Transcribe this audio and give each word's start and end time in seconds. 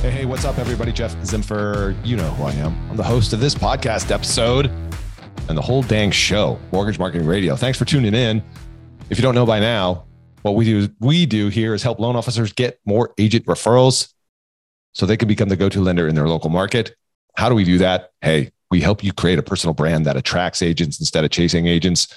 Hey, 0.00 0.10
hey, 0.10 0.24
what's 0.24 0.46
up, 0.46 0.56
everybody? 0.56 0.92
Jeff 0.92 1.14
Zimfer. 1.16 1.94
You 2.06 2.16
know 2.16 2.30
who 2.30 2.44
I 2.44 2.52
am. 2.52 2.74
I'm 2.88 2.96
the 2.96 3.02
host 3.02 3.34
of 3.34 3.40
this 3.40 3.54
podcast 3.54 4.10
episode 4.10 4.70
and 5.46 5.58
the 5.58 5.60
whole 5.60 5.82
dang 5.82 6.10
show, 6.10 6.58
Mortgage 6.72 6.98
Marketing 6.98 7.26
Radio. 7.26 7.54
Thanks 7.54 7.78
for 7.78 7.84
tuning 7.84 8.14
in. 8.14 8.42
If 9.10 9.18
you 9.18 9.22
don't 9.22 9.34
know 9.34 9.44
by 9.44 9.60
now, 9.60 10.06
what 10.40 10.52
we 10.52 10.64
do 10.64 10.88
we 11.00 11.26
do 11.26 11.48
here 11.48 11.74
is 11.74 11.82
help 11.82 11.98
loan 11.98 12.16
officers 12.16 12.50
get 12.54 12.80
more 12.86 13.12
agent 13.18 13.44
referrals 13.44 14.10
so 14.94 15.04
they 15.04 15.18
can 15.18 15.28
become 15.28 15.50
the 15.50 15.56
go-to 15.56 15.82
lender 15.82 16.08
in 16.08 16.14
their 16.14 16.28
local 16.28 16.48
market. 16.48 16.96
How 17.36 17.50
do 17.50 17.54
we 17.54 17.64
do 17.64 17.76
that? 17.76 18.12
Hey, 18.22 18.52
we 18.70 18.80
help 18.80 19.04
you 19.04 19.12
create 19.12 19.38
a 19.38 19.42
personal 19.42 19.74
brand 19.74 20.06
that 20.06 20.16
attracts 20.16 20.62
agents 20.62 20.98
instead 20.98 21.26
of 21.26 21.30
chasing 21.30 21.66
agents. 21.66 22.08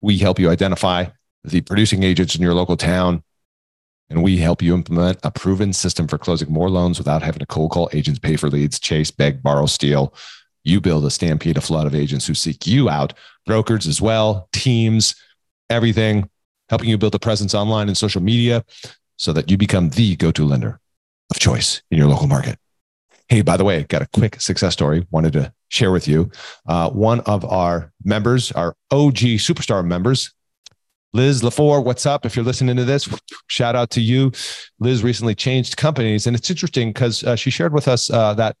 We 0.00 0.16
help 0.18 0.38
you 0.38 0.48
identify 0.48 1.06
the 1.42 1.60
producing 1.62 2.04
agents 2.04 2.36
in 2.36 2.42
your 2.42 2.54
local 2.54 2.76
town 2.76 3.24
and 4.08 4.22
we 4.22 4.38
help 4.38 4.62
you 4.62 4.74
implement 4.74 5.18
a 5.22 5.30
proven 5.30 5.72
system 5.72 6.06
for 6.06 6.18
closing 6.18 6.52
more 6.52 6.70
loans 6.70 6.98
without 6.98 7.22
having 7.22 7.40
to 7.40 7.46
cold 7.46 7.70
call 7.70 7.90
agents, 7.92 8.18
pay 8.18 8.36
for 8.36 8.48
leads, 8.48 8.78
chase, 8.78 9.10
beg, 9.10 9.42
borrow, 9.42 9.66
steal. 9.66 10.14
You 10.64 10.80
build 10.80 11.04
a 11.04 11.10
stampede, 11.10 11.56
a 11.56 11.60
flood 11.60 11.86
of 11.86 11.94
agents 11.94 12.26
who 12.26 12.34
seek 12.34 12.66
you 12.66 12.88
out, 12.88 13.14
brokers 13.46 13.86
as 13.86 14.00
well, 14.00 14.48
teams, 14.52 15.14
everything, 15.70 16.28
helping 16.68 16.88
you 16.88 16.98
build 16.98 17.14
a 17.14 17.18
presence 17.18 17.54
online 17.54 17.88
and 17.88 17.96
social 17.96 18.22
media 18.22 18.64
so 19.16 19.32
that 19.32 19.50
you 19.50 19.56
become 19.56 19.90
the 19.90 20.16
go 20.16 20.30
to 20.32 20.44
lender 20.44 20.80
of 21.30 21.38
choice 21.38 21.82
in 21.90 21.98
your 21.98 22.08
local 22.08 22.26
market. 22.26 22.58
Hey, 23.28 23.42
by 23.42 23.56
the 23.56 23.64
way, 23.64 23.82
got 23.84 24.02
a 24.02 24.08
quick 24.12 24.40
success 24.40 24.72
story 24.72 25.06
wanted 25.10 25.32
to 25.32 25.52
share 25.68 25.90
with 25.90 26.06
you. 26.06 26.30
Uh, 26.66 26.90
one 26.90 27.20
of 27.20 27.44
our 27.44 27.92
members, 28.04 28.52
our 28.52 28.76
OG 28.92 29.38
superstar 29.38 29.84
members, 29.84 30.32
Liz 31.16 31.40
LaFour, 31.40 31.82
what's 31.82 32.04
up? 32.04 32.26
If 32.26 32.36
you're 32.36 32.44
listening 32.44 32.76
to 32.76 32.84
this, 32.84 33.08
shout 33.48 33.74
out 33.74 33.88
to 33.92 34.02
you. 34.02 34.32
Liz 34.80 35.02
recently 35.02 35.34
changed 35.34 35.78
companies. 35.78 36.26
And 36.26 36.36
it's 36.36 36.50
interesting 36.50 36.90
because 36.90 37.24
uh, 37.24 37.34
she 37.36 37.48
shared 37.48 37.72
with 37.72 37.88
us 37.88 38.10
uh, 38.10 38.34
that 38.34 38.54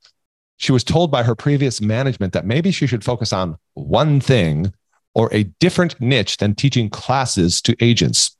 she 0.56 0.72
was 0.72 0.82
told 0.82 1.10
by 1.10 1.22
her 1.22 1.34
previous 1.34 1.82
management 1.82 2.32
that 2.32 2.46
maybe 2.46 2.70
she 2.70 2.86
should 2.86 3.04
focus 3.04 3.30
on 3.30 3.56
one 3.74 4.20
thing 4.20 4.72
or 5.14 5.28
a 5.34 5.42
different 5.60 6.00
niche 6.00 6.38
than 6.38 6.54
teaching 6.54 6.88
classes 6.88 7.60
to 7.60 7.76
agents. 7.78 8.34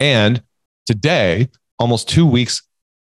And 0.00 0.42
today, 0.86 1.50
almost 1.78 2.08
two 2.08 2.24
weeks 2.24 2.62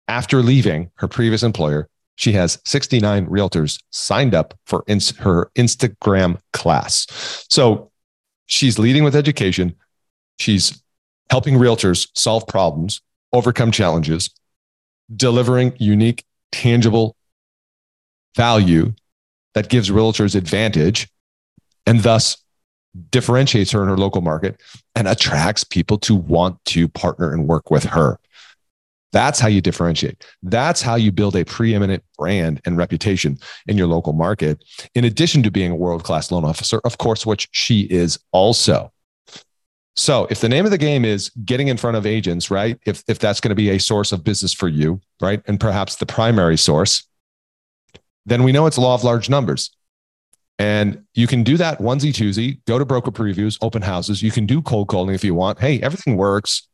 after 0.08 0.40
leaving 0.40 0.90
her 0.94 1.08
previous 1.08 1.42
employer, 1.42 1.90
she 2.14 2.32
has 2.32 2.58
69 2.64 3.26
realtors 3.26 3.82
signed 3.90 4.34
up 4.34 4.54
for 4.64 4.82
ins- 4.86 5.14
her 5.18 5.50
Instagram 5.58 6.40
class. 6.54 7.06
So 7.50 7.90
she's 8.48 8.78
leading 8.78 9.04
with 9.04 9.14
education. 9.14 9.76
She's 10.40 10.82
helping 11.30 11.54
realtors 11.54 12.08
solve 12.14 12.46
problems, 12.48 13.00
overcome 13.32 13.70
challenges, 13.70 14.30
delivering 15.14 15.74
unique, 15.78 16.24
tangible 16.50 17.14
value 18.34 18.94
that 19.54 19.68
gives 19.68 19.90
realtors 19.90 20.34
advantage 20.34 21.08
and 21.86 22.00
thus 22.00 22.38
differentiates 23.10 23.70
her 23.70 23.82
in 23.82 23.88
her 23.88 23.96
local 23.96 24.22
market 24.22 24.60
and 24.94 25.06
attracts 25.06 25.62
people 25.62 25.98
to 25.98 26.14
want 26.14 26.62
to 26.64 26.88
partner 26.88 27.32
and 27.32 27.46
work 27.46 27.70
with 27.70 27.84
her. 27.84 28.18
That's 29.12 29.40
how 29.40 29.48
you 29.48 29.60
differentiate. 29.60 30.24
That's 30.42 30.82
how 30.82 30.96
you 30.96 31.10
build 31.12 31.34
a 31.34 31.44
preeminent 31.44 32.04
brand 32.18 32.60
and 32.66 32.76
reputation 32.76 33.38
in 33.66 33.78
your 33.78 33.86
local 33.86 34.12
market, 34.12 34.62
in 34.94 35.04
addition 35.04 35.42
to 35.44 35.50
being 35.50 35.72
a 35.72 35.76
world 35.76 36.04
class 36.04 36.30
loan 36.30 36.44
officer, 36.44 36.80
of 36.84 36.98
course, 36.98 37.24
which 37.24 37.48
she 37.52 37.82
is 37.82 38.18
also. 38.32 38.92
So, 39.96 40.28
if 40.30 40.40
the 40.40 40.48
name 40.48 40.64
of 40.64 40.70
the 40.70 40.78
game 40.78 41.04
is 41.04 41.30
getting 41.44 41.68
in 41.68 41.76
front 41.76 41.96
of 41.96 42.06
agents, 42.06 42.52
right? 42.52 42.78
If, 42.86 43.02
if 43.08 43.18
that's 43.18 43.40
going 43.40 43.50
to 43.50 43.56
be 43.56 43.70
a 43.70 43.78
source 43.78 44.12
of 44.12 44.22
business 44.22 44.52
for 44.52 44.68
you, 44.68 45.00
right? 45.20 45.42
And 45.46 45.58
perhaps 45.58 45.96
the 45.96 46.06
primary 46.06 46.56
source, 46.56 47.04
then 48.24 48.44
we 48.44 48.52
know 48.52 48.66
it's 48.66 48.78
law 48.78 48.94
of 48.94 49.02
large 49.02 49.28
numbers. 49.28 49.74
And 50.60 51.04
you 51.14 51.26
can 51.26 51.42
do 51.42 51.56
that 51.56 51.80
onesie 51.80 52.12
twosie, 52.12 52.60
go 52.66 52.78
to 52.78 52.84
broker 52.84 53.10
previews, 53.10 53.58
open 53.60 53.82
houses. 53.82 54.22
You 54.22 54.30
can 54.30 54.46
do 54.46 54.62
cold 54.62 54.86
calling 54.86 55.14
if 55.14 55.24
you 55.24 55.34
want. 55.34 55.58
Hey, 55.58 55.80
everything 55.80 56.16
works. 56.16 56.67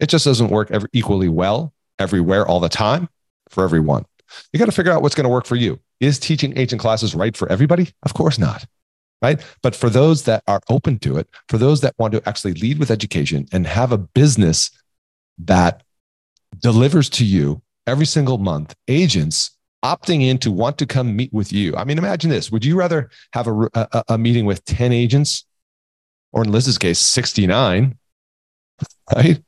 It 0.00 0.08
just 0.08 0.24
doesn't 0.24 0.48
work 0.48 0.70
every, 0.70 0.88
equally 0.92 1.28
well 1.28 1.72
everywhere 1.98 2.46
all 2.46 2.60
the 2.60 2.68
time 2.68 3.08
for 3.48 3.64
everyone. 3.64 4.04
You 4.52 4.58
got 4.58 4.66
to 4.66 4.72
figure 4.72 4.92
out 4.92 5.02
what's 5.02 5.14
going 5.14 5.24
to 5.24 5.30
work 5.30 5.46
for 5.46 5.56
you. 5.56 5.80
Is 6.00 6.18
teaching 6.18 6.56
agent 6.58 6.80
classes 6.80 7.14
right 7.14 7.36
for 7.36 7.50
everybody? 7.50 7.92
Of 8.02 8.14
course 8.14 8.38
not. 8.38 8.64
Right. 9.22 9.40
But 9.62 9.74
for 9.74 9.88
those 9.88 10.24
that 10.24 10.42
are 10.46 10.60
open 10.68 10.98
to 11.00 11.16
it, 11.16 11.28
for 11.48 11.56
those 11.56 11.80
that 11.80 11.94
want 11.98 12.12
to 12.12 12.28
actually 12.28 12.52
lead 12.54 12.78
with 12.78 12.90
education 12.90 13.46
and 13.50 13.66
have 13.66 13.90
a 13.90 13.98
business 13.98 14.70
that 15.38 15.82
delivers 16.58 17.08
to 17.10 17.24
you 17.24 17.62
every 17.86 18.04
single 18.04 18.36
month, 18.36 18.74
agents 18.88 19.56
opting 19.82 20.22
in 20.22 20.36
to 20.38 20.50
want 20.50 20.76
to 20.78 20.86
come 20.86 21.16
meet 21.16 21.32
with 21.32 21.52
you. 21.52 21.74
I 21.76 21.84
mean, 21.84 21.96
imagine 21.96 22.28
this. 22.28 22.50
Would 22.50 22.64
you 22.64 22.76
rather 22.76 23.08
have 23.32 23.46
a, 23.46 23.68
a, 23.74 24.04
a 24.08 24.18
meeting 24.18 24.44
with 24.44 24.64
10 24.66 24.92
agents 24.92 25.46
or 26.32 26.44
in 26.44 26.52
Liz's 26.52 26.76
case, 26.76 26.98
69, 26.98 27.96
right? 29.14 29.42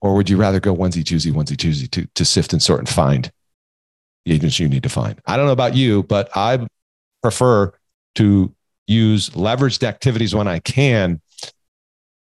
Or 0.00 0.14
would 0.14 0.30
you 0.30 0.36
rather 0.36 0.60
go 0.60 0.74
onesie, 0.74 1.02
twosie, 1.02 1.32
onesie, 1.32 1.56
twosie 1.56 1.90
to, 1.90 2.06
to 2.14 2.24
sift 2.24 2.52
and 2.52 2.62
sort 2.62 2.80
and 2.80 2.88
find 2.88 3.30
the 4.24 4.32
agents 4.32 4.58
you 4.58 4.68
need 4.68 4.84
to 4.84 4.88
find? 4.88 5.20
I 5.26 5.36
don't 5.36 5.46
know 5.46 5.52
about 5.52 5.74
you, 5.74 6.04
but 6.04 6.28
I 6.36 6.66
prefer 7.22 7.72
to 8.16 8.54
use 8.86 9.30
leveraged 9.30 9.82
activities 9.82 10.34
when 10.34 10.48
I 10.48 10.60
can 10.60 11.20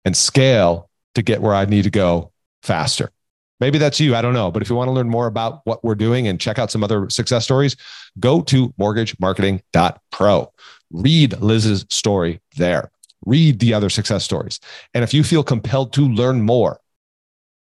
and 0.04 0.16
scale 0.16 0.90
to 1.16 1.22
get 1.22 1.42
where 1.42 1.54
I 1.54 1.66
need 1.66 1.84
to 1.84 1.90
go 1.90 2.32
faster. 2.64 3.12
Maybe 3.60 3.78
that's 3.78 4.00
you. 4.00 4.16
I 4.16 4.22
don't 4.22 4.34
know. 4.34 4.52
But 4.52 4.62
if 4.62 4.70
you 4.70 4.76
want 4.76 4.90
to 4.90 4.92
learn 4.92 5.10
more 5.10 5.28
about 5.28 5.62
what 5.64 5.84
we're 5.84 5.96
doing 5.96 6.28
and 6.28 6.40
check 6.40 6.60
out 6.60 6.72
some 6.72 6.84
other 6.84 7.10
success 7.10 7.46
stories, 7.46 7.76
go 8.20 8.42
to 8.42 8.70
mortgagemarketing.pro. 8.80 10.54
Read 10.92 11.42
Liz's 11.42 11.86
story 11.90 12.42
there. 12.58 12.92
Read 13.26 13.60
the 13.60 13.74
other 13.74 13.90
success 13.90 14.24
stories. 14.24 14.60
And 14.94 15.04
if 15.04 15.14
you 15.14 15.24
feel 15.24 15.44
compelled 15.44 15.94
to 15.94 16.02
learn 16.02 16.42
more, 16.42 16.80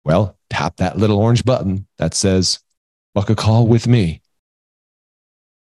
well, 0.08 0.38
tap 0.50 0.78
that 0.78 0.98
little 0.98 1.20
orange 1.20 1.44
button 1.44 1.86
that 1.98 2.14
says, 2.14 2.60
book 3.14 3.30
a 3.30 3.36
call 3.36 3.68
with 3.68 3.90
me. 3.90 4.22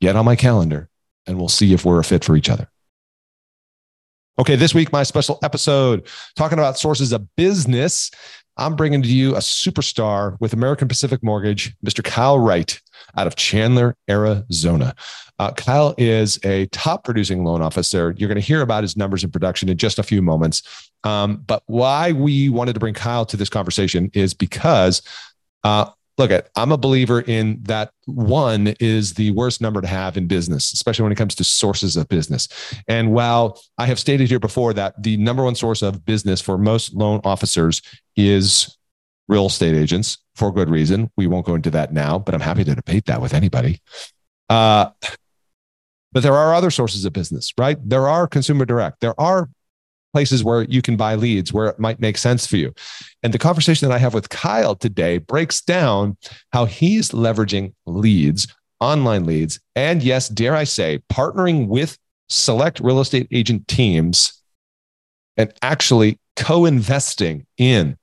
Get 0.02 0.16
on 0.16 0.24
my 0.24 0.36
calendar, 0.36 0.88
and 1.26 1.40
we'll 1.40 1.50
see 1.50 1.74
if 1.74 1.84
we're 1.84 2.00
a 2.00 2.04
fit 2.04 2.24
for 2.24 2.38
each 2.38 2.48
other. 2.48 2.70
Okay, 4.38 4.56
this 4.56 4.76
week, 4.76 4.92
my 4.92 5.02
special 5.02 5.40
episode 5.42 6.08
talking 6.36 6.60
about 6.60 6.78
sources 6.78 7.12
of 7.12 7.28
business. 7.36 8.12
I'm 8.56 8.76
bringing 8.76 9.02
to 9.02 9.10
you 9.10 9.36
a 9.36 9.40
superstar 9.40 10.38
with 10.40 10.54
American 10.54 10.88
Pacific 10.88 11.24
Mortgage, 11.24 11.76
Mr. 11.84 12.04
Kyle 12.04 12.38
Wright 12.38 12.80
out 13.18 13.28
of 13.28 13.36
Chandler, 13.36 13.96
Arizona. 14.10 14.96
Uh, 15.38 15.52
Kyle 15.52 15.94
is 15.98 16.40
a 16.46 16.66
top 16.68 17.04
producing 17.04 17.44
loan 17.44 17.62
officer. 17.62 18.14
You're 18.18 18.30
going 18.30 18.40
to 18.40 18.46
hear 18.46 18.62
about 18.62 18.84
his 18.84 18.96
numbers 18.96 19.24
in 19.24 19.32
production 19.32 19.70
in 19.70 19.78
just 19.78 20.00
a 20.00 20.04
few 20.04 20.22
moments. 20.22 20.92
Um, 21.04 21.44
but 21.46 21.64
why 21.68 22.14
we 22.14 22.50
wanted 22.50 22.74
to 22.74 22.80
bring 22.80 22.94
Kyle 22.94 23.26
to 23.26 23.38
this 23.38 23.50
conversation 23.50 24.10
is 24.14 24.34
because 24.34 25.02
uh, 25.64 25.90
look 26.18 26.32
at 26.32 26.50
i'm 26.56 26.72
a 26.72 26.78
believer 26.78 27.22
in 27.22 27.60
that 27.64 27.92
one 28.06 28.68
is 28.80 29.14
the 29.16 29.32
worst 29.32 29.62
number 29.62 29.82
to 29.82 29.88
have 29.88 30.18
in 30.18 30.28
business 30.28 30.74
especially 30.74 31.04
when 31.04 31.12
it 31.12 31.18
comes 31.18 31.36
to 31.36 31.44
sources 31.44 31.98
of 31.98 32.08
business 32.08 32.48
and 32.88 33.12
while 33.12 33.60
i 33.78 33.86
have 33.86 34.00
stated 34.00 34.30
here 34.30 34.40
before 34.40 34.74
that 34.74 35.02
the 35.02 35.18
number 35.18 35.44
one 35.44 35.56
source 35.56 35.82
of 35.82 36.06
business 36.06 36.42
for 36.42 36.58
most 36.58 36.94
loan 36.94 37.20
officers 37.24 37.82
is 38.16 38.78
real 39.28 39.48
estate 39.48 39.76
agents 39.76 40.18
for 40.36 40.52
good 40.52 40.70
reason. 40.70 41.10
We 41.18 41.28
won't 41.28 41.46
go 41.46 41.56
into 41.56 41.72
that 41.72 41.94
now 41.94 42.20
but 42.20 42.34
i'm 42.34 42.42
happy 42.42 42.64
to 42.64 42.76
debate 42.76 43.06
that 43.06 43.22
with 43.22 43.34
anybody. 43.34 43.82
Uh, 44.50 44.90
but 46.12 46.24
there 46.24 46.36
are 46.36 46.54
other 46.54 46.72
sources 46.72 47.06
of 47.06 47.14
business 47.14 47.52
right? 47.58 47.78
There 47.84 48.08
are 48.08 48.28
consumer 48.28 48.66
direct. 48.66 49.02
There 49.02 49.20
are 49.20 49.50
places 50.16 50.46
where 50.46 50.64
you 50.64 50.82
can 50.82 50.96
buy 50.96 51.14
leads 51.16 51.52
where 51.52 51.68
it 51.68 51.78
might 51.78 52.00
make 52.00 52.18
sense 52.18 52.48
for 52.48 52.56
you. 52.56 52.74
And 53.22 53.34
the 53.34 53.38
conversation 53.38 53.90
that 53.90 53.94
I 53.94 53.98
have 53.98 54.14
with 54.14 54.30
Kyle 54.30 54.74
today 54.74 55.18
breaks 55.18 55.60
down 55.60 56.16
how 56.54 56.64
he's 56.64 57.10
leveraging 57.10 57.74
leads, 57.86 58.48
online 58.80 59.26
leads, 59.26 59.60
and 59.76 60.02
yes, 60.02 60.30
dare 60.30 60.56
I 60.56 60.64
say, 60.64 61.02
partnering 61.12 61.68
with 61.68 61.98
select 62.30 62.80
real 62.80 63.02
estate 63.02 63.28
agent 63.30 63.68
teams 63.68 64.42
and 65.36 65.54
actually 65.62 66.18
co 66.38 66.64
investing 66.64 67.46
in 67.58 67.98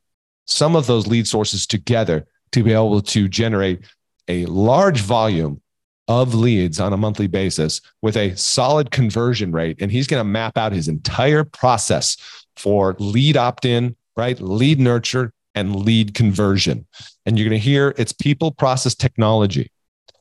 some 0.47 0.77
of 0.77 0.87
those 0.87 1.06
lead 1.06 1.27
sources 1.27 1.67
together 1.67 2.27
to 2.53 2.62
be 2.62 2.73
able 2.73 3.00
to 3.00 3.29
generate 3.29 3.81
a 4.29 4.47
large 4.47 5.00
volume 5.00 5.61
of 6.09 6.35
leads 6.35 6.81
on 6.81 6.93
a 6.93 6.97
monthly 6.97 7.27
basis 7.27 7.81
with 8.03 8.17
a 8.17 8.37
solid 8.37 8.91
conversion 8.91 9.53
rate. 9.53 9.81
And 9.81 9.91
he's 9.91 10.06
going 10.06 10.21
to 10.21 10.25
map 10.25 10.59
out 10.59 10.73
his 10.73 10.89
entire 10.89 11.44
process 11.44 12.17
for 12.56 12.97
lead 12.99 13.37
opt 13.37 13.65
in, 13.65 13.97
right? 14.17 14.39
Lead 14.41 14.81
nurture 14.81 15.33
and 15.55 15.77
lead 15.77 16.15
conversion. 16.15 16.87
And 17.25 17.38
you're 17.38 17.49
going 17.49 17.61
to 17.61 17.65
hear 17.65 17.95
it's 17.97 18.12
people, 18.12 18.50
process, 18.50 18.95
technology. 18.95 19.71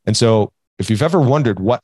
And 0.06 0.16
so 0.16 0.52
if 0.80 0.90
you've 0.90 1.02
ever 1.02 1.20
wondered 1.20 1.60
what 1.60 1.84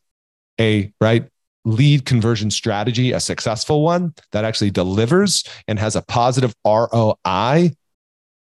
a 0.59 0.91
right 1.01 1.27
lead 1.65 2.05
conversion 2.05 2.49
strategy, 2.49 3.11
a 3.11 3.19
successful 3.19 3.83
one 3.83 4.13
that 4.31 4.45
actually 4.45 4.71
delivers 4.71 5.43
and 5.67 5.77
has 5.77 5.95
a 5.95 6.01
positive 6.01 6.55
ROI, 6.65 7.71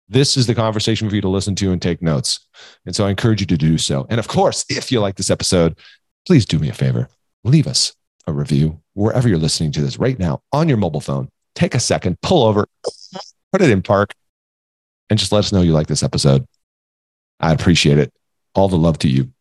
this 0.08 0.36
is 0.36 0.46
the 0.46 0.54
conversation 0.54 1.08
for 1.08 1.14
you 1.14 1.20
to 1.20 1.28
listen 1.28 1.54
to 1.56 1.72
and 1.72 1.80
take 1.82 2.00
notes. 2.02 2.46
And 2.86 2.96
so 2.96 3.06
I 3.06 3.10
encourage 3.10 3.40
you 3.40 3.46
to 3.46 3.56
do 3.56 3.78
so. 3.78 4.06
And 4.08 4.18
of 4.18 4.28
course, 4.28 4.64
if 4.68 4.90
you 4.90 5.00
like 5.00 5.16
this 5.16 5.30
episode, 5.30 5.78
please 6.26 6.46
do 6.46 6.58
me 6.58 6.68
a 6.68 6.74
favor 6.74 7.08
leave 7.44 7.66
us 7.66 7.94
a 8.26 8.32
review 8.32 8.80
wherever 8.94 9.28
you're 9.28 9.38
listening 9.38 9.72
to 9.72 9.80
this 9.80 9.98
right 9.98 10.18
now 10.18 10.42
on 10.52 10.68
your 10.68 10.76
mobile 10.76 11.00
phone. 11.00 11.28
Take 11.54 11.74
a 11.74 11.80
second, 11.80 12.20
pull 12.20 12.44
over, 12.44 12.66
put 13.52 13.62
it 13.62 13.70
in 13.70 13.82
park, 13.82 14.14
and 15.10 15.18
just 15.18 15.32
let 15.32 15.40
us 15.40 15.52
know 15.52 15.62
you 15.62 15.72
like 15.72 15.86
this 15.86 16.02
episode. 16.02 16.46
I 17.40 17.52
appreciate 17.52 17.98
it. 17.98 18.12
All 18.54 18.68
the 18.68 18.76
love 18.76 18.98
to 18.98 19.08
you. 19.08 19.32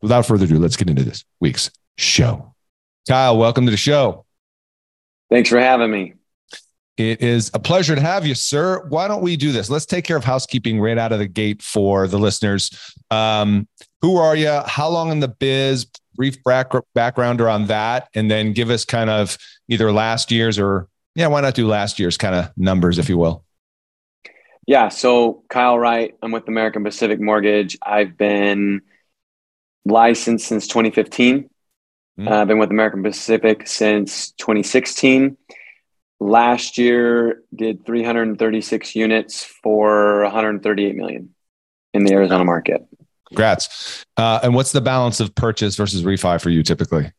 Without 0.00 0.26
further 0.26 0.44
ado, 0.44 0.58
let's 0.58 0.76
get 0.76 0.90
into 0.90 1.04
this 1.04 1.24
week's 1.40 1.70
show. 1.96 2.54
Kyle, 3.08 3.38
welcome 3.38 3.64
to 3.66 3.70
the 3.70 3.76
show. 3.76 4.24
Thanks 5.30 5.48
for 5.48 5.60
having 5.60 5.90
me. 5.90 6.14
It 7.02 7.20
is 7.20 7.50
a 7.52 7.58
pleasure 7.58 7.96
to 7.96 8.00
have 8.00 8.24
you, 8.24 8.36
sir. 8.36 8.86
Why 8.88 9.08
don't 9.08 9.22
we 9.22 9.36
do 9.36 9.50
this? 9.50 9.68
Let's 9.68 9.86
take 9.86 10.04
care 10.04 10.16
of 10.16 10.22
housekeeping 10.22 10.80
right 10.80 10.96
out 10.96 11.10
of 11.10 11.18
the 11.18 11.26
gate 11.26 11.60
for 11.60 12.06
the 12.06 12.16
listeners. 12.16 12.70
Um, 13.10 13.66
who 14.02 14.18
are 14.18 14.36
you? 14.36 14.60
How 14.66 14.88
long 14.88 15.10
in 15.10 15.18
the 15.18 15.26
biz? 15.26 15.86
Brief 16.14 16.40
back, 16.44 16.70
background 16.94 17.40
around 17.40 17.66
that, 17.68 18.08
and 18.14 18.30
then 18.30 18.52
give 18.52 18.70
us 18.70 18.84
kind 18.84 19.10
of 19.10 19.36
either 19.68 19.90
last 19.90 20.30
year's 20.30 20.60
or 20.60 20.86
yeah, 21.16 21.26
why 21.26 21.40
not 21.40 21.56
do 21.56 21.66
last 21.66 21.98
year's 21.98 22.16
kind 22.16 22.36
of 22.36 22.52
numbers, 22.56 23.00
if 23.00 23.08
you 23.08 23.18
will. 23.18 23.44
Yeah. 24.68 24.88
So 24.88 25.42
Kyle 25.48 25.78
Wright, 25.78 26.14
I'm 26.22 26.30
with 26.30 26.46
American 26.46 26.84
Pacific 26.84 27.20
Mortgage. 27.20 27.76
I've 27.82 28.16
been 28.16 28.80
licensed 29.84 30.46
since 30.46 30.68
2015. 30.68 31.50
Mm-hmm. 32.20 32.28
Uh, 32.28 32.42
I've 32.42 32.46
been 32.46 32.58
with 32.58 32.70
American 32.70 33.02
Pacific 33.02 33.66
since 33.66 34.30
2016 34.32 35.36
last 36.22 36.78
year 36.78 37.42
did 37.54 37.84
336 37.84 38.94
units 38.96 39.44
for 39.44 40.22
138 40.22 40.96
million 40.96 41.34
in 41.92 42.04
the 42.04 42.12
Arizona 42.14 42.44
market. 42.44 42.86
Congrats. 43.28 44.04
Uh, 44.16 44.40
and 44.42 44.54
what's 44.54 44.72
the 44.72 44.80
balance 44.80 45.20
of 45.20 45.34
purchase 45.34 45.76
versus 45.76 46.02
refi 46.02 46.40
for 46.40 46.50
you 46.50 46.62
typically? 46.62 47.12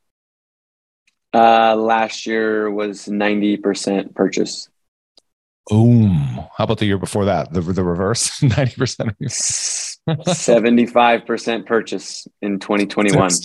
Uh, 1.34 1.76
last 1.76 2.26
year 2.28 2.70
was 2.70 3.08
90% 3.08 4.14
purchase. 4.14 4.70
Boom. 5.68 6.12
How 6.56 6.66
about 6.66 6.78
the 6.78 6.86
year 6.86 6.98
before 6.98 7.26
that? 7.26 7.52
The, 7.54 7.62
the 7.62 7.84
reverse 7.84 8.40
90%? 8.42 9.16
75% 10.08 11.66
purchase 11.66 12.28
in 12.42 12.60
2021. 12.60 13.30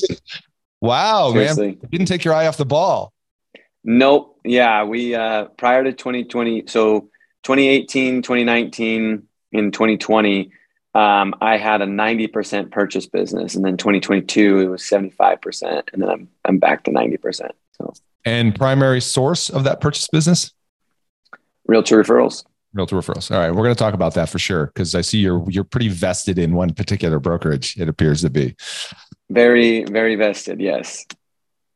Wow, 0.80 1.32
Seriously. 1.32 1.66
man. 1.66 1.78
didn't 1.90 2.06
take 2.06 2.24
your 2.24 2.32
eye 2.34 2.46
off 2.46 2.56
the 2.56 2.64
ball. 2.64 3.12
Nope. 3.82 4.37
Yeah, 4.48 4.84
we 4.84 5.14
uh 5.14 5.46
prior 5.56 5.84
to 5.84 5.92
2020, 5.92 6.64
so 6.66 7.00
2018, 7.42 8.22
2019, 8.22 9.22
in 9.52 9.70
2020, 9.70 10.50
um, 10.94 11.34
I 11.40 11.58
had 11.58 11.82
a 11.82 11.86
90% 11.86 12.70
purchase 12.70 13.06
business, 13.06 13.54
and 13.54 13.64
then 13.64 13.76
2022 13.76 14.60
it 14.60 14.66
was 14.66 14.82
75%, 14.82 15.82
and 15.92 16.02
then 16.02 16.08
I'm 16.08 16.28
I'm 16.44 16.58
back 16.58 16.84
to 16.84 16.90
90%. 16.90 17.50
So 17.76 17.92
and 18.24 18.54
primary 18.54 19.00
source 19.00 19.50
of 19.50 19.64
that 19.64 19.80
purchase 19.80 20.08
business? 20.08 20.52
Realtor 21.66 22.02
referrals. 22.02 22.44
Realtor 22.72 22.96
referrals. 22.96 23.30
All 23.30 23.38
right, 23.38 23.50
we're 23.50 23.64
going 23.64 23.74
to 23.74 23.78
talk 23.78 23.94
about 23.94 24.14
that 24.14 24.30
for 24.30 24.38
sure 24.38 24.66
because 24.66 24.94
I 24.94 25.02
see 25.02 25.18
you're 25.18 25.44
you're 25.50 25.64
pretty 25.64 25.88
vested 25.88 26.38
in 26.38 26.54
one 26.54 26.72
particular 26.72 27.18
brokerage. 27.18 27.76
It 27.78 27.88
appears 27.88 28.22
to 28.22 28.30
be 28.30 28.56
very 29.28 29.84
very 29.84 30.16
vested. 30.16 30.58
Yes. 30.58 31.04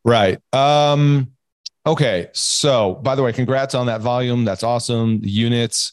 Right. 0.04 0.38
Um, 0.54 1.32
Okay. 1.86 2.28
So 2.32 2.94
by 3.02 3.14
the 3.14 3.22
way, 3.22 3.32
congrats 3.32 3.74
on 3.74 3.86
that 3.86 4.00
volume. 4.00 4.44
That's 4.44 4.62
awesome. 4.62 5.20
The 5.20 5.30
units. 5.30 5.92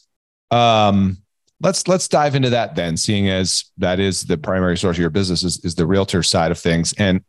Um, 0.50 1.18
let's 1.60 1.86
let's 1.88 2.08
dive 2.08 2.34
into 2.34 2.50
that 2.50 2.74
then, 2.74 2.96
seeing 2.96 3.28
as 3.28 3.64
that 3.78 4.00
is 4.00 4.22
the 4.22 4.38
primary 4.38 4.76
source 4.76 4.96
of 4.96 5.00
your 5.00 5.10
business 5.10 5.42
is, 5.42 5.64
is 5.64 5.74
the 5.74 5.86
realtor 5.86 6.22
side 6.22 6.50
of 6.50 6.58
things. 6.58 6.92
And 6.94 7.22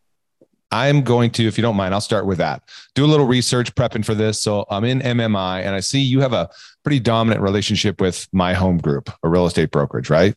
I'm 0.71 1.01
going 1.01 1.31
to, 1.31 1.45
if 1.45 1.57
you 1.57 1.61
don't 1.61 1.75
mind, 1.75 1.93
I'll 1.93 2.01
start 2.01 2.25
with 2.25 2.37
that. 2.37 2.63
Do 2.95 3.03
a 3.03 3.07
little 3.07 3.25
research 3.25 3.75
prepping 3.75 4.05
for 4.05 4.15
this. 4.15 4.39
So 4.39 4.65
I'm 4.69 4.85
in 4.85 4.99
MMI 4.99 5.63
and 5.63 5.75
I 5.75 5.81
see 5.81 5.99
you 5.99 6.21
have 6.21 6.31
a 6.31 6.49
pretty 6.83 6.99
dominant 6.99 7.41
relationship 7.41 7.99
with 7.99 8.27
my 8.31 8.53
home 8.53 8.77
group, 8.77 9.09
a 9.21 9.27
real 9.27 9.45
estate 9.45 9.71
brokerage, 9.71 10.09
right? 10.09 10.33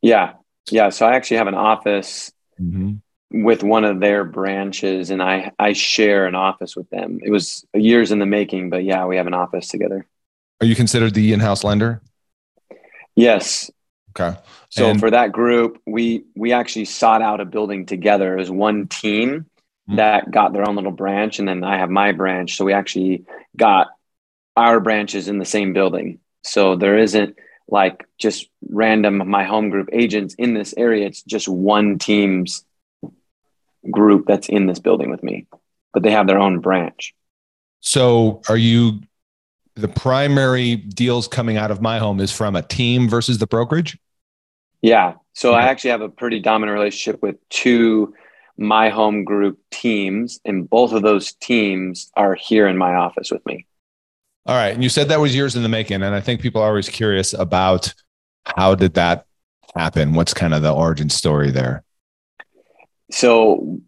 Yeah. 0.00 0.34
Yeah. 0.70 0.88
So 0.88 1.06
I 1.06 1.14
actually 1.14 1.36
have 1.38 1.48
an 1.48 1.54
office 1.54 2.32
mm-hmm 2.60 2.96
with 3.30 3.62
one 3.62 3.84
of 3.84 4.00
their 4.00 4.24
branches 4.24 5.10
and 5.10 5.22
I 5.22 5.52
I 5.58 5.72
share 5.72 6.26
an 6.26 6.34
office 6.34 6.74
with 6.76 6.88
them. 6.90 7.20
It 7.22 7.30
was 7.30 7.64
years 7.74 8.12
in 8.12 8.18
the 8.18 8.26
making, 8.26 8.70
but 8.70 8.84
yeah, 8.84 9.06
we 9.06 9.16
have 9.16 9.26
an 9.26 9.34
office 9.34 9.68
together. 9.68 10.06
Are 10.60 10.66
you 10.66 10.74
considered 10.74 11.14
the 11.14 11.32
in-house 11.32 11.64
lender? 11.64 12.02
Yes. 13.14 13.70
Okay. 14.10 14.36
So 14.68 14.90
and- 14.90 15.00
for 15.00 15.10
that 15.10 15.32
group, 15.32 15.80
we 15.86 16.24
we 16.34 16.52
actually 16.52 16.86
sought 16.86 17.22
out 17.22 17.40
a 17.40 17.44
building 17.44 17.86
together 17.86 18.38
as 18.38 18.50
one 18.50 18.88
team 18.88 19.46
mm-hmm. 19.88 19.96
that 19.96 20.30
got 20.30 20.52
their 20.52 20.68
own 20.68 20.76
little 20.76 20.90
branch 20.90 21.38
and 21.38 21.46
then 21.46 21.62
I 21.62 21.78
have 21.78 21.90
my 21.90 22.12
branch, 22.12 22.56
so 22.56 22.64
we 22.64 22.72
actually 22.72 23.24
got 23.56 23.88
our 24.56 24.80
branches 24.80 25.28
in 25.28 25.38
the 25.38 25.44
same 25.44 25.72
building. 25.72 26.18
So 26.42 26.74
there 26.74 26.98
isn't 26.98 27.36
like 27.68 28.04
just 28.18 28.48
random 28.68 29.28
my 29.28 29.44
home 29.44 29.70
group 29.70 29.88
agents 29.92 30.34
in 30.34 30.54
this 30.54 30.74
area. 30.76 31.06
It's 31.06 31.22
just 31.22 31.48
one 31.48 31.98
team's 31.98 32.64
group 33.90 34.26
that's 34.26 34.48
in 34.48 34.66
this 34.66 34.78
building 34.78 35.10
with 35.10 35.22
me, 35.22 35.46
but 35.92 36.02
they 36.02 36.10
have 36.10 36.26
their 36.26 36.38
own 36.38 36.60
branch. 36.60 37.14
So 37.80 38.42
are 38.48 38.56
you 38.56 39.00
the 39.74 39.88
primary 39.88 40.76
deals 40.76 41.28
coming 41.28 41.56
out 41.56 41.70
of 41.70 41.80
my 41.80 41.98
home 41.98 42.20
is 42.20 42.32
from 42.32 42.56
a 42.56 42.62
team 42.62 43.08
versus 43.08 43.38
the 43.38 43.46
brokerage? 43.46 43.98
Yeah. 44.82 45.14
So 45.32 45.52
I 45.54 45.62
actually 45.62 45.90
have 45.90 46.00
a 46.00 46.08
pretty 46.08 46.40
dominant 46.40 46.76
relationship 46.76 47.22
with 47.22 47.36
two 47.48 48.14
my 48.56 48.90
home 48.90 49.24
group 49.24 49.58
teams, 49.70 50.38
and 50.44 50.68
both 50.68 50.92
of 50.92 51.02
those 51.02 51.32
teams 51.32 52.10
are 52.14 52.34
here 52.34 52.68
in 52.68 52.76
my 52.76 52.94
office 52.94 53.30
with 53.30 53.44
me. 53.46 53.66
All 54.46 54.54
right. 54.54 54.74
And 54.74 54.82
you 54.82 54.90
said 54.90 55.08
that 55.08 55.20
was 55.20 55.34
years 55.34 55.56
in 55.56 55.62
the 55.62 55.68
making. 55.68 56.02
And 56.02 56.14
I 56.14 56.20
think 56.20 56.40
people 56.40 56.60
are 56.60 56.68
always 56.68 56.88
curious 56.88 57.32
about 57.32 57.92
how 58.44 58.74
did 58.74 58.94
that 58.94 59.26
happen? 59.74 60.12
What's 60.12 60.34
kind 60.34 60.54
of 60.54 60.62
the 60.62 60.72
origin 60.72 61.08
story 61.08 61.50
there? 61.50 61.84
So 63.10 63.80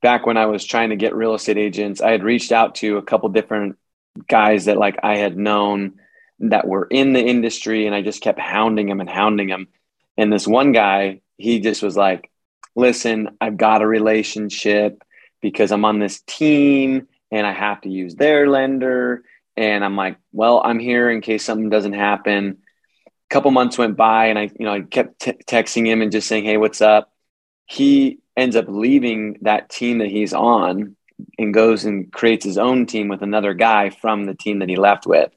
back 0.00 0.26
when 0.26 0.36
I 0.36 0.46
was 0.46 0.64
trying 0.64 0.90
to 0.90 0.96
get 0.96 1.14
real 1.14 1.34
estate 1.34 1.58
agents, 1.58 2.00
I 2.00 2.10
had 2.10 2.22
reached 2.22 2.52
out 2.52 2.76
to 2.76 2.98
a 2.98 3.02
couple 3.02 3.28
different 3.28 3.76
guys 4.28 4.66
that 4.66 4.78
like 4.78 4.98
I 5.02 5.16
had 5.16 5.36
known 5.36 6.00
that 6.40 6.66
were 6.66 6.86
in 6.90 7.12
the 7.12 7.24
industry 7.24 7.86
and 7.86 7.94
I 7.94 8.02
just 8.02 8.22
kept 8.22 8.38
hounding 8.38 8.86
them 8.86 9.00
and 9.00 9.08
hounding 9.08 9.48
them. 9.48 9.68
And 10.16 10.32
this 10.32 10.46
one 10.46 10.72
guy, 10.72 11.20
he 11.38 11.60
just 11.60 11.82
was 11.82 11.96
like, 11.96 12.30
listen, 12.74 13.36
I've 13.40 13.56
got 13.56 13.82
a 13.82 13.86
relationship 13.86 15.02
because 15.40 15.72
I'm 15.72 15.84
on 15.84 15.98
this 15.98 16.20
team 16.26 17.08
and 17.30 17.46
I 17.46 17.52
have 17.52 17.80
to 17.82 17.90
use 17.90 18.14
their 18.14 18.48
lender. 18.48 19.22
And 19.56 19.84
I'm 19.84 19.96
like, 19.96 20.18
well, 20.32 20.60
I'm 20.64 20.78
here 20.78 21.10
in 21.10 21.20
case 21.20 21.44
something 21.44 21.70
doesn't 21.70 21.94
happen. 21.94 22.58
A 23.06 23.34
couple 23.34 23.50
months 23.50 23.78
went 23.78 23.96
by 23.96 24.26
and 24.26 24.38
I, 24.38 24.50
you 24.58 24.66
know, 24.66 24.74
I 24.74 24.82
kept 24.82 25.20
t- 25.20 25.32
texting 25.32 25.86
him 25.86 26.02
and 26.02 26.12
just 26.12 26.28
saying, 26.28 26.44
Hey, 26.44 26.58
what's 26.58 26.80
up? 26.80 27.12
He 27.64 28.20
ends 28.36 28.56
up 28.56 28.66
leaving 28.68 29.38
that 29.42 29.70
team 29.70 29.98
that 29.98 30.08
he's 30.08 30.32
on 30.32 30.96
and 31.38 31.54
goes 31.54 31.84
and 31.84 32.12
creates 32.12 32.44
his 32.44 32.58
own 32.58 32.86
team 32.86 33.08
with 33.08 33.22
another 33.22 33.54
guy 33.54 33.90
from 33.90 34.24
the 34.24 34.34
team 34.34 34.58
that 34.58 34.68
he 34.68 34.76
left 34.76 35.06
with. 35.06 35.32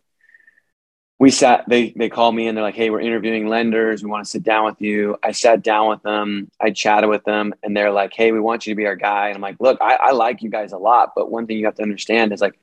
We 1.17 1.31
sat, 1.31 1.65
they, 1.67 1.91
they 1.91 2.09
called 2.09 2.33
me 2.33 2.47
and 2.47 2.57
they're 2.57 2.63
like, 2.63 2.75
Hey, 2.75 2.89
we're 2.89 3.01
interviewing 3.01 3.47
lenders. 3.47 4.03
We 4.03 4.09
want 4.09 4.23
to 4.23 4.29
sit 4.29 4.43
down 4.43 4.65
with 4.65 4.81
you. 4.81 5.17
I 5.21 5.31
sat 5.31 5.61
down 5.61 5.89
with 5.89 6.01
them. 6.01 6.49
I 6.61 6.71
chatted 6.71 7.09
with 7.09 7.25
them 7.25 7.53
and 7.61 7.75
they're 7.75 7.91
like, 7.91 8.13
Hey, 8.13 8.31
we 8.31 8.39
want 8.39 8.65
you 8.65 8.73
to 8.73 8.77
be 8.77 8.85
our 8.85 8.95
guy. 8.95 9.27
And 9.27 9.35
I'm 9.35 9.41
like, 9.41 9.57
look, 9.59 9.79
I, 9.81 9.95
I 9.95 10.11
like 10.11 10.41
you 10.41 10.49
guys 10.49 10.71
a 10.71 10.77
lot, 10.77 11.13
but 11.15 11.29
one 11.29 11.45
thing 11.45 11.57
you 11.57 11.65
have 11.65 11.75
to 11.75 11.83
understand 11.83 12.31
is 12.31 12.41
like, 12.41 12.57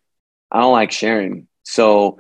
I 0.51 0.61
don't 0.61 0.73
like 0.73 0.93
sharing. 0.93 1.49
So 1.65 2.19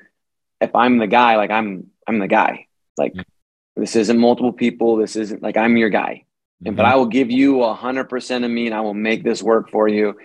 if 0.60 0.74
I'm 0.74 0.98
the 0.98 1.06
guy, 1.06 1.36
like 1.36 1.50
I'm, 1.50 1.90
I'm 2.06 2.18
the 2.18 2.28
guy. 2.28 2.66
Like 2.98 3.12
mm-hmm. 3.12 3.80
this 3.80 3.96
isn't 3.96 4.18
multiple 4.18 4.52
people. 4.52 4.96
This 4.96 5.16
isn't 5.16 5.42
like 5.42 5.56
I'm 5.56 5.76
your 5.76 5.90
guy. 5.90 6.25
Mm-hmm. 6.64 6.76
But 6.76 6.86
I 6.86 6.96
will 6.96 7.06
give 7.06 7.30
you 7.30 7.62
a 7.62 7.74
hundred 7.74 8.08
percent 8.08 8.44
of 8.44 8.50
me 8.50 8.66
and 8.66 8.74
I 8.74 8.80
will 8.80 8.94
make 8.94 9.22
this 9.22 9.42
work 9.42 9.70
for 9.70 9.88
you. 9.88 10.16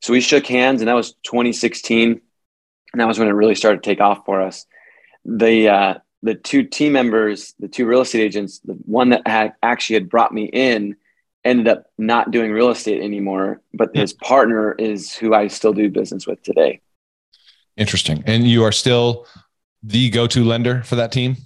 So 0.00 0.12
we 0.12 0.20
shook 0.20 0.46
hands 0.46 0.80
and 0.80 0.88
that 0.88 0.94
was 0.94 1.12
2016. 1.24 2.20
And 2.92 3.00
that 3.00 3.06
was 3.06 3.18
when 3.18 3.28
it 3.28 3.32
really 3.32 3.54
started 3.54 3.82
to 3.82 3.88
take 3.88 4.00
off 4.00 4.24
for 4.24 4.40
us. 4.40 4.66
The 5.24 5.68
uh 5.68 5.94
the 6.22 6.34
two 6.34 6.64
team 6.64 6.92
members, 6.92 7.54
the 7.58 7.68
two 7.68 7.86
real 7.86 8.00
estate 8.00 8.22
agents, 8.22 8.60
the 8.60 8.72
one 8.72 9.10
that 9.10 9.26
had 9.28 9.54
actually 9.62 9.94
had 9.94 10.08
brought 10.08 10.32
me 10.32 10.44
in 10.44 10.96
ended 11.44 11.68
up 11.68 11.86
not 11.96 12.30
doing 12.30 12.50
real 12.50 12.70
estate 12.70 13.00
anymore, 13.00 13.60
but 13.72 13.94
his 13.94 14.12
partner 14.12 14.72
is 14.72 15.14
who 15.14 15.32
I 15.32 15.46
still 15.46 15.72
do 15.72 15.88
business 15.88 16.26
with 16.26 16.42
today. 16.42 16.80
Interesting. 17.76 18.24
And 18.26 18.48
you 18.48 18.64
are 18.64 18.72
still 18.72 19.26
the 19.82 20.10
go-to 20.10 20.42
lender 20.42 20.82
for 20.82 20.96
that 20.96 21.12
team? 21.12 21.36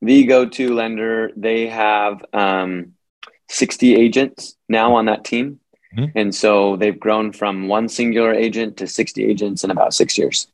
The 0.00 0.24
go-to 0.24 0.72
lender. 0.72 1.30
They 1.36 1.66
have 1.66 2.24
um, 2.32 2.93
60 3.54 3.94
agents 3.94 4.56
now 4.68 4.94
on 4.94 5.06
that 5.06 5.24
team. 5.24 5.60
Mm-hmm. 5.96 6.18
And 6.18 6.34
so 6.34 6.76
they've 6.76 6.98
grown 6.98 7.32
from 7.32 7.68
one 7.68 7.88
singular 7.88 8.34
agent 8.34 8.76
to 8.78 8.86
60 8.86 9.24
agents 9.24 9.62
in 9.62 9.70
about 9.70 9.94
six 9.94 10.18
years. 10.18 10.48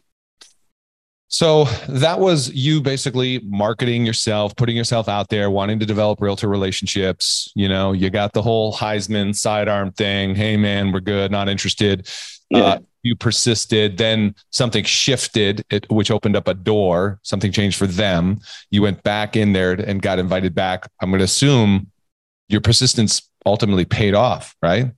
So 1.29 1.65
that 1.89 2.19
was 2.19 2.53
you 2.53 2.81
basically 2.81 3.39
marketing 3.45 4.05
yourself, 4.05 4.55
putting 4.57 4.77
yourself 4.77 5.09
out 5.09 5.29
there, 5.29 5.49
wanting 5.49 5.79
to 5.79 5.87
develop 5.87 6.21
realtor 6.21 6.49
relationships. 6.49 7.53
You 7.55 7.69
know, 7.69 7.93
you 7.93 8.11
got 8.11 8.33
the 8.33 8.43
whole 8.43 8.73
Heisman 8.73 9.35
sidearm 9.35 9.93
thing. 9.93 10.35
Hey, 10.35 10.57
man, 10.57 10.91
we're 10.91 11.01
good, 11.01 11.31
not 11.31 11.49
interested. 11.49 12.09
Yeah. 12.51 12.61
Uh, 12.61 12.79
you 13.03 13.17
persisted 13.17 13.97
then 13.97 14.35
something 14.51 14.85
shifted 14.85 15.65
it, 15.71 15.91
which 15.91 16.11
opened 16.11 16.37
up 16.37 16.49
a 16.49 16.53
door 16.53 17.19
something 17.23 17.51
changed 17.51 17.79
for 17.79 17.87
them 17.87 18.39
you 18.71 18.83
went 18.83 19.03
back 19.03 19.37
in 19.37 19.55
there 19.55 19.73
and 19.73 20.03
got 20.03 20.19
invited 20.19 20.55
back 20.55 20.87
i'm 21.01 21.11
going 21.11 21.19
to 21.19 21.25
assume 21.25 21.90
your 22.51 22.61
persistence 22.61 23.29
ultimately 23.47 23.85
paid 23.85 24.15
off 24.15 24.55
right 24.63 24.93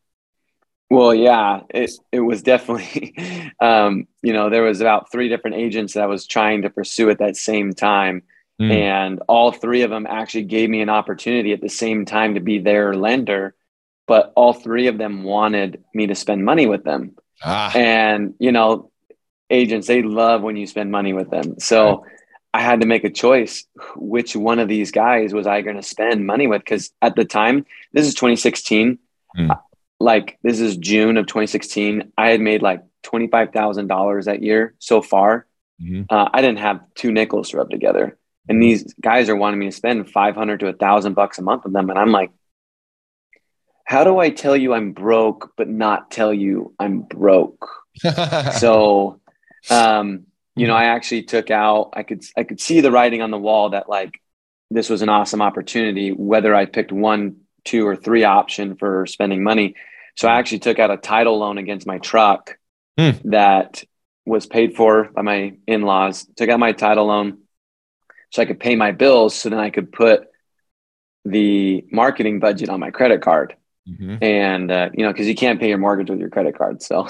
well 0.91 1.15
yeah 1.15 1.61
it, 1.71 1.91
it 2.11 2.21
was 2.21 2.43
definitely 2.43 3.15
um, 3.61 4.07
you 4.23 4.33
know 4.33 4.51
there 4.51 4.63
was 4.63 4.81
about 4.81 5.11
three 5.11 5.29
different 5.29 5.57
agents 5.57 5.95
that 5.95 6.03
i 6.03 6.07
was 6.07 6.27
trying 6.27 6.63
to 6.63 6.71
pursue 6.71 7.11
at 7.11 7.19
that 7.19 7.37
same 7.37 7.73
time 7.73 8.23
mm. 8.61 8.71
and 8.71 9.21
all 9.29 9.53
three 9.53 9.83
of 9.83 9.91
them 9.91 10.07
actually 10.07 10.45
gave 10.45 10.69
me 10.69 10.81
an 10.81 10.89
opportunity 10.89 11.53
at 11.53 11.61
the 11.61 11.69
same 11.69 12.05
time 12.05 12.35
to 12.35 12.41
be 12.41 12.59
their 12.59 12.95
lender 12.95 13.55
but 14.07 14.33
all 14.35 14.53
three 14.53 14.89
of 14.89 14.99
them 14.99 15.23
wanted 15.23 15.83
me 15.95 16.07
to 16.07 16.15
spend 16.15 16.45
money 16.45 16.67
with 16.67 16.83
them 16.85 17.15
Ah. 17.43 17.73
And, 17.77 18.35
you 18.39 18.53
know, 18.53 18.91
agents, 19.51 19.87
they 19.87 20.03
love 20.03 20.43
when 20.43 20.57
you 20.57 20.67
spend 20.67 20.91
money 20.91 21.13
with 21.13 21.31
them. 21.31 21.59
So 21.59 22.03
right. 22.03 22.13
I 22.55 22.61
had 22.61 22.81
to 22.81 22.87
make 22.87 23.05
a 23.05 23.11
choice. 23.11 23.65
Which 23.97 24.37
one 24.37 24.59
of 24.59 24.69
these 24.69 24.91
guys 24.91 25.33
was 25.33 25.47
I 25.47 25.63
going 25.63 25.77
to 25.77 25.83
spend 25.83 26.27
money 26.27 26.47
with? 26.47 26.61
Because 26.61 26.91
at 27.01 27.17
the 27.17 27.25
time, 27.25 27.67
this 27.93 28.07
is 28.07 28.15
2016. 28.15 28.99
Mm. 29.39 29.59
Like, 29.99 30.39
this 30.43 30.61
is 30.61 30.77
June 30.77 31.17
of 31.17 31.27
2016. 31.27 32.13
I 32.19 32.31
had 32.31 32.41
made 32.41 32.63
like 32.63 32.83
$25,000 33.05 34.25
that 34.25 34.43
year 34.43 34.75
so 34.79 35.01
far. 35.01 35.47
Mm-hmm. 35.81 36.03
Uh, 36.11 36.29
I 36.33 36.41
didn't 36.43 36.59
have 36.59 36.81
two 36.95 37.13
nickels 37.13 37.51
to 37.51 37.59
rub 37.59 37.71
together. 37.71 38.19
And 38.49 38.57
mm-hmm. 38.57 38.61
these 38.61 38.95
guys 39.01 39.29
are 39.29 39.37
wanting 39.37 39.61
me 39.61 39.67
to 39.67 39.73
spend 39.73 40.11
500 40.11 40.61
to 40.61 40.69
a 40.69 40.73
thousand 40.73 41.15
bucks 41.15 41.39
a 41.39 41.43
month 41.43 41.65
with 41.65 41.73
them. 41.73 41.91
And 41.91 41.99
I'm 41.99 42.13
like, 42.13 42.31
how 43.85 44.05
do 44.05 44.19
I 44.19 44.31
tell 44.31 44.57
you 44.57 44.75
I'm 44.75 44.93
broke, 44.93 45.53
but 45.57 45.69
not 45.69 46.11
tell 46.11 46.33
you 46.33 46.75
I'm 46.79 47.03
broke? 47.03 47.69
so, 48.59 49.21
um, 49.71 50.27
you 50.55 50.67
know, 50.67 50.75
I 50.75 50.85
actually 50.85 51.23
took 51.23 51.51
out, 51.51 51.91
I 51.95 52.03
could, 52.03 52.25
I 52.37 52.45
could 52.45 52.61
see 52.61 52.81
the 52.81 52.93
writing 52.93 53.23
on 53.23 53.31
the 53.31 53.39
wall 53.39 53.71
that 53.71 53.89
like, 53.89 54.21
this 54.71 54.89
was 54.89 55.03
an 55.03 55.09
awesome 55.09 55.43
opportunity, 55.43 56.13
whether 56.13 56.55
I 56.55 56.67
picked 56.67 56.93
one, 56.93 57.37
two 57.65 57.87
or 57.87 57.97
three 57.97 58.25
option 58.25 58.77
for 58.77 59.07
spending 59.07 59.43
money. 59.43 59.77
So 60.17 60.29
I 60.29 60.39
actually 60.39 60.61
took 60.61 60.79
out 60.79 60.91
a 60.91 60.97
title 60.97 61.39
loan 61.39 61.59
against 61.59 61.87
my 61.87 61.99
truck 61.99 62.59
mm. 62.99 63.21
that 63.25 63.85
was 64.25 64.47
paid 64.47 64.77
for 64.77 65.05
by 65.05 65.23
my 65.23 65.55
in-laws, 65.67 66.27
took 66.37 66.49
out 66.49 66.61
my 66.61 66.73
title 66.73 67.07
loan 67.07 67.39
so 68.31 68.43
I 68.43 68.47
could 68.47 68.61
pay 68.61 68.77
my 68.77 68.93
bills. 68.93 69.35
So 69.35 69.49
then 69.49 69.59
I 69.59 69.71
could 69.71 69.93
put 69.93 70.29
the 71.25 71.85
marketing 71.91 72.41
budget 72.41 72.69
on 72.69 72.81
my 72.81 72.91
credit 72.91 73.23
card. 73.23 73.57
Mm-hmm. 73.89 74.23
And 74.23 74.71
uh, 74.71 74.91
you 74.95 75.05
know, 75.05 75.13
because 75.13 75.27
you 75.27 75.35
can't 75.35 75.59
pay 75.59 75.69
your 75.69 75.79
mortgage 75.79 76.09
with 76.09 76.21
your 76.21 76.31
credit 76.31 76.57
card, 76.57 76.83
so 76.83 77.07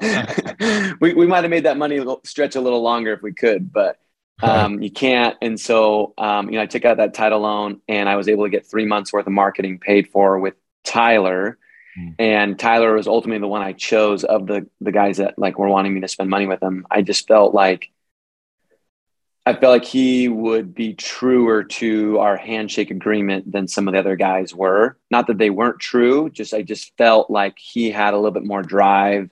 we 1.00 1.14
we 1.14 1.26
might 1.26 1.42
have 1.42 1.50
made 1.50 1.64
that 1.64 1.76
money 1.76 2.04
stretch 2.24 2.54
a 2.54 2.60
little 2.60 2.82
longer 2.82 3.12
if 3.12 3.22
we 3.22 3.32
could, 3.32 3.72
but 3.72 3.98
um, 4.42 4.80
you 4.80 4.90
can't. 4.90 5.36
And 5.42 5.58
so, 5.58 6.14
um, 6.16 6.46
you 6.46 6.56
know, 6.56 6.62
I 6.62 6.66
took 6.66 6.84
out 6.84 6.98
that 6.98 7.14
title 7.14 7.40
loan, 7.40 7.80
and 7.88 8.08
I 8.08 8.16
was 8.16 8.28
able 8.28 8.44
to 8.44 8.50
get 8.50 8.66
three 8.66 8.86
months 8.86 9.12
worth 9.12 9.26
of 9.26 9.32
marketing 9.32 9.78
paid 9.78 10.08
for 10.08 10.38
with 10.38 10.54
Tyler. 10.84 11.58
Mm. 11.98 12.14
And 12.18 12.58
Tyler 12.58 12.94
was 12.94 13.08
ultimately 13.08 13.40
the 13.40 13.48
one 13.48 13.62
I 13.62 13.72
chose 13.72 14.24
of 14.24 14.46
the 14.46 14.68
the 14.80 14.92
guys 14.92 15.16
that 15.16 15.38
like 15.38 15.58
were 15.58 15.68
wanting 15.68 15.94
me 15.94 16.00
to 16.02 16.08
spend 16.08 16.30
money 16.30 16.46
with 16.46 16.60
them. 16.60 16.86
I 16.90 17.02
just 17.02 17.26
felt 17.26 17.54
like 17.54 17.90
I 19.48 19.54
felt 19.54 19.72
like 19.72 19.86
he 19.86 20.28
would 20.28 20.74
be 20.74 20.92
truer 20.92 21.64
to 21.64 22.18
our 22.18 22.36
handshake 22.36 22.90
agreement 22.90 23.50
than 23.50 23.66
some 23.66 23.88
of 23.88 23.94
the 23.94 23.98
other 23.98 24.14
guys 24.14 24.54
were. 24.54 24.98
Not 25.10 25.26
that 25.28 25.38
they 25.38 25.48
weren't 25.48 25.80
true, 25.80 26.28
just 26.28 26.52
I 26.52 26.60
just 26.60 26.94
felt 26.98 27.30
like 27.30 27.58
he 27.58 27.90
had 27.90 28.12
a 28.12 28.18
little 28.18 28.30
bit 28.30 28.44
more 28.44 28.62
drive. 28.62 29.30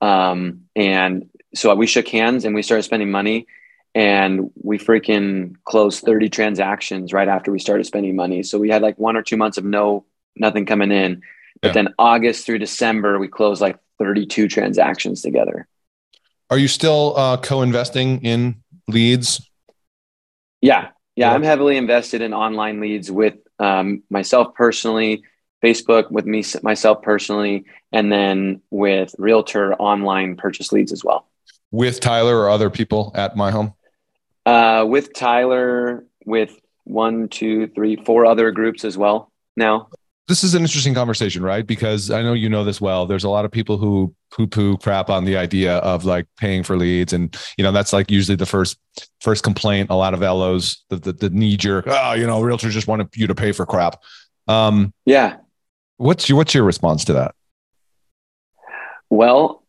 Um, 0.00 0.62
and 0.74 1.30
so 1.54 1.72
we 1.76 1.86
shook 1.86 2.08
hands 2.08 2.44
and 2.44 2.56
we 2.56 2.62
started 2.62 2.82
spending 2.82 3.12
money 3.12 3.46
and 3.94 4.50
we 4.60 4.78
freaking 4.78 5.54
closed 5.64 6.02
30 6.02 6.28
transactions 6.28 7.12
right 7.12 7.28
after 7.28 7.52
we 7.52 7.60
started 7.60 7.84
spending 7.84 8.16
money. 8.16 8.42
So 8.42 8.58
we 8.58 8.68
had 8.68 8.82
like 8.82 8.98
one 8.98 9.16
or 9.16 9.22
two 9.22 9.36
months 9.36 9.58
of 9.58 9.64
no 9.64 10.04
nothing 10.34 10.66
coming 10.66 10.90
in. 10.90 11.22
But 11.60 11.68
yeah. 11.68 11.74
then 11.74 11.94
August 12.00 12.46
through 12.46 12.58
December, 12.58 13.16
we 13.20 13.28
closed 13.28 13.60
like 13.60 13.78
32 14.00 14.48
transactions 14.48 15.22
together. 15.22 15.68
Are 16.50 16.58
you 16.58 16.66
still 16.66 17.14
uh, 17.16 17.36
co-investing 17.36 18.24
in 18.24 18.56
leads 18.88 19.48
yeah, 20.62 20.88
yeah, 21.14 21.32
I'm 21.32 21.42
heavily 21.42 21.76
invested 21.76 22.22
in 22.22 22.32
online 22.32 22.80
leads 22.80 23.10
with 23.10 23.34
um, 23.58 24.02
myself 24.08 24.54
personally, 24.54 25.22
Facebook 25.62 26.10
with 26.10 26.24
me 26.24 26.42
myself 26.62 27.02
personally, 27.02 27.66
and 27.92 28.10
then 28.10 28.62
with 28.70 29.14
Realtor 29.18 29.74
online 29.74 30.36
purchase 30.36 30.72
leads 30.72 30.92
as 30.92 31.04
well. 31.04 31.28
With 31.70 32.00
Tyler 32.00 32.38
or 32.38 32.48
other 32.48 32.70
people 32.70 33.12
at 33.14 33.36
my 33.36 33.50
home? 33.50 33.74
Uh, 34.46 34.86
with 34.88 35.12
Tyler, 35.12 36.06
with 36.24 36.58
one, 36.84 37.28
two, 37.28 37.66
three, 37.68 37.96
four 37.96 38.24
other 38.24 38.50
groups 38.50 38.84
as 38.84 38.96
well 38.96 39.30
now 39.56 39.88
this 40.28 40.44
is 40.44 40.54
an 40.54 40.62
interesting 40.62 40.94
conversation, 40.94 41.42
right? 41.42 41.66
Because 41.66 42.10
I 42.10 42.22
know 42.22 42.32
you 42.32 42.48
know 42.48 42.64
this 42.64 42.80
well. 42.80 43.06
There's 43.06 43.24
a 43.24 43.28
lot 43.28 43.44
of 43.44 43.50
people 43.50 43.76
who 43.76 44.14
poo 44.32 44.46
poo 44.46 44.76
crap 44.78 45.10
on 45.10 45.24
the 45.24 45.36
idea 45.36 45.76
of 45.78 46.04
like 46.04 46.26
paying 46.36 46.62
for 46.62 46.76
leads. 46.76 47.12
And, 47.12 47.36
you 47.56 47.62
know, 47.62 47.70
that's 47.70 47.92
like 47.92 48.10
usually 48.10 48.34
the 48.36 48.46
first, 48.46 48.78
first 49.20 49.44
complaint. 49.44 49.90
A 49.90 49.94
lot 49.94 50.14
of 50.14 50.20
LOs, 50.20 50.84
the, 50.88 50.96
the, 50.96 51.12
the 51.12 51.30
knee 51.30 51.56
jerk, 51.56 51.84
oh, 51.86 52.14
you 52.14 52.26
know, 52.26 52.40
realtors 52.40 52.70
just 52.70 52.88
want 52.88 53.14
you 53.14 53.26
to 53.26 53.34
pay 53.34 53.52
for 53.52 53.66
crap. 53.66 54.02
Um, 54.48 54.92
yeah. 55.04 55.36
What's 55.98 56.28
your, 56.28 56.36
what's 56.36 56.54
your 56.54 56.64
response 56.64 57.04
to 57.04 57.12
that? 57.12 57.34
Well, 59.10 59.62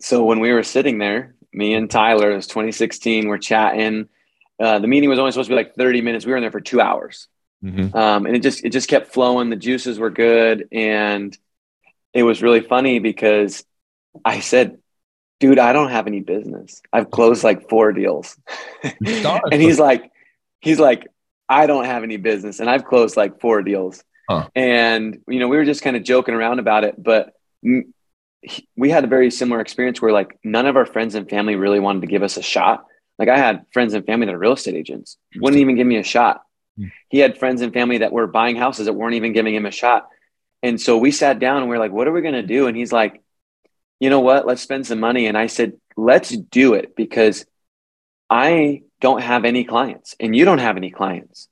so 0.00 0.24
when 0.24 0.40
we 0.40 0.52
were 0.52 0.62
sitting 0.62 0.98
there, 0.98 1.34
me 1.52 1.74
and 1.74 1.90
Tyler, 1.90 2.30
it 2.30 2.36
was 2.36 2.46
2016, 2.46 3.28
we're 3.28 3.38
chatting. 3.38 4.08
Uh, 4.58 4.78
the 4.78 4.88
meeting 4.88 5.08
was 5.08 5.18
only 5.18 5.30
supposed 5.30 5.48
to 5.48 5.52
be 5.52 5.56
like 5.56 5.74
30 5.74 6.00
minutes. 6.00 6.24
We 6.24 6.32
were 6.32 6.38
in 6.38 6.42
there 6.42 6.50
for 6.50 6.60
two 6.60 6.80
hours. 6.80 7.28
Mm-hmm. 7.62 7.96
Um, 7.96 8.26
and 8.26 8.36
it 8.36 8.40
just 8.40 8.64
it 8.64 8.70
just 8.70 8.88
kept 8.88 9.12
flowing. 9.12 9.50
The 9.50 9.56
juices 9.56 9.98
were 9.98 10.10
good, 10.10 10.68
and 10.70 11.36
it 12.12 12.22
was 12.22 12.42
really 12.42 12.60
funny 12.60 12.98
because 12.98 13.64
I 14.24 14.40
said, 14.40 14.78
"Dude, 15.40 15.58
I 15.58 15.72
don't 15.72 15.90
have 15.90 16.06
any 16.06 16.20
business. 16.20 16.82
I've 16.92 17.10
closed 17.10 17.44
like 17.44 17.68
four 17.68 17.92
deals," 17.92 18.36
and 19.52 19.62
he's 19.62 19.78
like, 19.78 20.10
"He's 20.60 20.80
like, 20.80 21.06
I 21.48 21.66
don't 21.66 21.84
have 21.84 22.02
any 22.02 22.16
business, 22.16 22.60
and 22.60 22.68
I've 22.68 22.84
closed 22.84 23.16
like 23.16 23.40
four 23.40 23.62
deals." 23.62 24.02
Huh. 24.28 24.48
And 24.54 25.20
you 25.28 25.38
know, 25.38 25.48
we 25.48 25.56
were 25.56 25.64
just 25.64 25.82
kind 25.82 25.96
of 25.96 26.02
joking 26.02 26.34
around 26.34 26.58
about 26.58 26.84
it, 26.84 27.02
but 27.02 27.34
we 28.76 28.90
had 28.90 29.04
a 29.04 29.08
very 29.08 29.30
similar 29.30 29.60
experience 29.60 30.00
where 30.00 30.12
like 30.12 30.38
none 30.44 30.66
of 30.66 30.76
our 30.76 30.86
friends 30.86 31.14
and 31.14 31.28
family 31.28 31.56
really 31.56 31.80
wanted 31.80 32.00
to 32.02 32.06
give 32.06 32.22
us 32.22 32.36
a 32.36 32.42
shot. 32.42 32.84
Like 33.18 33.28
I 33.28 33.36
had 33.36 33.66
friends 33.72 33.94
and 33.94 34.06
family 34.06 34.26
that 34.26 34.34
are 34.34 34.38
real 34.38 34.52
estate 34.52 34.76
agents, 34.76 35.16
wouldn't 35.36 35.60
even 35.60 35.76
give 35.76 35.86
me 35.86 35.96
a 35.96 36.04
shot. 36.04 36.42
Mm. 36.78 36.92
He 37.08 37.18
had 37.18 37.38
friends 37.38 37.62
and 37.62 37.72
family 37.72 37.98
that 37.98 38.12
were 38.12 38.26
buying 38.26 38.56
houses 38.56 38.86
that 38.86 38.92
weren't 38.92 39.14
even 39.14 39.32
giving 39.32 39.54
him 39.54 39.66
a 39.66 39.70
shot. 39.72 40.08
And 40.62 40.80
so 40.80 40.98
we 40.98 41.10
sat 41.10 41.38
down 41.38 41.58
and 41.58 41.70
we 41.70 41.76
are 41.76 41.78
like, 41.78 41.92
what 41.92 42.08
are 42.08 42.12
we 42.12 42.22
going 42.22 42.34
to 42.34 42.42
do? 42.42 42.66
And 42.66 42.76
he's 42.76 42.92
like, 42.92 43.22
you 44.00 44.10
know 44.10 44.20
what? 44.20 44.46
Let's 44.46 44.62
spend 44.62 44.86
some 44.86 45.00
money. 45.00 45.26
And 45.26 45.36
I 45.36 45.46
said, 45.46 45.74
let's 45.96 46.30
do 46.30 46.74
it 46.74 46.96
because 46.96 47.46
I 48.30 48.82
don't 49.00 49.22
have 49.22 49.44
any 49.44 49.64
clients 49.64 50.14
and 50.18 50.34
you 50.34 50.44
don't 50.44 50.58
have 50.58 50.76
any 50.76 50.90
clients. 50.90 51.48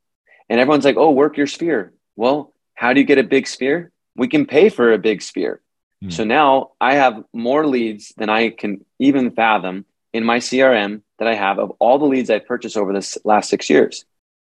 And 0.48 0.60
everyone's 0.60 0.84
like, 0.84 0.96
oh, 0.96 1.10
work 1.10 1.36
your 1.36 1.46
sphere. 1.46 1.92
Well, 2.16 2.52
how 2.74 2.92
do 2.92 3.00
you 3.00 3.06
get 3.06 3.18
a 3.18 3.24
big 3.24 3.46
sphere? 3.46 3.90
We 4.14 4.28
can 4.28 4.46
pay 4.46 4.68
for 4.68 4.92
a 4.92 4.98
big 4.98 5.22
sphere. 5.22 5.60
Hmm. 6.02 6.10
So 6.10 6.24
now 6.24 6.72
I 6.80 6.94
have 6.94 7.24
more 7.32 7.66
leads 7.66 8.12
than 8.16 8.28
I 8.28 8.50
can 8.50 8.84
even 8.98 9.30
fathom 9.32 9.84
in 10.12 10.24
my 10.24 10.38
CRM 10.38 11.02
that 11.18 11.28
I 11.28 11.34
have 11.34 11.58
of 11.58 11.72
all 11.78 11.98
the 11.98 12.06
leads 12.06 12.30
I've 12.30 12.46
purchased 12.46 12.76
over 12.76 12.92
this 12.92 13.18
last 13.24 13.50
six 13.50 13.70
years. 13.70 14.04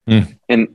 Hmm. 0.06 0.20
And 0.48 0.68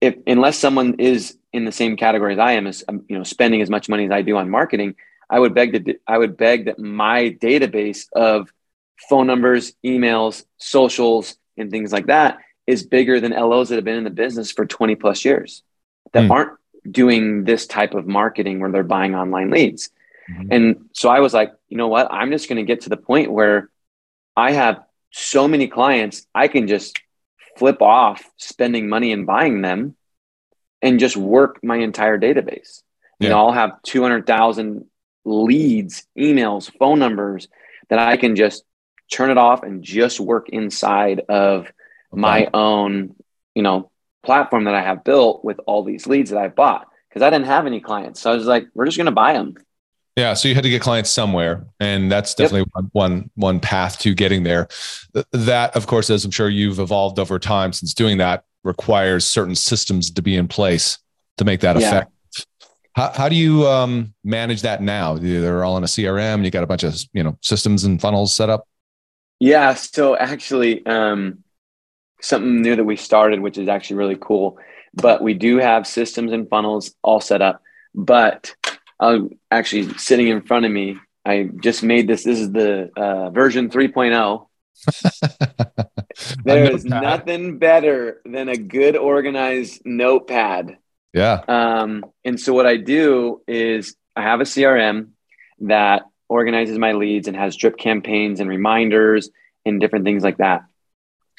if 0.00 0.16
unless 0.26 0.58
someone 0.58 0.94
is 0.98 1.36
in 1.52 1.64
the 1.64 1.72
same 1.72 1.96
category 1.96 2.34
as 2.34 2.38
I 2.38 2.52
am, 2.52 2.66
as 2.66 2.84
um, 2.88 3.04
you 3.08 3.16
know, 3.16 3.24
spending 3.24 3.62
as 3.62 3.70
much 3.70 3.88
money 3.88 4.04
as 4.04 4.10
I 4.10 4.22
do 4.22 4.36
on 4.36 4.50
marketing, 4.50 4.94
I 5.30 5.38
would 5.38 5.54
beg 5.54 5.72
that 5.72 6.00
I 6.06 6.18
would 6.18 6.36
beg 6.36 6.66
that 6.66 6.78
my 6.78 7.30
database 7.30 8.06
of 8.12 8.52
phone 9.08 9.26
numbers, 9.26 9.74
emails, 9.84 10.44
socials, 10.58 11.36
and 11.56 11.70
things 11.70 11.92
like 11.92 12.06
that 12.06 12.38
is 12.66 12.84
bigger 12.84 13.20
than 13.20 13.32
LOs 13.32 13.68
that 13.68 13.76
have 13.76 13.84
been 13.84 13.96
in 13.96 14.04
the 14.04 14.10
business 14.10 14.52
for 14.52 14.66
20 14.66 14.94
plus 14.96 15.24
years 15.24 15.62
that 16.12 16.24
mm. 16.24 16.30
aren't 16.30 16.52
doing 16.90 17.44
this 17.44 17.66
type 17.66 17.94
of 17.94 18.06
marketing 18.06 18.60
where 18.60 18.70
they're 18.70 18.82
buying 18.82 19.14
online 19.14 19.50
leads. 19.50 19.90
Mm-hmm. 20.30 20.52
And 20.52 20.88
so 20.92 21.08
I 21.08 21.20
was 21.20 21.32
like, 21.32 21.52
you 21.68 21.76
know 21.76 21.88
what? 21.88 22.08
I'm 22.10 22.30
just 22.30 22.48
going 22.48 22.56
to 22.56 22.64
get 22.64 22.82
to 22.82 22.90
the 22.90 22.96
point 22.96 23.32
where 23.32 23.70
I 24.36 24.52
have 24.52 24.82
so 25.10 25.48
many 25.48 25.68
clients, 25.68 26.26
I 26.34 26.48
can 26.48 26.68
just 26.68 26.98
flip 27.56 27.82
off 27.82 28.22
spending 28.36 28.88
money 28.88 29.12
and 29.12 29.26
buying 29.26 29.62
them 29.62 29.96
and 30.82 31.00
just 31.00 31.16
work 31.16 31.60
my 31.62 31.76
entire 31.76 32.18
database. 32.18 32.82
Yeah. 33.18 33.26
You 33.26 33.28
know, 33.30 33.38
I'll 33.38 33.52
have 33.52 33.82
200,000 33.82 34.84
leads, 35.24 36.06
emails, 36.16 36.70
phone 36.78 36.98
numbers 36.98 37.48
that 37.88 37.98
I 37.98 38.16
can 38.16 38.36
just 38.36 38.64
turn 39.10 39.30
it 39.30 39.38
off 39.38 39.62
and 39.62 39.82
just 39.82 40.20
work 40.20 40.48
inside 40.50 41.22
of 41.28 41.62
okay. 41.62 41.72
my 42.12 42.48
own, 42.52 43.14
you 43.54 43.62
know, 43.62 43.90
platform 44.22 44.64
that 44.64 44.74
I 44.74 44.82
have 44.82 45.04
built 45.04 45.44
with 45.44 45.58
all 45.66 45.84
these 45.84 46.06
leads 46.06 46.30
that 46.30 46.38
I 46.38 46.48
bought 46.48 46.86
because 47.08 47.22
I 47.22 47.30
didn't 47.30 47.46
have 47.46 47.66
any 47.66 47.80
clients. 47.80 48.20
So 48.20 48.30
I 48.30 48.34
was 48.34 48.46
like, 48.46 48.66
we're 48.74 48.84
just 48.84 48.96
going 48.96 49.06
to 49.06 49.12
buy 49.12 49.32
them. 49.32 49.54
Yeah, 50.16 50.34
so 50.34 50.48
you 50.48 50.56
had 50.56 50.64
to 50.64 50.70
get 50.70 50.82
clients 50.82 51.10
somewhere, 51.10 51.68
and 51.78 52.10
that's 52.10 52.34
definitely 52.34 52.68
yep. 52.76 52.86
one 52.90 53.30
one 53.36 53.60
path 53.60 54.00
to 54.00 54.14
getting 54.14 54.42
there. 54.42 54.66
That, 55.30 55.76
of 55.76 55.86
course, 55.86 56.10
as 56.10 56.24
I'm 56.24 56.32
sure 56.32 56.48
you've 56.48 56.80
evolved 56.80 57.20
over 57.20 57.38
time 57.38 57.72
since 57.72 57.94
doing 57.94 58.18
that, 58.18 58.42
requires 58.64 59.26
certain 59.26 59.54
systems 59.54 60.10
to 60.10 60.22
be 60.22 60.36
in 60.36 60.48
place 60.48 60.98
to 61.38 61.44
make 61.44 61.60
that 61.60 61.78
yeah. 61.78 61.88
effective. 61.88 62.14
How, 62.94 63.12
how 63.12 63.28
do 63.28 63.36
you 63.36 63.66
um, 63.66 64.12
manage 64.24 64.62
that 64.62 64.82
now? 64.82 65.14
They're 65.14 65.64
all 65.64 65.76
in 65.76 65.84
a 65.84 65.86
CRM. 65.86 66.44
You 66.44 66.50
got 66.50 66.64
a 66.64 66.66
bunch 66.66 66.82
of 66.82 66.98
you 67.12 67.22
know 67.22 67.38
systems 67.42 67.84
and 67.84 68.00
funnels 68.00 68.34
set 68.34 68.50
up. 68.50 68.66
Yeah. 69.38 69.74
So 69.74 70.16
actually, 70.16 70.84
um, 70.84 71.44
something 72.20 72.60
new 72.60 72.74
that 72.74 72.84
we 72.84 72.96
started, 72.96 73.40
which 73.40 73.56
is 73.56 73.68
actually 73.68 73.96
really 73.96 74.18
cool. 74.20 74.58
But 74.94 75.22
we 75.22 75.34
do 75.34 75.58
have 75.58 75.86
systems 75.86 76.32
and 76.32 76.48
funnels 76.48 76.94
all 77.02 77.20
set 77.20 77.40
up. 77.40 77.62
But 77.94 78.54
uh, 78.98 79.20
actually, 79.50 79.96
sitting 79.96 80.26
in 80.26 80.42
front 80.42 80.64
of 80.64 80.72
me, 80.72 80.96
I 81.24 81.50
just 81.60 81.82
made 81.84 82.08
this. 82.08 82.24
This 82.24 82.40
is 82.40 82.50
the 82.50 82.90
uh, 82.96 83.30
version 83.30 83.70
3.0. 83.70 84.47
there 86.44 86.70
is 86.72 86.84
nothing 86.84 87.58
better 87.58 88.20
than 88.24 88.48
a 88.48 88.56
good 88.56 88.96
organized 88.96 89.82
notepad 89.84 90.78
yeah. 91.12 91.42
Um, 91.48 92.04
and 92.24 92.38
so 92.38 92.52
what 92.52 92.66
I 92.66 92.76
do 92.76 93.42
is 93.46 93.96
I 94.14 94.22
have 94.22 94.40
a 94.40 94.44
CRM 94.44 95.10
that 95.60 96.02
organizes 96.28 96.78
my 96.78 96.92
leads 96.92 97.28
and 97.28 97.36
has 97.36 97.56
drip 97.56 97.78
campaigns 97.78 98.40
and 98.40 98.48
reminders 98.48 99.30
and 99.64 99.80
different 99.80 100.04
things 100.04 100.22
like 100.22 100.38
that. 100.38 100.64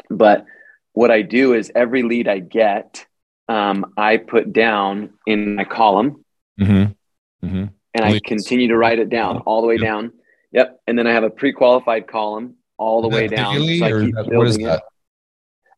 But 0.10 0.46
what 0.94 1.12
I 1.12 1.22
do 1.22 1.54
is 1.54 1.72
every 1.74 2.04
lead 2.04 2.28
I 2.28 2.40
get, 2.40 3.06
um, 3.48 3.94
I 3.96 4.18
put 4.18 4.52
down 4.52 5.12
in 5.26 5.56
my 5.56 5.64
column. 5.64 6.26
Mm-hmm. 6.60 7.48
Mm-hmm. 7.48 7.66
And 7.94 8.06
I 8.06 8.20
continue 8.20 8.68
to 8.68 8.78
write 8.78 9.00
it 9.00 9.10
down 9.10 9.40
all 9.40 9.62
the 9.62 9.68
way 9.68 9.76
yep. 9.76 9.84
down. 9.84 10.12
Yep. 10.52 10.82
And 10.88 10.98
then 10.98 11.08
I 11.08 11.14
have 11.14 11.24
a 11.24 11.30
pre-qualified 11.30 12.08
column 12.08 12.56
all 12.80 13.02
the 13.02 13.10
way 13.10 13.28
down. 13.28 13.56
So 13.56 13.86
I 13.86 13.92
keep 14.06 14.16
building 14.30 14.62
it. 14.62 14.82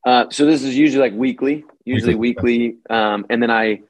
Uh, 0.05 0.25
so 0.29 0.45
this 0.45 0.63
is 0.63 0.75
usually 0.77 1.09
like 1.09 1.17
weekly, 1.17 1.65
usually 1.83 2.15
weekly. 2.15 2.77
Um, 2.89 3.25
and 3.29 3.41
then 3.41 3.51
I, 3.51 3.81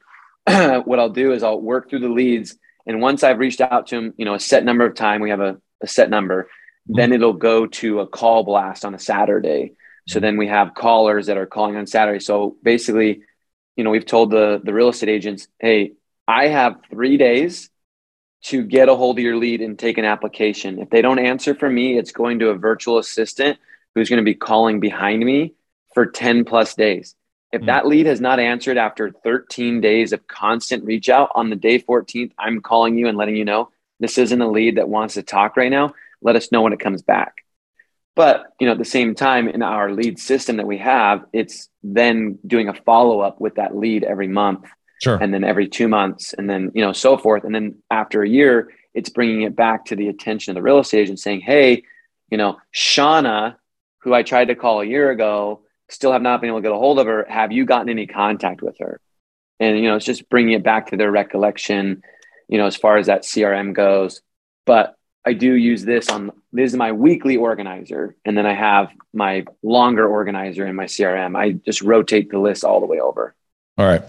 what 0.86 1.00
I'll 1.00 1.10
do 1.10 1.34
is 1.34 1.43
I'll 1.43 1.62
work 1.62 1.89
through 1.89 2.00
the 2.00 2.10
leads. 2.10 2.56
And 2.88 3.02
once 3.02 3.24
I've 3.24 3.39
reached 3.39 3.62
out 3.62 3.88
to 3.88 3.95
them, 3.95 4.13
you 4.17 4.26
know, 4.26 4.34
a 4.34 4.39
set 4.39 4.65
number 4.65 4.86
of 4.86 4.95
time, 4.95 5.21
we 5.21 5.30
have 5.30 5.39
a, 5.39 5.58
a 5.82 5.88
set 5.88 6.10
number, 6.10 6.43
mm-hmm. 6.43 6.95
then 6.95 7.13
it'll 7.13 7.34
go 7.34 7.67
to 7.67 8.00
a 8.00 8.08
call 8.08 8.43
blast 8.43 8.84
on 8.84 8.95
a 8.95 9.00
Saturday. 9.00 9.74
So 10.08 10.19
then 10.19 10.38
we 10.38 10.47
have 10.47 10.74
callers 10.74 11.28
that 11.28 11.38
are 11.38 11.45
calling 11.45 11.76
on 11.76 11.86
Saturday. 11.86 12.19
So 12.19 12.58
basically, 12.63 13.21
you 13.76 13.84
know, 13.84 13.91
we've 13.91 14.06
told 14.06 14.32
the, 14.32 14.60
the 14.63 14.74
real 14.74 14.89
estate 14.89 15.10
agents, 15.10 15.47
Hey, 15.60 15.93
I 16.28 16.47
have 16.47 16.82
three 16.89 17.17
days 17.17 17.69
to 18.43 18.63
get 18.63 18.89
a 18.89 18.95
hold 18.95 19.17
of 19.17 19.23
your 19.23 19.38
lead 19.38 19.62
and 19.62 19.77
take 19.77 19.97
an 19.97 20.06
application. 20.06 20.80
If 20.80 20.89
they 20.89 21.01
don't 21.01 21.19
answer 21.19 21.54
for 21.54 21.69
me, 21.69 21.97
it's 21.97 22.12
going 22.12 22.39
to 22.39 22.49
a 22.49 22.56
virtual 22.56 22.97
assistant 22.97 23.60
who's 23.93 24.10
going 24.10 24.17
to 24.17 24.23
be 24.23 24.34
calling 24.34 24.80
behind 24.80 25.23
me 25.23 25.54
for 25.93 26.06
10 26.06 26.45
plus 26.45 26.73
days. 26.73 27.15
If 27.51 27.62
hmm. 27.62 27.67
that 27.67 27.86
lead 27.86 28.06
has 28.06 28.21
not 28.21 28.39
answered 28.39 28.77
after 28.77 29.12
13 29.12 29.82
days 29.82 30.13
of 30.13 30.27
constant 30.27 30.86
reach 30.86 31.10
out 31.10 31.30
on 31.36 31.49
the 31.49 31.56
day 31.56 31.80
14th, 31.80 32.32
I'm 32.38 32.62
calling 32.62 32.97
you 32.97 33.08
and 33.08 33.17
letting 33.17 33.36
you 33.36 33.45
know 33.45 33.69
this 33.99 34.17
isn't 34.17 34.41
a 34.41 34.49
lead 34.49 34.77
that 34.77 34.89
wants 34.89 35.13
to 35.15 35.23
talk 35.23 35.56
right 35.58 35.71
now. 35.71 35.93
Let 36.21 36.36
us 36.36 36.51
know 36.51 36.62
when 36.62 36.73
it 36.73 36.80
comes 36.80 37.01
back. 37.01 37.45
But 38.15 38.54
you 38.60 38.65
know, 38.65 38.73
at 38.73 38.77
the 38.77 38.86
same 38.86 39.15
time, 39.15 39.47
in 39.47 39.62
our 39.62 39.91
lead 39.91 40.19
system 40.19 40.58
that 40.58 40.67
we 40.67 40.80
have, 40.80 41.25
it's 41.32 41.69
then 41.84 42.39
doing 42.45 42.67
a 42.67 42.73
follow 42.73 43.21
up 43.21 43.39
with 43.39 43.56
that 43.56 43.75
lead 43.75 44.04
every 44.04 44.27
month, 44.27 44.65
sure. 45.02 45.18
and 45.22 45.34
then 45.34 45.44
every 45.44 45.68
two 45.68 45.88
months, 45.88 46.34
and 46.34 46.50
then 46.50 46.72
you 46.74 46.84
know, 46.84 46.94
so 46.94 47.18
forth. 47.18 47.44
And 47.44 47.54
then 47.54 47.76
after 47.90 48.24
a 48.24 48.30
year, 48.30 48.72
it's 48.94 49.10
bringing 49.10 49.42
it 49.42 49.56
back 49.56 49.86
to 49.86 49.96
the 49.96 50.08
attention 50.08 50.52
of 50.52 50.56
the 50.56 50.62
real 50.62 50.80
estate 50.80 51.02
agent, 51.02 51.20
saying, 51.20 51.42
"Hey, 51.42 51.84
you 52.30 52.38
know, 52.38 52.58
Shauna, 52.74 53.56
who 54.00 54.14
I 54.14 54.24
tried 54.24 54.46
to 54.46 54.56
call 54.56 54.82
a 54.82 54.86
year 54.86 55.12
ago, 55.12 55.62
still 55.90 56.12
have 56.12 56.22
not 56.22 56.42
been 56.42 56.50
able 56.50 56.60
to 56.60 56.64
get 56.64 56.72
a 56.72 56.78
hold 56.78 57.00
of 57.00 57.08
her. 57.08 57.26
Have 57.30 57.52
you 57.52 57.66
gotten 57.66 57.90
any 57.90 58.08
contact 58.08 58.62
with 58.62 58.78
her? 58.80 59.00
And, 59.60 59.78
you 59.78 59.84
know, 59.84 59.96
it's 59.96 60.06
just 60.06 60.30
bringing 60.30 60.54
it 60.54 60.64
back 60.64 60.88
to 60.88 60.98
their 60.98 61.12
recollection, 61.12 62.02
you 62.48 62.58
know, 62.58 62.66
as 62.66 62.76
far 62.76 62.98
as 62.98 63.08
that 63.08 63.24
CRM 63.24 63.74
goes. 63.74 64.22
But 64.66 64.96
I 65.26 65.34
do 65.34 65.54
use 65.54 65.84
this 65.84 66.10
on 66.10 66.32
this 66.52 66.72
is 66.72 66.78
my 66.78 66.92
weekly 66.94 67.38
organizer. 67.38 68.16
And 68.26 68.38
then 68.38 68.46
I 68.46 68.54
have 68.54 68.90
my 69.14 69.46
longer 69.62 70.08
organizer 70.08 70.66
in 70.66 70.76
my 70.76 70.86
CRM. 70.86 71.38
I 71.38 71.52
just 71.52 71.82
rotate 71.82 72.32
the 72.32 72.40
list 72.40 72.64
all 72.64 72.80
the 72.80 72.88
way 72.88 73.00
over. 73.00 73.36
All 73.78 73.86
right. 73.86 74.04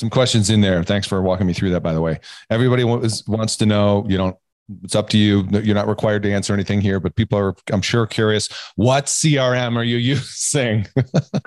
Some 0.00 0.08
questions 0.08 0.48
in 0.48 0.62
there. 0.62 0.82
Thanks 0.82 1.06
for 1.06 1.20
walking 1.20 1.46
me 1.46 1.52
through 1.52 1.72
that, 1.72 1.82
by 1.82 1.92
the 1.92 2.00
way. 2.00 2.20
Everybody 2.48 2.84
wants, 2.84 3.28
wants 3.28 3.56
to 3.58 3.66
know, 3.66 4.06
you 4.08 4.16
don't 4.16 4.34
it's 4.82 4.94
up 4.94 5.10
to 5.10 5.18
you. 5.18 5.46
You're 5.50 5.74
not 5.74 5.88
required 5.88 6.22
to 6.22 6.32
answer 6.32 6.54
anything 6.54 6.80
here, 6.80 7.00
but 7.00 7.16
people 7.16 7.38
are, 7.38 7.54
I'm 7.70 7.82
sure, 7.82 8.06
curious. 8.06 8.48
What 8.76 9.06
CRM 9.06 9.76
are 9.76 9.84
you 9.84 9.96
using? 9.98 10.86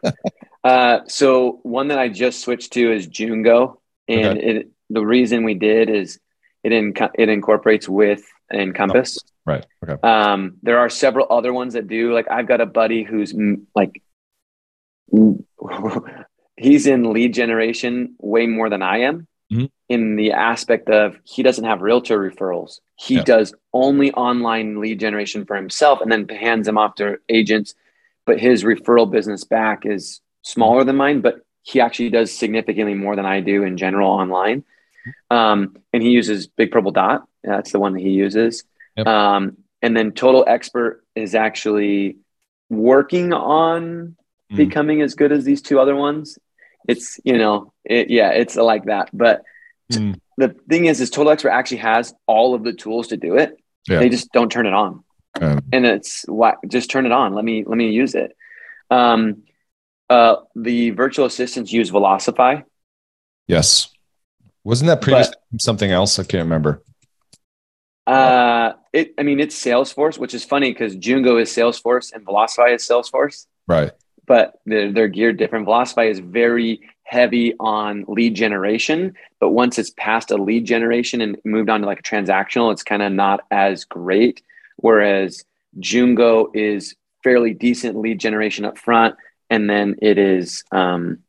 uh, 0.64 1.00
so 1.08 1.62
one 1.64 1.88
that 1.88 1.98
I 1.98 2.10
just 2.10 2.42
switched 2.42 2.74
to 2.74 2.94
is 2.94 3.08
Jungo, 3.08 3.78
and 4.08 4.38
okay. 4.38 4.48
it, 4.48 4.72
the 4.92 5.04
reason 5.04 5.46
we 5.46 5.56
did 5.56 5.90
is 5.90 6.20
it 6.64 6.74
in, 6.74 6.94
it 7.16 7.30
incorporates 7.30 7.90
with 7.90 8.24
Encompass. 8.54 9.18
Oh, 9.18 9.30
right. 9.48 9.66
Okay. 9.84 10.08
Um, 10.08 10.58
there 10.62 10.78
are 10.78 10.90
several 10.90 11.26
other 11.32 11.54
ones 11.54 11.74
that 11.74 11.88
do. 11.88 12.14
Like 12.14 12.30
I've 12.30 12.48
got 12.48 12.62
a 12.62 12.68
buddy 12.68 13.02
who's 13.02 13.34
like 13.74 14.04
he's 16.64 16.88
in 16.88 17.12
lead 17.12 17.34
generation 17.34 18.16
way 18.20 18.48
more 18.48 18.70
than 18.70 18.82
I 18.82 19.00
am 19.00 19.28
mm-hmm. 19.52 19.66
in 19.90 20.16
the 20.16 20.32
aspect 20.32 20.90
of 20.90 21.18
he 21.24 21.44
doesn't 21.44 21.66
have 21.66 21.82
realtor 21.82 22.18
referrals. 22.18 22.80
He 22.96 23.16
yeah. 23.16 23.24
does 23.24 23.54
only 23.74 24.12
online 24.14 24.80
lead 24.80 25.00
generation 25.00 25.46
for 25.46 25.56
himself 25.56 26.00
and 26.02 26.12
then 26.12 26.28
hands 26.30 26.66
them 26.66 26.78
off 26.78 26.96
to 26.96 27.18
agents. 27.30 27.76
But 28.26 28.40
his 28.40 28.64
referral 28.64 29.12
business 29.12 29.44
back 29.44 29.86
is 29.86 30.22
smaller 30.44 30.84
than 30.84 30.96
mine, 30.96 31.22
but 31.22 31.42
he 31.64 31.82
actually 31.82 32.10
does 32.10 32.32
significantly 32.32 32.94
more 32.94 33.16
than 33.16 33.26
I 33.26 33.42
do 33.42 33.64
in 33.64 33.78
general 33.78 34.10
online. 34.10 34.64
Um, 35.30 35.78
and 35.92 36.02
he 36.02 36.10
uses 36.10 36.48
Big 36.48 36.72
Purple 36.72 36.92
Dot. 36.92 37.28
That's 37.44 37.74
the 37.74 37.80
one 37.80 37.94
that 37.94 38.02
he 38.02 38.12
uses. 38.12 38.64
Yep. 38.96 39.08
Um, 39.08 39.58
and 39.82 39.98
then 39.98 40.14
Total 40.14 40.46
Expert 40.48 41.04
is 41.16 41.36
actually 41.36 42.18
working 42.70 43.34
on 43.34 44.16
mm. 44.52 44.56
becoming 44.56 45.02
as 45.02 45.16
good 45.16 45.34
as 45.34 45.44
these 45.44 45.62
two 45.62 45.80
other 45.80 45.96
ones 45.96 46.40
it's 46.88 47.20
you 47.24 47.38
know 47.38 47.74
it, 47.84 48.10
yeah 48.10 48.30
it's 48.30 48.56
like 48.56 48.86
that 48.86 49.10
but 49.14 49.44
mm. 49.92 50.20
the 50.38 50.50
thing 50.70 50.86
is 50.86 51.00
is 51.02 51.10
total 51.10 51.32
expert 51.32 51.50
actually 51.50 51.78
has 51.78 52.14
all 52.28 52.54
of 52.54 52.64
the 52.64 52.74
tools 52.74 53.08
to 53.08 53.18
do 53.18 53.38
it 53.38 53.58
yeah. 53.88 54.00
they 54.00 54.10
just 54.10 54.32
don't 54.32 54.52
turn 54.52 54.66
it 54.66 54.74
on 54.74 55.04
um, 55.42 55.60
and 55.72 55.86
it's 55.86 56.26
why 56.28 56.54
just 56.68 56.90
turn 56.90 57.06
it 57.06 57.12
on 57.12 57.34
let 57.34 57.44
me 57.44 57.64
let 57.66 57.78
me 57.78 57.90
use 57.90 58.16
it 58.16 58.36
Um, 58.90 59.44
uh, 60.10 60.36
the 60.56 60.92
virtual 60.92 61.26
assistants 61.26 61.72
use 61.72 61.92
Velocify. 61.92 62.64
Yes. 63.48 63.90
Wasn't 64.64 64.88
that 64.88 65.02
previously 65.02 65.36
something 65.60 65.92
else? 65.92 66.20
I 66.20 66.24
can't 66.24 66.44
remember. 66.44 66.84
Uh, 68.06 68.74
it. 68.92 69.14
I 69.18 69.24
mean, 69.24 69.40
it's 69.40 69.62
Salesforce, 69.62 70.18
which 70.18 70.34
is 70.34 70.44
funny 70.44 70.72
because 70.72 70.96
Jungo 70.96 71.42
is 71.42 71.50
Salesforce 71.50 72.14
and 72.14 72.26
Velocify 72.26 72.76
is 72.76 72.88
Salesforce. 72.88 73.48
Right. 73.68 73.92
But 74.26 74.60
they're, 74.66 74.92
they're 74.92 75.08
geared 75.08 75.38
different. 75.38 75.68
Velocify 75.68 76.10
is 76.10 76.20
very 76.20 76.82
heavy 77.04 77.54
on 77.60 78.06
lead 78.08 78.36
generation, 78.36 79.14
but 79.40 79.50
once 79.50 79.78
it's 79.78 79.92
past 79.98 80.32
a 80.32 80.38
lead 80.38 80.66
generation 80.66 81.22
and 81.22 81.38
moved 81.44 81.70
on 81.70 81.82
to 81.82 81.86
like 81.86 82.00
a 82.00 82.04
transactional, 82.04 82.72
it's 82.72 82.84
kind 82.84 83.02
of 83.02 83.12
not 83.12 83.42
as 83.52 83.86
great. 83.86 84.42
Whereas 84.78 85.44
Jungo 85.80 86.48
is 86.54 86.96
fairly 87.24 87.54
decent 87.54 87.98
lead 87.98 88.20
generation 88.20 88.66
up 88.66 88.78
front, 88.78 89.16
and 89.50 89.70
then 89.70 89.96
it 90.02 90.18
is 90.18 90.64
um, 90.72 91.20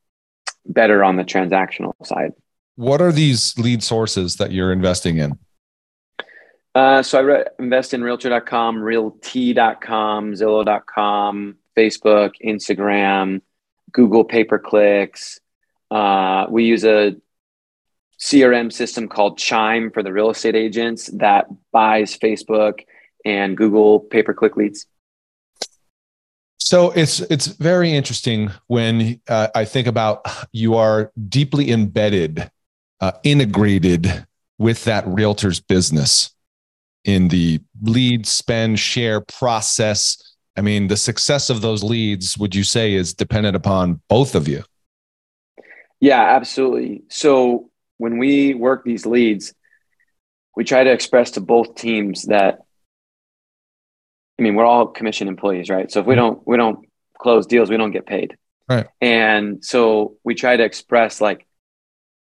better 0.66 1.04
on 1.04 1.16
the 1.16 1.24
transactional 1.24 1.92
side. 2.04 2.32
What 2.76 3.00
are 3.00 3.12
these 3.12 3.56
lead 3.58 3.82
sources 3.82 4.36
that 4.36 4.52
you're 4.52 4.72
investing 4.72 5.18
in? 5.18 5.38
Uh, 6.74 7.02
so 7.02 7.18
I 7.18 7.20
re- 7.20 7.44
invest 7.60 7.94
in 7.94 8.02
realtor.com, 8.02 8.82
realty.com, 8.82 10.32
zillow.com, 10.32 11.56
Facebook, 11.76 12.32
Instagram, 12.44 13.40
Google 13.92 14.24
pay 14.24 14.44
per 14.44 14.58
clicks. 14.58 15.40
Uh, 15.90 16.46
we 16.48 16.64
use 16.64 16.84
a 16.84 17.16
CRM 18.20 18.72
system 18.72 19.08
called 19.08 19.38
Chime 19.38 19.90
for 19.90 20.02
the 20.02 20.12
real 20.12 20.30
estate 20.30 20.56
agents 20.56 21.06
that 21.14 21.46
buys 21.72 22.16
Facebook 22.16 22.80
and 23.24 23.56
Google 23.56 24.00
pay 24.00 24.22
per 24.22 24.34
click 24.34 24.56
leads. 24.56 24.86
So 26.58 26.92
it's 26.92 27.20
it's 27.20 27.46
very 27.46 27.92
interesting 27.92 28.50
when 28.68 29.20
uh, 29.28 29.48
I 29.54 29.66
think 29.66 29.86
about 29.86 30.26
you 30.52 30.76
are 30.76 31.12
deeply 31.28 31.70
embedded, 31.70 32.50
uh, 33.00 33.12
integrated 33.22 34.26
with 34.58 34.84
that 34.84 35.06
realtor's 35.06 35.60
business 35.60 36.34
in 37.04 37.28
the 37.28 37.60
lead 37.82 38.26
spend 38.26 38.78
share 38.78 39.20
process. 39.20 40.33
I 40.56 40.60
mean, 40.60 40.86
the 40.86 40.96
success 40.96 41.50
of 41.50 41.60
those 41.60 41.82
leads, 41.82 42.38
would 42.38 42.54
you 42.54 42.64
say, 42.64 42.94
is 42.94 43.12
dependent 43.12 43.56
upon 43.56 44.00
both 44.08 44.34
of 44.34 44.46
you? 44.46 44.62
Yeah, 46.00 46.22
absolutely. 46.22 47.02
So 47.08 47.70
when 47.98 48.18
we 48.18 48.54
work 48.54 48.84
these 48.84 49.06
leads, 49.06 49.54
we 50.56 50.64
try 50.64 50.84
to 50.84 50.92
express 50.92 51.32
to 51.32 51.40
both 51.40 51.74
teams 51.74 52.24
that 52.24 52.60
I 54.38 54.42
mean, 54.42 54.56
we're 54.56 54.64
all 54.64 54.88
commission 54.88 55.28
employees, 55.28 55.70
right? 55.70 55.90
So 55.90 56.00
if 56.00 56.06
we 56.06 56.14
mm-hmm. 56.14 56.20
don't 56.20 56.46
we 56.46 56.56
don't 56.56 56.88
close 57.18 57.46
deals, 57.46 57.70
we 57.70 57.76
don't 57.76 57.92
get 57.92 58.06
paid. 58.06 58.36
Right. 58.68 58.86
And 59.00 59.64
so 59.64 60.16
we 60.24 60.34
try 60.34 60.56
to 60.56 60.64
express 60.64 61.20
like 61.20 61.46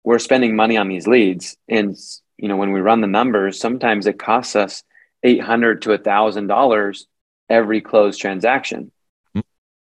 we're 0.05 0.19
spending 0.19 0.57
money 0.57 0.77
on 0.77 0.89
these 0.89 1.07
leads 1.07 1.57
and 1.69 1.97
you 2.39 2.49
know 2.49 2.57
when 2.57 2.73
we 2.73 2.81
run 2.81 3.01
the 3.01 3.07
numbers 3.07 3.61
sometimes 3.61 4.07
it 4.07 4.19
costs 4.19 4.57
us 4.57 4.83
800 5.23 5.83
to 5.83 5.93
a 5.93 5.99
thousand 5.99 6.49
dollars 6.49 7.07
every 7.53 7.81
closed 7.81 8.21
transaction. 8.21 8.91
Mm-hmm. 9.37 9.41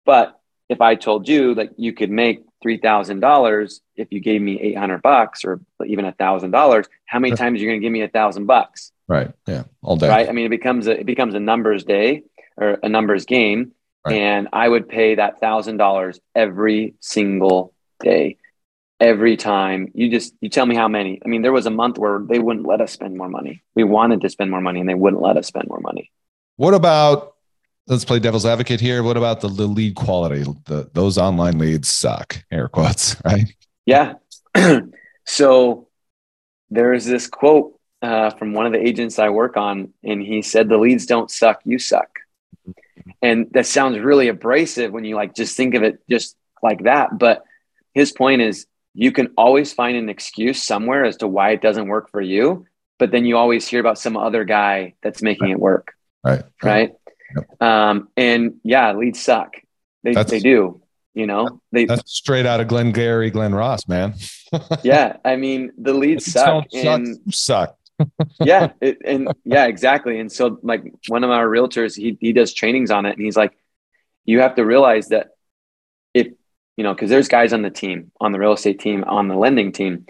but 0.05 0.39
if 0.69 0.79
i 0.81 0.95
told 0.95 1.27
you 1.27 1.55
that 1.55 1.69
you 1.85 1.91
could 1.93 2.11
make 2.11 2.37
$3000 2.65 3.79
if 3.95 4.07
you 4.11 4.19
gave 4.19 4.41
me 4.41 4.59
800 4.59 5.01
bucks 5.01 5.45
or 5.45 5.59
even 5.85 6.05
a 6.05 6.11
thousand 6.11 6.51
dollars 6.51 6.85
how 7.05 7.19
many 7.19 7.35
times 7.35 7.59
are 7.59 7.63
you 7.63 7.69
going 7.69 7.79
to 7.81 7.85
give 7.85 7.91
me 7.91 8.01
a 8.01 8.07
thousand 8.07 8.45
bucks? 8.45 8.91
Right 9.07 9.31
yeah 9.47 9.63
all 9.83 9.97
day. 9.97 10.09
Right? 10.09 10.27
I 10.29 10.31
mean 10.31 10.47
it 10.47 10.55
becomes 10.59 10.87
a 10.87 10.99
it 11.01 11.05
becomes 11.05 11.35
a 11.35 11.39
numbers 11.39 11.83
day 11.83 12.23
or 12.57 12.79
a 12.81 12.89
numbers 12.89 13.25
game. 13.25 13.73
Right. 14.05 14.17
and 14.21 14.47
i 14.53 14.67
would 14.67 14.87
pay 14.87 15.15
that 15.15 15.39
thousand 15.39 15.77
dollars 15.77 16.19
every 16.33 16.95
single 16.99 17.73
day. 17.99 18.37
Every 18.99 19.35
time. 19.37 19.91
You 19.93 20.09
just 20.09 20.33
you 20.41 20.49
tell 20.49 20.65
me 20.65 20.75
how 20.75 20.87
many. 20.87 21.19
I 21.23 21.27
mean 21.27 21.41
there 21.41 21.51
was 21.51 21.65
a 21.65 21.71
month 21.81 21.97
where 21.97 22.19
they 22.19 22.39
wouldn't 22.39 22.65
let 22.65 22.81
us 22.81 22.91
spend 22.93 23.17
more 23.17 23.29
money. 23.29 23.61
We 23.75 23.83
wanted 23.83 24.21
to 24.21 24.29
spend 24.29 24.49
more 24.49 24.61
money 24.61 24.79
and 24.79 24.89
they 24.89 24.95
wouldn't 24.95 25.21
let 25.21 25.37
us 25.37 25.47
spend 25.47 25.67
more 25.67 25.81
money. 25.81 26.11
What 26.55 26.73
about 26.73 27.34
let's 27.87 28.05
play 28.05 28.19
devil's 28.19 28.45
advocate 28.45 28.81
here. 28.81 29.03
What 29.03 29.17
about 29.17 29.41
the, 29.41 29.47
the 29.47 29.67
lead 29.67 29.95
quality? 29.95 30.43
The, 30.65 30.89
those 30.93 31.17
online 31.17 31.57
leads 31.57 31.89
suck 31.89 32.43
air 32.51 32.67
quotes 32.67 33.15
right? 33.25 33.53
Yeah. 33.85 34.13
So 35.27 35.87
there 36.69 36.93
is 36.93 37.03
this 37.03 37.25
quote 37.25 37.79
uh, 38.03 38.29
from 38.29 38.53
one 38.53 38.67
of 38.67 38.73
the 38.73 38.87
agents 38.87 39.17
i 39.17 39.29
work 39.29 39.57
on 39.57 39.91
and 40.03 40.21
he 40.21 40.43
said 40.43 40.69
the 40.69 40.77
leads 40.77 41.07
don't 41.07 41.31
suck 41.31 41.61
you 41.65 41.79
suck. 41.79 42.19
And 43.23 43.47
that 43.53 43.65
sounds 43.65 43.97
really 43.97 44.27
abrasive 44.27 44.91
when 44.91 45.03
you 45.03 45.15
like 45.15 45.33
just 45.33 45.57
think 45.57 45.73
of 45.73 45.81
it 45.81 45.97
just 46.07 46.37
like 46.61 46.83
that 46.83 47.17
but 47.17 47.43
his 47.95 48.11
point 48.11 48.43
is 48.43 48.67
you 48.93 49.11
can 49.11 49.29
always 49.35 49.73
find 49.73 49.97
an 49.97 50.09
excuse 50.09 50.61
somewhere 50.61 51.05
as 51.05 51.17
to 51.17 51.27
why 51.27 51.49
it 51.49 51.61
doesn't 51.63 51.87
work 51.87 52.11
for 52.11 52.21
you 52.21 52.67
but 52.99 53.09
then 53.09 53.25
you 53.25 53.37
always 53.37 53.67
hear 53.67 53.79
about 53.79 53.97
some 53.97 54.15
other 54.15 54.45
guy 54.45 54.93
that's 55.01 55.23
making 55.23 55.45
right. 55.45 55.53
it 55.53 55.59
work. 55.59 55.93
Right. 56.23 56.43
Right 56.61 56.91
yep. 57.35 57.61
um, 57.61 58.09
and 58.17 58.55
yeah 58.63 58.93
leads 58.93 59.21
suck. 59.21 59.55
They, 60.03 60.13
they 60.13 60.39
do 60.39 60.81
you 61.13 61.25
know? 61.25 61.61
They 61.71 61.85
that's 61.85 62.13
straight 62.13 62.45
out 62.45 62.59
of 62.59 62.67
Glengarry 62.67 63.31
Glen 63.31 63.55
Ross 63.55 63.87
man. 63.87 64.15
Yeah 64.83 65.17
i 65.25 65.35
mean 65.35 65.71
the 65.77 65.93
leads 65.93 66.25
suck 66.25 66.65
and 66.73 67.17
suck. 67.33 67.77
Yeah 68.39 68.73
it, 68.81 68.99
and 69.05 69.29
yeah 69.45 69.65
exactly. 69.65 70.19
And 70.19 70.31
so 70.31 70.59
like 70.61 70.83
one 71.07 71.23
of 71.23 71.29
our 71.29 71.47
realtors 71.47 71.95
he, 71.95 72.17
he 72.19 72.33
does 72.33 72.53
trainings 72.53 72.91
on 72.91 73.05
it 73.05 73.15
and 73.15 73.21
he's 73.21 73.37
like 73.37 73.57
you 74.25 74.41
have 74.41 74.55
to 74.55 74.65
realize 74.65 75.09
that 75.09 75.29
if 76.13 76.27
you 76.77 76.83
know, 76.83 76.93
because 76.93 77.09
there's 77.09 77.29
guys 77.29 77.53
on 77.53 77.61
the 77.61 77.69
team, 77.69 78.11
on 78.19 78.31
the 78.31 78.39
real 78.39 78.53
estate 78.53 78.79
team, 78.79 79.03
on 79.05 79.27
the 79.27 79.35
lending 79.35 79.71
team, 79.71 80.05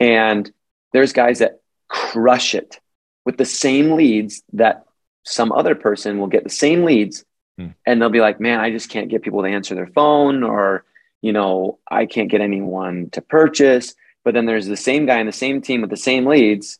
and 0.00 0.50
there's 0.92 1.12
guys 1.12 1.38
that 1.38 1.60
crush 1.88 2.54
it 2.54 2.80
with 3.24 3.36
the 3.36 3.44
same 3.44 3.92
leads 3.92 4.42
that 4.54 4.84
some 5.28 5.52
other 5.52 5.74
person 5.74 6.18
will 6.18 6.26
get 6.26 6.44
the 6.44 6.50
same 6.50 6.84
leads 6.84 7.24
hmm. 7.56 7.68
and 7.86 8.00
they'll 8.00 8.08
be 8.08 8.20
like, 8.20 8.40
man, 8.40 8.60
I 8.60 8.70
just 8.70 8.88
can't 8.88 9.10
get 9.10 9.22
people 9.22 9.42
to 9.42 9.48
answer 9.48 9.74
their 9.74 9.86
phone 9.86 10.42
or, 10.42 10.84
you 11.20 11.32
know, 11.32 11.78
I 11.90 12.06
can't 12.06 12.30
get 12.30 12.40
anyone 12.40 13.10
to 13.10 13.20
purchase. 13.20 13.94
But 14.24 14.34
then 14.34 14.46
there's 14.46 14.66
the 14.66 14.76
same 14.76 15.06
guy 15.06 15.20
in 15.20 15.26
the 15.26 15.32
same 15.32 15.60
team 15.60 15.80
with 15.80 15.90
the 15.90 15.96
same 15.96 16.26
leads 16.26 16.78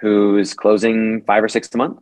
who's 0.00 0.54
closing 0.54 1.22
five 1.22 1.42
or 1.42 1.48
six 1.48 1.72
a 1.74 1.78
month. 1.78 2.00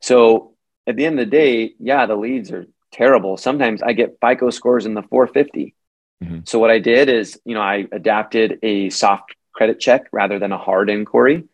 So 0.00 0.54
at 0.86 0.96
the 0.96 1.06
end 1.06 1.18
of 1.18 1.26
the 1.26 1.30
day, 1.30 1.74
yeah, 1.78 2.06
the 2.06 2.16
leads 2.16 2.52
are 2.52 2.66
terrible. 2.92 3.36
Sometimes 3.36 3.82
I 3.82 3.92
get 3.92 4.18
FICO 4.20 4.50
scores 4.50 4.86
in 4.86 4.94
the 4.94 5.02
450. 5.02 5.74
Mm-hmm. 6.22 6.38
So 6.44 6.58
what 6.58 6.70
I 6.70 6.78
did 6.78 7.08
is, 7.08 7.40
you 7.44 7.54
know, 7.54 7.60
I 7.60 7.86
adapted 7.90 8.60
a 8.62 8.90
soft 8.90 9.34
credit 9.52 9.80
check 9.80 10.06
rather 10.12 10.38
than 10.38 10.52
a 10.52 10.58
hard 10.58 10.90
inquiry 10.90 11.44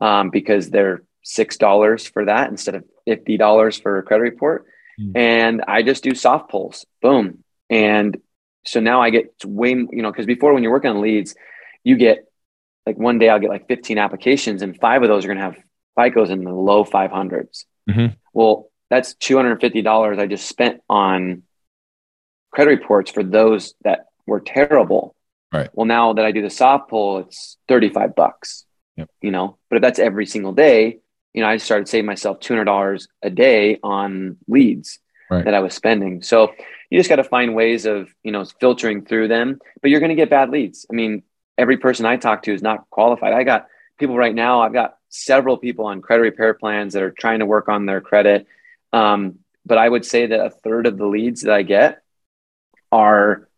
um, 0.00 0.30
because 0.30 0.70
they're 0.70 1.02
six 1.24 1.56
dollars 1.56 2.06
for 2.06 2.26
that 2.26 2.50
instead 2.50 2.76
of 2.76 2.84
fifty 3.04 3.36
dollars 3.36 3.78
for 3.78 3.98
a 3.98 4.02
credit 4.02 4.22
report. 4.22 4.66
Mm-hmm. 5.00 5.16
And 5.16 5.64
I 5.66 5.82
just 5.82 6.04
do 6.04 6.14
soft 6.14 6.50
pulls, 6.50 6.86
boom. 7.02 7.42
And 7.68 8.16
so 8.64 8.78
now 8.78 9.02
I 9.02 9.10
get 9.10 9.34
way, 9.44 9.70
you 9.70 10.02
know, 10.02 10.12
because 10.12 10.26
before 10.26 10.54
when 10.54 10.62
you're 10.62 10.72
working 10.72 10.90
on 10.90 11.00
leads, 11.00 11.34
you 11.82 11.96
get 11.96 12.26
like 12.86 12.96
one 12.96 13.18
day 13.18 13.28
I'll 13.28 13.40
get 13.40 13.50
like 13.50 13.66
15 13.66 13.98
applications, 13.98 14.62
and 14.62 14.78
five 14.78 15.02
of 15.02 15.08
those 15.08 15.24
are 15.24 15.28
going 15.28 15.38
to 15.38 15.44
have 15.44 15.56
FICOs 15.98 16.30
in 16.30 16.44
the 16.44 16.52
low 16.52 16.84
500s. 16.84 17.64
Mm-hmm. 17.88 18.14
Well, 18.32 18.70
that's 18.90 19.14
$250 19.14 20.18
I 20.18 20.26
just 20.26 20.46
spent 20.46 20.80
on 20.88 21.42
credit 22.52 22.70
reports 22.70 23.10
for 23.10 23.22
those 23.22 23.74
that 23.82 24.06
were 24.26 24.40
terrible. 24.40 25.14
Right. 25.52 25.70
Well, 25.72 25.86
now 25.86 26.12
that 26.14 26.24
I 26.24 26.32
do 26.32 26.42
the 26.42 26.50
soft 26.50 26.90
pull, 26.90 27.18
it's 27.18 27.58
35 27.68 28.14
bucks, 28.14 28.64
yep. 28.96 29.08
you 29.20 29.30
know, 29.30 29.58
but 29.70 29.76
if 29.76 29.82
that's 29.82 29.98
every 29.98 30.26
single 30.26 30.52
day, 30.52 30.98
you 31.34 31.42
know, 31.42 31.48
I 31.48 31.56
started 31.58 31.88
saving 31.88 32.06
myself 32.06 32.40
$200 32.40 33.08
a 33.22 33.30
day 33.30 33.78
on 33.82 34.38
leads 34.48 34.98
right. 35.30 35.44
that 35.44 35.54
I 35.54 35.60
was 35.60 35.74
spending. 35.74 36.22
So 36.22 36.52
you 36.90 36.98
just 36.98 37.10
got 37.10 37.16
to 37.16 37.24
find 37.24 37.54
ways 37.54 37.86
of, 37.86 38.08
you 38.22 38.32
know, 38.32 38.44
filtering 38.60 39.04
through 39.04 39.28
them, 39.28 39.58
but 39.82 39.90
you're 39.90 40.00
going 40.00 40.10
to 40.10 40.16
get 40.16 40.30
bad 40.30 40.50
leads. 40.50 40.86
I 40.90 40.94
mean, 40.94 41.22
every 41.58 41.76
person 41.76 42.06
I 42.06 42.16
talk 42.16 42.44
to 42.44 42.54
is 42.54 42.62
not 42.62 42.88
qualified. 42.90 43.32
I 43.32 43.44
got 43.44 43.66
people 43.98 44.16
right 44.16 44.34
now, 44.34 44.62
I've 44.62 44.72
got 44.72 44.96
several 45.08 45.56
people 45.56 45.86
on 45.86 46.00
credit 46.00 46.22
repair 46.22 46.54
plans 46.54 46.94
that 46.94 47.02
are 47.02 47.10
trying 47.10 47.40
to 47.40 47.46
work 47.46 47.68
on 47.68 47.86
their 47.86 48.00
credit 48.00 48.46
um, 48.94 49.40
but 49.66 49.76
I 49.76 49.88
would 49.88 50.06
say 50.06 50.26
that 50.26 50.46
a 50.46 50.50
third 50.50 50.86
of 50.86 50.96
the 50.96 51.06
leads 51.06 51.42
that 51.42 51.52
I 51.52 51.62
get 51.62 52.02
are 52.92 53.48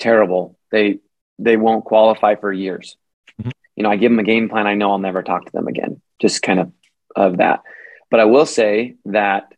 terrible. 0.00 0.58
They 0.72 0.98
they 1.38 1.56
won't 1.56 1.84
qualify 1.84 2.34
for 2.34 2.52
years. 2.52 2.96
Mm-hmm. 3.40 3.50
You 3.76 3.82
know, 3.84 3.90
I 3.90 3.96
give 3.96 4.10
them 4.10 4.18
a 4.18 4.24
game 4.24 4.48
plan. 4.48 4.66
I 4.66 4.74
know 4.74 4.90
I'll 4.90 4.98
never 4.98 5.22
talk 5.22 5.44
to 5.44 5.52
them 5.52 5.68
again. 5.68 6.00
Just 6.18 6.42
kind 6.42 6.58
of 6.58 6.72
of 7.16 7.38
that. 7.38 7.62
But 8.10 8.20
I 8.20 8.24
will 8.26 8.46
say 8.46 8.96
that 9.06 9.52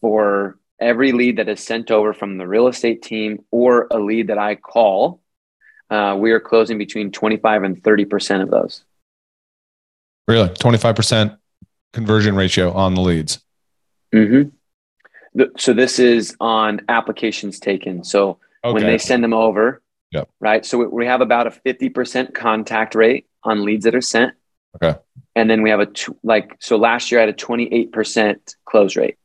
for 0.00 0.58
every 0.80 1.12
lead 1.12 1.38
that 1.38 1.48
is 1.48 1.60
sent 1.60 1.90
over 1.90 2.12
from 2.12 2.38
the 2.38 2.46
real 2.46 2.68
estate 2.68 3.02
team 3.02 3.44
or 3.50 3.86
a 3.90 3.98
lead 3.98 4.28
that 4.28 4.38
I 4.38 4.56
call, 4.56 5.20
uh, 5.90 6.16
we 6.18 6.32
are 6.32 6.40
closing 6.40 6.78
between 6.78 7.10
25 7.10 7.62
and 7.62 7.82
30% 7.82 8.42
of 8.42 8.50
those. 8.50 8.84
Really? 10.26 10.50
25% 10.50 11.38
conversion 11.92 12.36
ratio 12.36 12.72
on 12.72 12.94
the 12.94 13.00
leads? 13.00 13.42
Mm-hmm. 14.14 15.46
So 15.56 15.72
this 15.72 15.98
is 15.98 16.36
on 16.40 16.82
applications 16.88 17.58
taken. 17.58 18.04
So 18.04 18.38
okay. 18.64 18.74
when 18.74 18.82
they 18.84 18.98
send 18.98 19.24
them 19.24 19.32
over, 19.32 19.82
yep. 20.10 20.28
right? 20.40 20.64
So 20.66 20.86
we 20.86 21.06
have 21.06 21.20
about 21.20 21.46
a 21.46 21.50
50% 21.50 22.34
contact 22.34 22.94
rate 22.94 23.26
on 23.42 23.64
leads 23.64 23.84
that 23.84 23.94
are 23.94 24.02
sent. 24.02 24.34
Okay. 24.76 24.98
And 25.34 25.48
then 25.48 25.62
we 25.62 25.70
have 25.70 25.80
a, 25.80 25.88
like, 26.22 26.56
so 26.60 26.76
last 26.76 27.10
year 27.10 27.20
I 27.20 27.26
had 27.26 27.34
a 27.34 27.36
28% 27.36 28.54
close 28.64 28.96
rate 28.96 29.18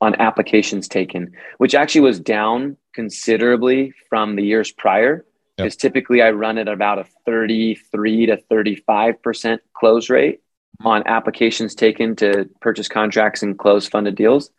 on 0.00 0.14
applications 0.20 0.88
taken, 0.88 1.32
which 1.58 1.74
actually 1.74 2.02
was 2.02 2.20
down 2.20 2.76
considerably 2.94 3.92
from 4.08 4.36
the 4.36 4.42
years 4.42 4.72
prior. 4.72 5.24
Because 5.56 5.72
yep. 5.74 5.78
typically 5.78 6.20
I 6.20 6.32
run 6.32 6.58
at 6.58 6.68
about 6.68 6.98
a 6.98 7.06
33 7.24 8.26
to 8.26 8.36
35% 8.50 9.58
close 9.72 10.10
rate 10.10 10.40
mm-hmm. 10.80 10.86
on 10.86 11.06
applications 11.06 11.74
taken 11.74 12.14
to 12.16 12.48
purchase 12.60 12.88
contracts 12.88 13.42
and 13.42 13.58
close 13.58 13.88
funded 13.88 14.16
deals. 14.16 14.50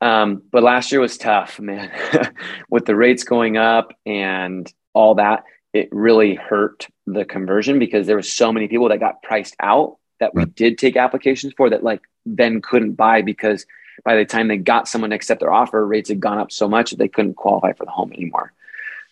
Um, 0.00 0.42
but 0.50 0.62
last 0.62 0.90
year 0.90 1.00
was 1.00 1.16
tough, 1.16 1.60
man. 1.60 1.92
With 2.70 2.86
the 2.86 2.96
rates 2.96 3.22
going 3.22 3.56
up 3.56 3.92
and 4.04 4.72
all 4.94 5.16
that, 5.16 5.44
it 5.72 5.88
really 5.92 6.34
hurt 6.34 6.88
the 7.06 7.24
conversion 7.24 7.78
because 7.78 8.06
there 8.06 8.16
were 8.16 8.22
so 8.22 8.52
many 8.52 8.68
people 8.68 8.88
that 8.88 9.00
got 9.00 9.22
priced 9.22 9.56
out 9.60 9.96
that 10.18 10.34
we 10.34 10.44
did 10.44 10.78
take 10.78 10.96
applications 10.96 11.52
for 11.56 11.70
that 11.70 11.82
like 11.82 12.02
then 12.26 12.60
couldn't 12.60 12.92
buy 12.92 13.22
because 13.22 13.66
by 14.04 14.16
the 14.16 14.24
time 14.24 14.48
they 14.48 14.56
got 14.56 14.88
someone 14.88 15.10
to 15.10 15.16
accept 15.16 15.40
their 15.40 15.52
offer, 15.52 15.86
rates 15.86 16.08
had 16.08 16.20
gone 16.20 16.38
up 16.38 16.52
so 16.52 16.68
much 16.68 16.90
that 16.90 16.98
they 16.98 17.08
couldn't 17.08 17.34
qualify 17.34 17.72
for 17.72 17.84
the 17.84 17.90
home 17.90 18.12
anymore. 18.12 18.52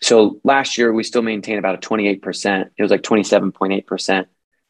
So 0.00 0.40
last 0.44 0.78
year 0.78 0.92
we 0.92 1.02
still 1.02 1.22
maintained 1.22 1.58
about 1.58 1.74
a 1.74 1.88
28%. 1.88 2.70
It 2.76 2.82
was 2.82 2.90
like 2.90 3.02
27.8% 3.02 4.26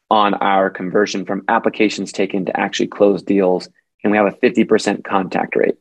on 0.09 0.33
our 0.35 0.69
conversion 0.69 1.25
from 1.25 1.43
applications 1.47 2.11
taken 2.11 2.45
to 2.45 2.59
actually 2.59 2.87
close 2.87 3.21
deals. 3.21 3.69
And 4.03 4.11
we 4.11 4.17
have 4.17 4.27
a 4.27 4.31
50% 4.31 5.03
contact 5.03 5.55
rate. 5.55 5.75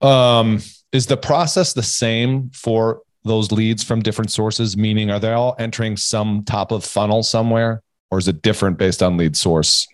Um, 0.00 0.60
is 0.92 1.06
the 1.06 1.16
process 1.16 1.72
the 1.72 1.82
same 1.82 2.50
for 2.50 3.02
those 3.26 3.52
leads 3.52 3.84
from 3.84 4.00
different 4.00 4.30
sources? 4.30 4.76
Meaning, 4.76 5.10
are 5.10 5.20
they 5.20 5.32
all 5.32 5.54
entering 5.58 5.96
some 5.96 6.44
top 6.44 6.72
of 6.72 6.84
funnel 6.84 7.22
somewhere, 7.22 7.82
or 8.10 8.18
is 8.18 8.28
it 8.28 8.42
different 8.42 8.78
based 8.78 9.02
on 9.02 9.16
lead 9.16 9.36
source? 9.36 9.86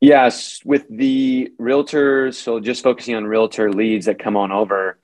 Yes, 0.00 0.60
with 0.64 0.86
the 0.88 1.52
realtors, 1.60 2.34
so 2.34 2.58
just 2.58 2.82
focusing 2.82 3.14
on 3.16 3.26
realtor 3.26 3.70
leads 3.70 4.06
that 4.06 4.18
come 4.18 4.36
on 4.36 4.50
over, 4.50 4.98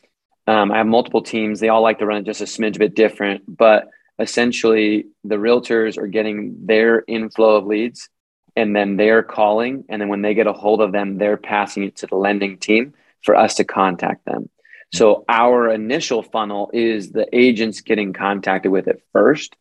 um, 0.47 0.71
I 0.71 0.79
have 0.79 0.87
multiple 0.87 1.23
teams. 1.23 1.61
They 1.61 1.69
all 1.69 1.83
like 1.83 1.99
to 1.99 2.07
run 2.07 2.25
just 2.25 2.41
a 2.41 2.45
smidge 2.45 2.79
bit 2.79 2.95
different, 2.95 3.43
but 3.47 3.89
essentially 4.19 5.07
the 5.25 5.37
realtors 5.37 5.99
are 5.99 6.07
getting 6.07 6.67
their 6.67 7.05
inflow 7.07 7.57
of 7.57 7.67
leads 7.67 8.09
and 8.55 8.75
then 8.75 8.97
they're 8.97 9.23
calling. 9.23 9.85
And 9.89 10.01
then 10.01 10.09
when 10.09 10.23
they 10.23 10.35
get 10.35 10.47
a 10.47 10.53
hold 10.53 10.81
of 10.81 10.93
them, 10.93 11.19
they're 11.19 11.37
passing 11.37 11.85
it 11.85 11.97
to 11.97 12.07
the 12.07 12.17
lending 12.17 12.59
team 12.59 12.95
for 13.23 13.35
us 13.35 13.57
to 13.57 13.65
contact 13.65 14.25
them. 14.25 14.49
So 14.93 15.25
our 15.29 15.69
initial 15.71 16.23
funnel 16.23 16.71
is 16.73 17.11
the 17.11 17.27
agents 17.33 17.81
getting 17.81 18.13
contacted 18.13 18.71
with 18.71 18.89
it 18.89 19.03
first 19.13 19.57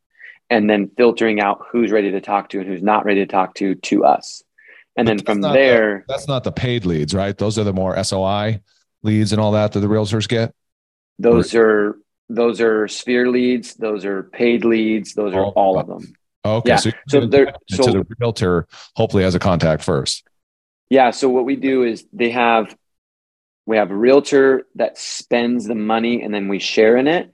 and 0.49 0.69
then 0.69 0.91
filtering 0.95 1.39
out 1.41 1.65
who's 1.71 1.91
ready 1.91 2.11
to 2.11 2.21
talk 2.21 2.49
to 2.49 2.59
and 2.59 2.67
who's 2.67 2.83
not 2.83 3.05
ready 3.05 3.21
to 3.21 3.31
talk 3.31 3.55
to 3.55 3.75
to 3.75 4.05
us. 4.05 4.43
And 4.95 5.07
then 5.07 5.19
from 5.19 5.41
there, 5.41 6.05
the, 6.07 6.13
that's 6.13 6.27
not 6.27 6.43
the 6.43 6.51
paid 6.51 6.85
leads, 6.85 7.13
right? 7.13 7.37
Those 7.37 7.59
are 7.59 7.63
the 7.63 7.73
more 7.73 8.01
SOI 8.01 8.61
leads 9.03 9.33
and 9.33 9.41
all 9.41 9.51
that 9.51 9.73
that 9.73 9.79
the 9.81 9.87
realtors 9.87 10.27
get. 10.27 10.53
Those 11.19 11.53
are 11.53 11.97
those 12.29 12.61
are 12.61 12.87
sphere 12.87 13.29
leads. 13.29 13.75
Those 13.75 14.05
are 14.05 14.23
paid 14.23 14.63
leads. 14.63 15.13
Those 15.13 15.33
are 15.33 15.45
oh, 15.45 15.49
all 15.49 15.77
oh. 15.77 15.81
of 15.81 15.87
them. 15.87 16.13
Okay, 16.45 16.69
yeah. 16.69 16.75
so, 16.75 16.91
so 17.07 17.25
they're 17.25 17.53
so 17.69 17.83
the 17.83 18.05
realtor 18.19 18.67
hopefully 18.95 19.23
has 19.23 19.35
a 19.35 19.39
contact 19.39 19.83
first. 19.83 20.23
Yeah. 20.89 21.11
So 21.11 21.27
what 21.27 21.45
we 21.45 21.55
do 21.55 21.83
is 21.83 22.05
they 22.13 22.29
have 22.29 22.75
we 23.65 23.77
have 23.77 23.91
a 23.91 23.95
realtor 23.95 24.67
that 24.75 24.97
spends 24.97 25.65
the 25.65 25.75
money 25.75 26.21
and 26.21 26.33
then 26.33 26.47
we 26.47 26.59
share 26.59 26.97
in 26.97 27.07
it, 27.07 27.33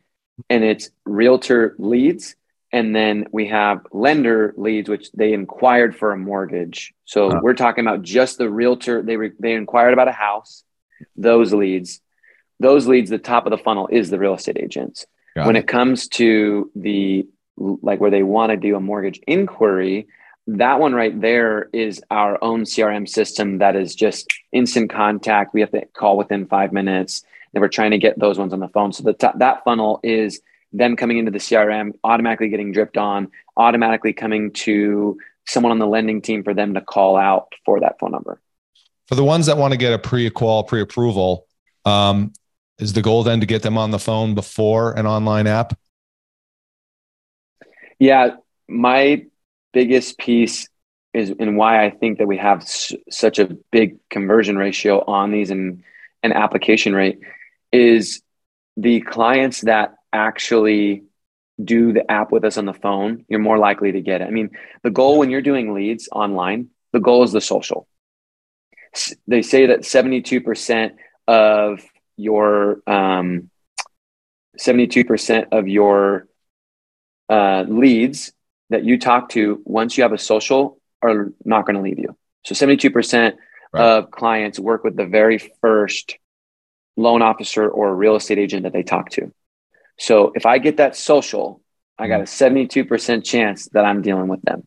and 0.50 0.63
it's 0.63 0.89
realtor 1.06 1.76
leads. 1.78 2.36
And 2.74 2.96
then 2.96 3.26
we 3.34 3.48
have 3.48 3.86
lender 3.91 4.54
leads 4.56 4.88
which 4.88 5.12
they 5.12 5.34
inquired 5.34 5.94
for 5.94 6.13
a 6.13 6.17
mortgage. 6.17 6.94
So 7.04 7.41
we're 7.41 7.54
talking 7.54 7.86
about 7.86 8.02
just 8.02 8.38
the 8.38 8.50
realtor 8.50 9.02
they 9.02 9.17
re, 9.17 9.32
they 9.39 9.54
inquired 9.54 9.91
about 9.91 10.08
a 10.08 10.13
house 10.13 10.63
those 11.15 11.54
leads. 11.54 12.02
Those 12.60 12.88
leads 12.88 13.10
the 13.10 13.17
top 13.17 13.46
of 13.46 13.52
the 13.52 13.58
funnel 13.58 13.89
is 13.91 14.10
the 14.10 14.20
real 14.20 14.36
estate 14.36 14.58
agents. 14.58 15.06
Got 15.36 15.48
when 15.48 15.56
it. 15.56 15.62
it 15.62 15.67
comes 15.67 16.08
to 16.10 16.72
the 16.76 17.28
like 17.58 18.00
where 18.00 18.12
they 18.12 18.24
want 18.24 18.52
to 18.52 18.58
do 18.58 18.76
a 18.76 18.80
mortgage 18.80 19.20
inquiry 19.28 20.08
that 20.47 20.80
one 20.80 20.93
right 20.93 21.19
there 21.21 21.69
is 21.71 22.01
our 22.10 22.43
own 22.43 22.63
crm 22.63 23.08
system 23.08 23.60
that 23.60 23.75
is 23.75 23.93
just 23.93 24.27
instant 24.51 24.89
contact 24.89 25.54
we 25.54 25.62
have 25.62 25.71
to 25.71 25.86
call 25.93 26.17
within 26.17 26.47
five 26.47 26.73
minutes 26.73 27.23
and 27.54 27.62
we're 27.62 27.67
trying 27.67 27.91
to 27.91 27.97
get 27.97 28.17
those 28.19 28.38
ones 28.38 28.51
on 28.54 28.60
the 28.60 28.67
phone 28.69 28.91
so 28.91 29.04
the 29.04 29.13
t- 29.13 29.27
that 29.38 29.63
funnel 29.63 29.99
is 30.04 30.41
them 30.73 30.95
coming 30.95 31.17
into 31.17 31.32
the 31.32 31.38
CRM, 31.38 31.93
automatically 32.04 32.49
getting 32.49 32.71
dripped 32.71 32.97
on, 32.97 33.30
automatically 33.58 34.13
coming 34.13 34.51
to 34.51 35.17
someone 35.47 35.71
on 35.71 35.80
the 35.80 35.88
lending 35.88 36.21
team 36.21 36.43
for 36.43 36.54
them 36.54 36.73
to 36.73 36.82
call 36.82 37.17
out 37.17 37.54
for 37.65 37.80
that 37.82 37.99
phone 37.99 38.12
number. 38.12 38.39
For 39.08 39.15
the 39.15 39.23
ones 39.23 39.47
that 39.47 39.58
want 39.58 39.73
to 39.73 39.77
get 39.77 39.91
a 39.91 39.99
pre-qual, 39.99 40.63
pre-approval, 40.63 41.47
um, 41.84 42.32
is 42.80 42.93
the 42.93 43.01
goal 43.01 43.23
then 43.23 43.41
to 43.41 43.45
get 43.45 43.62
them 43.62 43.77
on 43.77 43.91
the 43.91 43.99
phone 43.99 44.34
before 44.34 44.93
an 44.93 45.06
online 45.06 45.47
app? 45.47 45.77
Yeah, 47.99 48.38
my 48.67 49.25
biggest 49.73 50.17
piece 50.17 50.67
is 51.13 51.34
and 51.39 51.57
why 51.57 51.84
I 51.86 51.89
think 51.89 52.19
that 52.19 52.27
we 52.27 52.38
have 52.38 52.62
s- 52.62 52.93
such 53.10 53.39
a 53.39 53.49
big 53.71 53.97
conversion 54.10 54.57
ratio 54.57 55.03
on 55.05 55.31
these 55.31 55.51
and 55.51 55.84
an 56.23 56.31
application 56.31 56.93
rate 56.93 57.19
is 57.71 58.21
the 58.77 59.01
clients 59.01 59.62
that 59.62 59.95
actually 60.13 61.03
do 61.63 61.93
the 61.93 62.10
app 62.10 62.31
with 62.31 62.43
us 62.43 62.57
on 62.57 62.65
the 62.65 62.73
phone, 62.73 63.25
you're 63.27 63.39
more 63.39 63.57
likely 63.57 63.91
to 63.91 64.01
get 64.01 64.21
it. 64.21 64.25
I 64.25 64.31
mean, 64.31 64.51
the 64.84 64.89
goal 64.89 65.17
when 65.17 65.29
you're 65.29 65.41
doing 65.41 65.73
leads 65.73 66.10
online, 66.12 66.69
the 66.91 66.99
goal 66.99 67.23
is 67.23 67.31
the 67.31 67.41
social. 67.41 67.88
They 69.27 69.41
say 69.41 69.67
that 69.67 69.81
72% 69.81 70.91
of 71.27 71.81
your 72.17 72.81
um, 72.88 73.49
72% 74.60 75.47
of 75.51 75.67
your 75.67 76.27
uh, 77.29 77.63
leads 77.67 78.34
that 78.71 78.84
you 78.86 78.97
talk 78.97 79.29
to 79.29 79.62
once 79.65 79.97
you 79.97 80.03
have 80.03 80.13
a 80.13 80.17
social 80.17 80.79
are 81.01 81.31
not 81.45 81.65
going 81.65 81.75
to 81.75 81.81
leave 81.81 81.99
you. 81.99 82.15
So 82.45 82.55
72% 82.55 83.34
right. 83.73 83.84
of 83.84 84.12
clients 84.12 84.60
work 84.60 84.84
with 84.84 84.95
the 84.95 85.05
very 85.05 85.38
first 85.62 86.17
loan 86.97 87.21
officer 87.21 87.69
or 87.69 87.95
real 87.95 88.15
estate 88.15 88.39
agent 88.39 88.63
that 88.63 88.73
they 88.73 88.84
talk 88.84 89.10
to. 89.12 89.31
So 89.99 90.31
if 90.36 90.45
I 90.45 90.57
get 90.57 90.77
that 90.77 90.95
social, 90.95 91.62
I 91.97 92.07
got 92.07 92.21
a 92.21 92.23
mm. 92.23 92.86
72% 92.86 93.23
chance 93.23 93.67
that 93.73 93.86
I'm 93.86 94.01
dealing 94.01 94.27
with 94.27 94.41
them. 94.41 94.65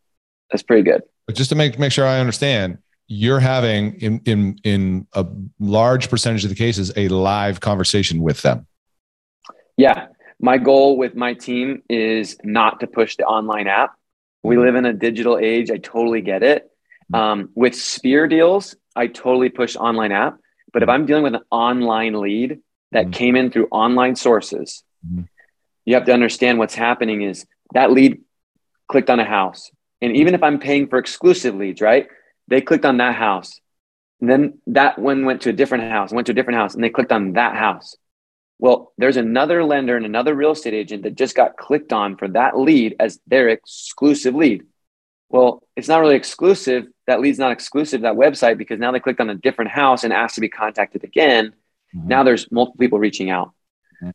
That's 0.51 0.63
pretty 0.63 0.83
good. 0.83 1.03
But 1.27 1.35
just 1.35 1.51
to 1.51 1.57
make, 1.57 1.79
make 1.79 1.91
sure 1.91 2.07
I 2.07 2.21
understand, 2.21 2.79
you're 3.07 3.41
having 3.41 3.95
in, 4.01 4.21
in, 4.25 4.59
in 4.65 5.07
a 5.15 5.27
large 5.59 6.11
percentage 6.11 6.45
of 6.45 6.51
the 6.51 6.57
cases, 6.57 6.93
a 6.97 7.09
live 7.09 7.61
conversation 7.61 8.21
with 8.21 8.43
them. 8.43 8.67
Yeah. 9.77 10.07
My 10.45 10.59
goal 10.59 10.99
with 10.99 11.15
my 11.15 11.33
team 11.35 11.83
is 11.89 12.37
not 12.45 12.81
to 12.81 12.87
push 12.87 13.17
the 13.17 13.25
online 13.25 13.67
app. 13.67 13.95
We 14.43 14.59
live 14.59 14.75
in 14.75 14.85
a 14.85 14.93
digital 14.93 15.39
age. 15.39 15.71
I 15.71 15.79
totally 15.79 16.21
get 16.21 16.43
it. 16.43 16.71
Um, 17.13 17.51
with 17.55 17.75
Sphere 17.75 18.29
deals, 18.29 18.77
I 18.95 19.07
totally 19.07 19.49
push 19.49 19.75
online 19.77 20.13
app. 20.13 20.39
But 20.73 20.83
if 20.83 20.89
I'm 20.89 21.07
dealing 21.07 21.25
with 21.25 21.35
an 21.35 21.45
online 21.51 22.21
lead 22.21 22.61
that 22.93 23.05
mm-hmm. 23.05 23.13
came 23.13 23.37
in 23.37 23.51
through 23.51 23.69
online 23.71 24.17
sources, 24.17 24.85
Mm-hmm. 25.07 25.23
You 25.85 25.95
have 25.95 26.07
to 26.07 26.13
understand 26.13 26.59
what's 26.59 26.75
happening 26.75 27.23
is 27.23 27.47
that 27.75 27.91
lead 27.91 28.23
clicked 28.89 29.11
on 29.11 29.21
a 29.21 29.25
house. 29.25 29.71
And 30.01 30.17
even 30.17 30.35
if 30.35 30.43
I'm 30.43 30.59
paying 30.59 30.89
for 30.89 30.99
exclusive 30.99 31.55
leads, 31.55 31.81
right? 31.81 32.09
They 32.49 32.61
clicked 32.61 32.85
on 32.85 32.99
that 32.99 33.15
house. 33.15 33.61
And 34.21 34.31
then 34.31 34.59
that 34.69 34.99
one 34.99 35.25
went 35.25 35.43
to 35.43 35.51
a 35.51 35.53
different 35.53 35.91
house, 35.91 36.13
went 36.13 36.27
to 36.27 36.33
a 36.33 36.35
different 36.35 36.59
house, 36.59 36.75
and 36.75 36.83
they 36.83 36.91
clicked 36.91 37.13
on 37.13 37.35
that 37.35 37.55
house. 37.57 37.97
Well, 38.65 38.95
there's 38.97 39.19
another 39.19 39.63
lender 39.63 39.95
and 39.95 40.07
another 40.07 40.35
real 40.35 40.53
estate 40.53 40.73
agent 40.73 41.03
that 41.03 41.17
just 41.17 41.37
got 41.37 41.59
clicked 41.59 41.93
on 41.93 42.17
for 42.17 42.29
that 42.29 42.59
lead 42.59 42.97
as 42.99 43.21
their 43.27 43.51
exclusive 43.51 44.35
lead. 44.35 44.63
Well, 45.29 45.63
it's 45.77 45.87
not 45.87 46.01
really 46.01 46.15
exclusive. 46.15 46.87
That 47.07 47.21
lead's 47.21 47.39
not 47.39 47.53
exclusive 47.53 48.01
that 48.01 48.15
website 48.15 48.57
because 48.57 48.79
now 48.81 48.91
they 48.91 49.01
clicked 49.01 49.21
on 49.21 49.29
a 49.29 49.35
different 49.35 49.71
house 49.71 50.03
and 50.03 50.15
asked 50.15 50.37
to 50.37 50.41
be 50.41 50.49
contacted 50.49 51.05
again. 51.05 51.53
Mm-hmm. 51.95 52.09
Now 52.09 52.23
there's 52.23 52.51
multiple 52.51 52.79
people 52.79 52.99
reaching 52.99 53.29
out. 53.29 53.53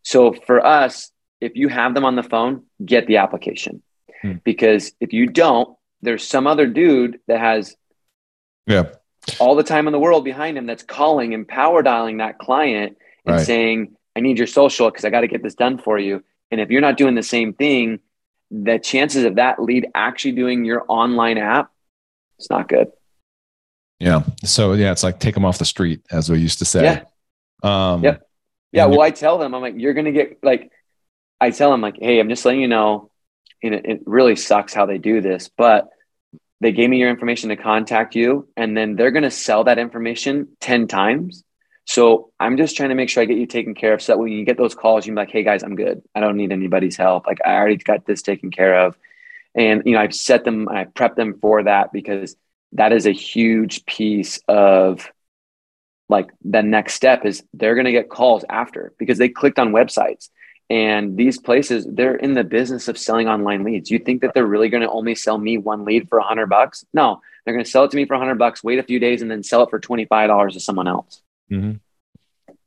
So 0.01 0.33
for 0.33 0.65
us, 0.65 1.11
if 1.39 1.55
you 1.55 1.67
have 1.67 1.93
them 1.93 2.03
on 2.03 2.15
the 2.15 2.23
phone, 2.23 2.63
get 2.83 3.05
the 3.05 3.17
application. 3.17 3.83
Hmm. 4.23 4.37
Because 4.43 4.93
if 4.99 5.13
you 5.13 5.27
don't, 5.27 5.77
there's 6.01 6.27
some 6.27 6.47
other 6.47 6.65
dude 6.65 7.19
that 7.27 7.39
has 7.39 7.75
yeah 8.65 8.93
all 9.39 9.55
the 9.55 9.63
time 9.63 9.85
in 9.85 9.91
the 9.93 9.99
world 9.99 10.23
behind 10.23 10.57
him 10.57 10.65
that's 10.65 10.81
calling 10.81 11.35
and 11.35 11.47
power 11.47 11.83
dialing 11.83 12.17
that 12.17 12.39
client 12.39 12.97
and 13.27 13.35
right. 13.35 13.45
saying, 13.45 13.95
I 14.15 14.21
need 14.21 14.37
your 14.37 14.47
social 14.47 14.89
because 14.89 15.05
I 15.05 15.09
got 15.09 15.21
to 15.21 15.27
get 15.27 15.43
this 15.43 15.55
done 15.55 15.77
for 15.77 15.97
you. 15.97 16.23
And 16.51 16.59
if 16.59 16.69
you're 16.69 16.81
not 16.81 16.97
doing 16.97 17.15
the 17.15 17.23
same 17.23 17.53
thing, 17.53 17.99
the 18.51 18.79
chances 18.79 19.23
of 19.23 19.35
that 19.35 19.61
lead 19.61 19.87
actually 19.93 20.31
doing 20.31 20.65
your 20.65 20.83
online 20.87 21.37
app, 21.37 21.71
it's 22.37 22.49
not 22.49 22.67
good. 22.67 22.91
Yeah. 23.99 24.23
So 24.43 24.73
yeah, 24.73 24.91
it's 24.91 25.03
like 25.03 25.19
take 25.19 25.35
them 25.35 25.45
off 25.45 25.59
the 25.59 25.65
street, 25.65 26.01
as 26.11 26.29
we 26.29 26.39
used 26.39 26.59
to 26.59 26.65
say. 26.65 26.83
Yeah. 26.83 27.93
Um, 27.93 28.03
Yep. 28.03 28.27
Yeah. 28.71 28.85
Well, 28.85 29.01
I 29.01 29.11
tell 29.11 29.37
them, 29.37 29.53
I'm 29.53 29.61
like, 29.61 29.75
you're 29.77 29.93
going 29.93 30.05
to 30.05 30.11
get 30.11 30.39
like, 30.43 30.71
I 31.41 31.51
tell 31.51 31.71
them 31.71 31.81
like, 31.81 31.97
Hey, 31.99 32.19
I'm 32.19 32.29
just 32.29 32.45
letting 32.45 32.61
you 32.61 32.67
know, 32.67 33.11
and 33.61 33.75
it, 33.75 33.85
it 33.85 34.01
really 34.05 34.35
sucks 34.35 34.73
how 34.73 34.85
they 34.85 34.97
do 34.97 35.21
this, 35.21 35.49
but 35.55 35.89
they 36.61 36.71
gave 36.71 36.89
me 36.89 36.97
your 36.97 37.09
information 37.09 37.49
to 37.49 37.55
contact 37.55 38.15
you 38.15 38.47
and 38.57 38.75
then 38.75 38.95
they're 38.95 39.11
going 39.11 39.23
to 39.23 39.31
sell 39.31 39.65
that 39.65 39.79
information 39.79 40.49
10 40.59 40.87
times. 40.87 41.43
So 41.89 42.29
I'm 42.39 42.55
just 42.55 42.77
trying 42.77 42.89
to 42.89 42.95
make 42.95 43.09
sure 43.09 43.23
I 43.23 43.25
get 43.25 43.39
you 43.39 43.47
taken 43.47 43.73
care 43.73 43.95
of 43.95 44.01
so 44.03 44.11
that 44.11 44.19
when 44.19 44.31
you 44.31 44.45
get 44.45 44.57
those 44.57 44.75
calls, 44.75 45.07
you're 45.07 45.15
like, 45.15 45.31
Hey 45.31 45.41
guys, 45.41 45.63
I'm 45.63 45.75
good. 45.75 46.03
I 46.13 46.19
don't 46.19 46.37
need 46.37 46.51
anybody's 46.51 46.95
help. 46.95 47.25
Like 47.25 47.39
I 47.43 47.55
already 47.55 47.77
got 47.77 48.05
this 48.05 48.21
taken 48.21 48.51
care 48.51 48.85
of. 48.85 48.95
And, 49.55 49.81
you 49.87 49.93
know, 49.93 49.99
I've 49.99 50.13
set 50.13 50.43
them, 50.43 50.69
I 50.69 50.83
prep 50.83 51.15
them 51.15 51.39
for 51.41 51.63
that 51.63 51.91
because 51.91 52.35
that 52.73 52.93
is 52.93 53.07
a 53.07 53.11
huge 53.11 53.87
piece 53.87 54.39
of 54.47 55.11
like 56.09 56.29
the 56.45 56.61
next 56.61 56.93
step 56.93 57.25
is 57.25 57.43
they're 57.55 57.73
to 57.81 57.91
get 57.91 58.07
calls 58.07 58.45
after 58.49 58.93
because 58.99 59.17
they 59.17 59.29
clicked 59.29 59.57
on 59.57 59.71
websites 59.71 60.29
and 60.69 61.17
these 61.17 61.39
places 61.39 61.87
they're 61.89 62.15
in 62.15 62.35
the 62.35 62.43
business 62.43 62.87
of 62.87 62.99
selling 62.99 63.27
online 63.27 63.63
leads 63.63 63.89
you 63.89 63.97
think 63.97 64.21
that 64.21 64.35
they're 64.35 64.45
really 64.45 64.69
going 64.69 64.83
to 64.83 64.89
only 64.89 65.15
sell 65.15 65.39
me 65.39 65.57
one 65.57 65.85
lead 65.85 66.07
for 66.07 66.19
a 66.19 66.21
100 66.21 66.47
bucks 66.47 66.85
no 66.93 67.19
they're 67.45 67.53
going 67.53 67.65
to 67.65 67.69
sell 67.69 67.85
it 67.85 67.91
to 67.91 67.97
me 67.97 68.05
for 68.05 68.13
a 68.13 68.17
100 68.19 68.37
bucks 68.37 68.63
wait 68.63 68.79
a 68.79 68.83
few 68.83 68.99
days 68.99 69.21
and 69.21 69.31
then 69.31 69.43
sell 69.43 69.63
it 69.63 69.69
for 69.69 69.79
$25 69.79 70.53
to 70.53 70.59
someone 70.59 70.87
else 70.87 71.21
mm-hmm. 71.51 71.73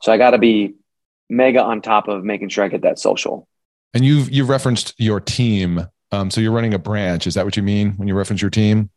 so 0.01 0.13
i 0.13 0.19
got 0.19 0.31
to 0.31 0.39
be 0.39 0.75
mega 1.29 1.63
on 1.63 1.81
top 1.81 2.09
of 2.09 2.25
making 2.25 2.49
sure 2.49 2.65
i 2.65 2.69
get 2.69 2.83
that 2.83 2.99
social 2.99 3.49
and 3.95 4.05
you've 4.05 4.31
you 4.31 4.45
referenced 4.45 4.95
your 4.99 5.21
team 5.21 5.87
um, 6.11 6.31
so 6.31 6.41
you're 6.41 6.53
running 6.53 6.75
a 6.75 6.79
branch 6.79 7.27
is 7.27 7.35
that 7.35 7.45
what 7.45 7.57
you 7.57 7.63
mean 7.63 7.93
when 7.93 8.09
you 8.09 8.15
reference 8.15 8.43
your 8.43 8.51
team 8.51 8.91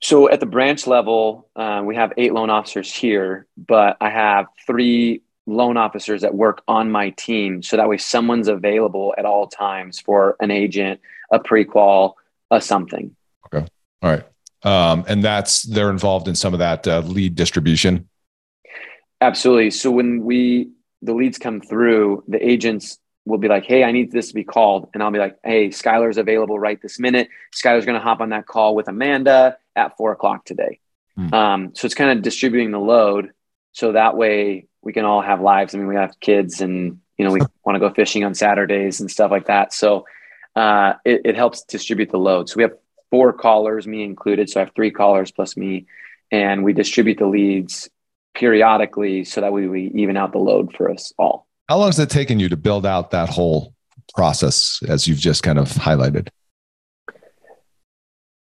so 0.00 0.30
at 0.30 0.40
the 0.40 0.46
branch 0.46 0.86
level, 0.86 1.48
uh, 1.56 1.82
we 1.84 1.96
have 1.96 2.12
eight 2.16 2.32
loan 2.32 2.50
officers 2.50 2.92
here, 2.92 3.46
but 3.56 3.96
I 4.00 4.10
have 4.10 4.46
three 4.66 5.22
loan 5.46 5.76
officers 5.76 6.22
that 6.22 6.34
work 6.34 6.62
on 6.68 6.90
my 6.90 7.10
team. 7.10 7.62
So 7.62 7.76
that 7.76 7.88
way 7.88 7.98
someone's 7.98 8.48
available 8.48 9.14
at 9.18 9.24
all 9.24 9.48
times 9.48 9.98
for 9.98 10.36
an 10.40 10.50
agent, 10.50 11.00
a 11.32 11.38
pre-qual, 11.40 12.16
a 12.50 12.60
something. 12.60 13.16
Okay. 13.46 13.66
All 14.02 14.10
right. 14.10 14.24
Um, 14.62 15.04
and 15.08 15.22
that's, 15.22 15.62
they're 15.62 15.90
involved 15.90 16.28
in 16.28 16.34
some 16.34 16.52
of 16.52 16.58
that 16.58 16.86
uh, 16.86 17.00
lead 17.00 17.34
distribution. 17.34 18.08
Absolutely. 19.20 19.70
So 19.70 19.90
when 19.90 20.24
we, 20.24 20.70
the 21.02 21.14
leads 21.14 21.38
come 21.38 21.60
through, 21.60 22.24
the 22.28 22.44
agents 22.44 22.98
will 23.24 23.38
be 23.38 23.48
like, 23.48 23.64
Hey, 23.64 23.84
I 23.84 23.92
need 23.92 24.10
this 24.12 24.28
to 24.28 24.34
be 24.34 24.44
called. 24.44 24.88
And 24.94 25.02
I'll 25.02 25.10
be 25.10 25.18
like, 25.18 25.38
Hey, 25.44 25.68
Skylar's 25.68 26.18
available 26.18 26.58
right 26.58 26.80
this 26.80 26.98
minute. 26.98 27.28
Skylar's 27.54 27.84
going 27.84 27.98
to 27.98 28.04
hop 28.04 28.20
on 28.20 28.30
that 28.30 28.46
call 28.46 28.74
with 28.74 28.88
Amanda 28.88 29.56
at 29.76 29.96
four 29.96 30.12
o'clock 30.12 30.44
today. 30.44 30.80
Hmm. 31.16 31.34
Um, 31.34 31.74
so 31.74 31.86
it's 31.86 31.94
kind 31.94 32.16
of 32.16 32.22
distributing 32.22 32.70
the 32.70 32.78
load. 32.78 33.30
So 33.72 33.92
that 33.92 34.16
way 34.16 34.66
we 34.82 34.92
can 34.92 35.04
all 35.04 35.20
have 35.20 35.40
lives. 35.40 35.74
I 35.74 35.78
mean, 35.78 35.88
we 35.88 35.96
have 35.96 36.18
kids 36.20 36.60
and, 36.60 37.00
you 37.16 37.24
know, 37.24 37.32
we 37.32 37.40
want 37.64 37.76
to 37.76 37.80
go 37.80 37.92
fishing 37.92 38.24
on 38.24 38.34
Saturdays 38.34 39.00
and 39.00 39.10
stuff 39.10 39.30
like 39.30 39.46
that. 39.46 39.72
So 39.72 40.06
uh, 40.56 40.94
it, 41.04 41.22
it 41.24 41.36
helps 41.36 41.62
distribute 41.64 42.10
the 42.10 42.18
load. 42.18 42.48
So 42.48 42.56
we 42.56 42.62
have 42.62 42.72
four 43.10 43.32
callers, 43.32 43.86
me 43.86 44.02
included. 44.02 44.48
So 44.48 44.60
I 44.60 44.64
have 44.64 44.74
three 44.74 44.90
callers 44.90 45.30
plus 45.30 45.56
me, 45.56 45.86
and 46.30 46.64
we 46.64 46.72
distribute 46.72 47.18
the 47.18 47.26
leads 47.26 47.88
periodically 48.38 49.24
so 49.24 49.40
that 49.40 49.52
we, 49.52 49.68
we 49.68 49.92
even 49.94 50.16
out 50.16 50.32
the 50.32 50.38
load 50.38 50.74
for 50.74 50.90
us 50.90 51.12
all. 51.18 51.46
How 51.68 51.78
long 51.78 51.88
has 51.88 51.98
it 51.98 52.08
taken 52.08 52.38
you 52.40 52.48
to 52.48 52.56
build 52.56 52.86
out 52.86 53.10
that 53.10 53.28
whole 53.28 53.74
process 54.14 54.80
as 54.88 55.06
you've 55.06 55.18
just 55.18 55.42
kind 55.42 55.58
of 55.58 55.68
highlighted? 55.70 56.28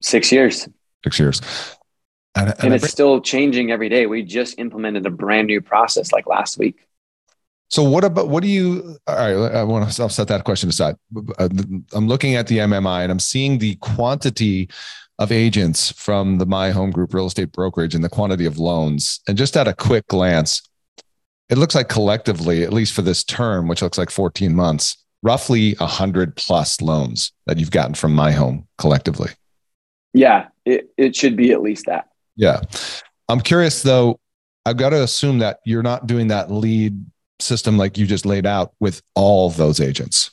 Six 0.02 0.32
years. 0.32 0.70
Six 1.04 1.20
years. 1.20 1.42
And, 2.36 2.50
and, 2.50 2.64
and 2.66 2.74
it's 2.76 2.90
still 2.90 3.20
changing 3.20 3.72
every 3.72 3.90
day. 3.90 4.06
We 4.06 4.24
just 4.24 4.60
implemented 4.60 5.06
a 5.08 5.10
brand 5.10 5.48
new 5.48 5.60
process 5.60 6.12
like 6.12 6.28
last 6.28 6.60
week. 6.60 6.88
So 7.70 7.84
what 7.84 8.06
about 8.06 8.30
what 8.30 8.44
do 8.44 8.50
you? 8.50 8.98
All 9.08 9.16
right, 9.16 9.56
I 9.56 9.64
want 9.64 9.92
to 9.92 10.02
I'll 10.02 10.08
set 10.08 10.30
that 10.30 10.46
question 10.46 10.70
aside. 10.70 10.96
Uh, 11.38 11.50
I'm 11.92 12.08
looking 12.08 12.36
at 12.36 12.48
the 12.48 12.60
MMI 12.60 13.04
and 13.04 13.12
I'm 13.12 13.20
seeing 13.20 13.58
the 13.58 13.76
quantity 13.76 14.70
of 15.20 15.32
agents 15.32 15.92
from 15.92 16.38
the 16.38 16.46
My 16.46 16.72
Home 16.72 16.92
Group 16.92 17.14
real 17.14 17.26
estate 17.26 17.52
brokerage 17.52 17.96
and 17.96 18.04
the 18.04 18.10
quantity 18.10 18.46
of 18.46 18.60
loans. 18.60 19.20
And 19.28 19.38
just 19.38 19.58
at 19.58 19.68
a 19.68 19.74
quick 19.74 20.08
glance, 20.08 20.62
it 21.50 21.58
looks 21.58 21.76
like 21.76 21.90
collectively, 21.90 22.64
at 22.64 22.74
least 22.74 22.94
for 22.94 23.02
this 23.02 23.24
term, 23.24 23.68
which 23.68 23.82
looks 23.82 23.98
like 23.98 24.10
14 24.10 24.54
months, 24.54 24.98
roughly 25.24 25.74
100 25.76 26.36
plus 26.36 26.82
loans 26.82 27.32
that 27.46 27.58
you've 27.58 27.72
gotten 27.72 27.96
from 27.96 28.14
My 28.14 28.32
Home 28.32 28.68
collectively. 28.78 29.32
Yeah, 30.14 30.48
it, 30.66 30.90
it 30.98 31.16
should 31.16 31.36
be 31.36 31.52
at 31.52 31.62
least 31.62 31.86
that. 31.86 32.10
Yeah. 32.36 32.62
I'm 33.30 33.42
curious 33.42 33.82
though, 33.82 34.20
I've 34.66 34.78
got 34.78 34.90
to 34.90 35.02
assume 35.02 35.40
that 35.40 35.60
you're 35.64 35.84
not 35.84 36.08
doing 36.08 36.28
that 36.28 36.52
lead 36.52 37.06
system 37.40 37.78
like 37.78 37.98
you 37.98 38.06
just 38.06 38.26
laid 38.26 38.46
out 38.46 38.74
with 38.80 39.02
all 39.16 39.48
of 39.48 39.58
those 39.58 39.80
agents. 39.80 40.32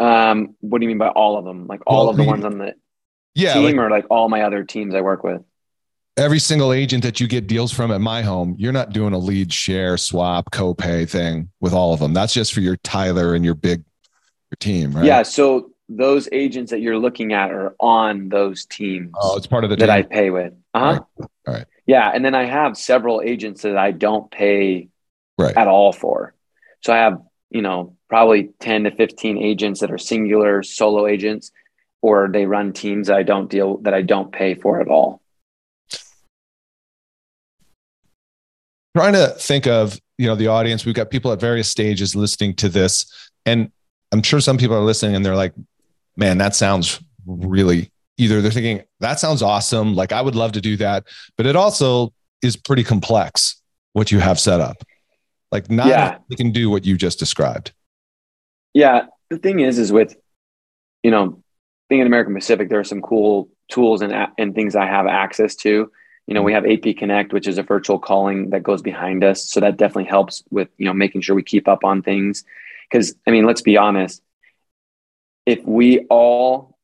Um, 0.00 0.56
what 0.60 0.78
do 0.78 0.84
you 0.84 0.88
mean 0.88 0.98
by 0.98 1.08
all 1.08 1.38
of 1.38 1.44
them? 1.44 1.66
Like 1.66 1.82
all 1.86 2.04
well, 2.04 2.10
of 2.10 2.16
the 2.16 2.24
ones 2.24 2.44
on 2.44 2.58
the 2.58 2.74
yeah, 3.34 3.54
team 3.54 3.64
like, 3.64 3.76
or 3.76 3.90
like 3.90 4.06
all 4.10 4.28
my 4.28 4.42
other 4.42 4.64
teams 4.64 4.94
I 4.94 5.02
work 5.02 5.22
with? 5.22 5.42
Every 6.16 6.38
single 6.38 6.72
agent 6.72 7.02
that 7.04 7.20
you 7.20 7.28
get 7.28 7.46
deals 7.46 7.72
from 7.72 7.92
at 7.92 8.00
my 8.00 8.22
home, 8.22 8.56
you're 8.58 8.72
not 8.72 8.92
doing 8.92 9.12
a 9.12 9.18
lead 9.18 9.52
share 9.52 9.96
swap 9.96 10.50
copay 10.50 11.08
thing 11.08 11.50
with 11.60 11.72
all 11.72 11.94
of 11.94 12.00
them. 12.00 12.12
That's 12.12 12.32
just 12.32 12.52
for 12.52 12.60
your 12.60 12.76
Tyler 12.78 13.34
and 13.34 13.44
your 13.44 13.54
big 13.54 13.84
your 14.50 14.56
team, 14.58 14.92
right? 14.92 15.04
Yeah. 15.04 15.22
So 15.22 15.70
those 15.88 16.28
agents 16.32 16.70
that 16.70 16.80
you're 16.80 16.98
looking 16.98 17.32
at 17.32 17.50
are 17.50 17.74
on 17.80 18.28
those 18.28 18.64
teams. 18.64 19.12
Oh, 19.20 19.36
it's 19.36 19.46
part 19.46 19.64
of 19.64 19.70
the 19.70 19.76
that 19.76 19.86
team. 19.86 19.94
I 19.94 20.02
pay 20.02 20.30
with. 20.30 20.54
Uh-huh. 20.72 20.84
All 20.84 20.92
right. 20.92 21.02
all 21.46 21.54
right. 21.54 21.66
Yeah, 21.86 22.10
and 22.14 22.24
then 22.24 22.34
I 22.34 22.44
have 22.44 22.76
several 22.76 23.20
agents 23.20 23.62
that 23.62 23.76
I 23.76 23.90
don't 23.90 24.30
pay 24.30 24.88
right. 25.36 25.56
at 25.56 25.66
all 25.66 25.92
for. 25.92 26.34
So 26.82 26.92
I 26.92 26.98
have, 26.98 27.20
you 27.50 27.62
know, 27.62 27.96
probably 28.10 28.50
10 28.60 28.84
to 28.84 28.90
15 28.90 29.38
agents 29.38 29.80
that 29.80 29.90
are 29.90 29.98
singular 29.98 30.62
solo 30.62 31.06
agents 31.06 31.52
or 32.02 32.28
they 32.30 32.44
run 32.44 32.72
teams 32.72 33.06
that 33.06 33.16
I 33.16 33.22
don't 33.22 33.48
deal 33.48 33.78
that 33.78 33.94
I 33.94 34.02
don't 34.02 34.32
pay 34.32 34.54
for 34.54 34.80
at 34.80 34.88
all. 34.88 35.22
Trying 38.96 39.12
to 39.12 39.28
think 39.28 39.68
of, 39.68 39.98
you 40.18 40.26
know, 40.26 40.34
the 40.34 40.48
audience, 40.48 40.84
we've 40.84 40.94
got 40.94 41.10
people 41.10 41.30
at 41.32 41.40
various 41.40 41.70
stages 41.70 42.16
listening 42.16 42.54
to 42.56 42.68
this 42.68 43.30
and 43.46 43.70
I'm 44.12 44.22
sure 44.22 44.40
some 44.40 44.58
people 44.58 44.76
are 44.76 44.80
listening 44.80 45.14
and 45.14 45.24
they're 45.24 45.36
like, 45.36 45.54
man, 46.16 46.38
that 46.38 46.56
sounds 46.56 47.00
really 47.24 47.92
either 48.18 48.42
they're 48.42 48.50
thinking 48.50 48.82
that 48.98 49.20
sounds 49.20 49.40
awesome. 49.40 49.94
Like 49.94 50.10
I 50.10 50.20
would 50.20 50.34
love 50.34 50.52
to 50.52 50.60
do 50.60 50.76
that, 50.78 51.04
but 51.36 51.46
it 51.46 51.54
also 51.54 52.12
is 52.42 52.56
pretty 52.56 52.82
complex 52.82 53.62
what 53.92 54.10
you 54.10 54.18
have 54.18 54.40
set 54.40 54.60
up. 54.60 54.82
Like 55.52 55.70
not 55.70 55.86
yeah. 55.86 56.18
can 56.36 56.50
do 56.50 56.70
what 56.70 56.84
you 56.84 56.96
just 56.96 57.20
described. 57.20 57.72
Yeah. 58.74 59.06
The 59.28 59.38
thing 59.38 59.60
is, 59.60 59.78
is 59.78 59.92
with, 59.92 60.16
you 61.02 61.10
know, 61.10 61.42
being 61.88 62.00
in 62.00 62.06
American 62.06 62.34
Pacific, 62.34 62.68
there 62.68 62.80
are 62.80 62.84
some 62.84 63.02
cool 63.02 63.48
tools 63.70 64.02
and, 64.02 64.12
and 64.38 64.54
things 64.54 64.76
I 64.76 64.86
have 64.86 65.06
access 65.06 65.54
to. 65.56 65.90
You 66.26 66.34
know, 66.34 66.42
we 66.42 66.52
have 66.52 66.64
AP 66.64 66.96
Connect, 66.96 67.32
which 67.32 67.48
is 67.48 67.58
a 67.58 67.62
virtual 67.62 67.98
calling 67.98 68.50
that 68.50 68.62
goes 68.62 68.82
behind 68.82 69.24
us. 69.24 69.50
So 69.50 69.60
that 69.60 69.76
definitely 69.76 70.04
helps 70.04 70.42
with, 70.50 70.68
you 70.78 70.86
know, 70.86 70.92
making 70.92 71.22
sure 71.22 71.34
we 71.34 71.42
keep 71.42 71.66
up 71.66 71.84
on 71.84 72.02
things. 72.02 72.44
Cause 72.92 73.14
I 73.26 73.30
mean, 73.30 73.44
let's 73.44 73.62
be 73.62 73.76
honest, 73.76 74.22
if 75.46 75.64
we 75.64 76.06
all 76.10 76.76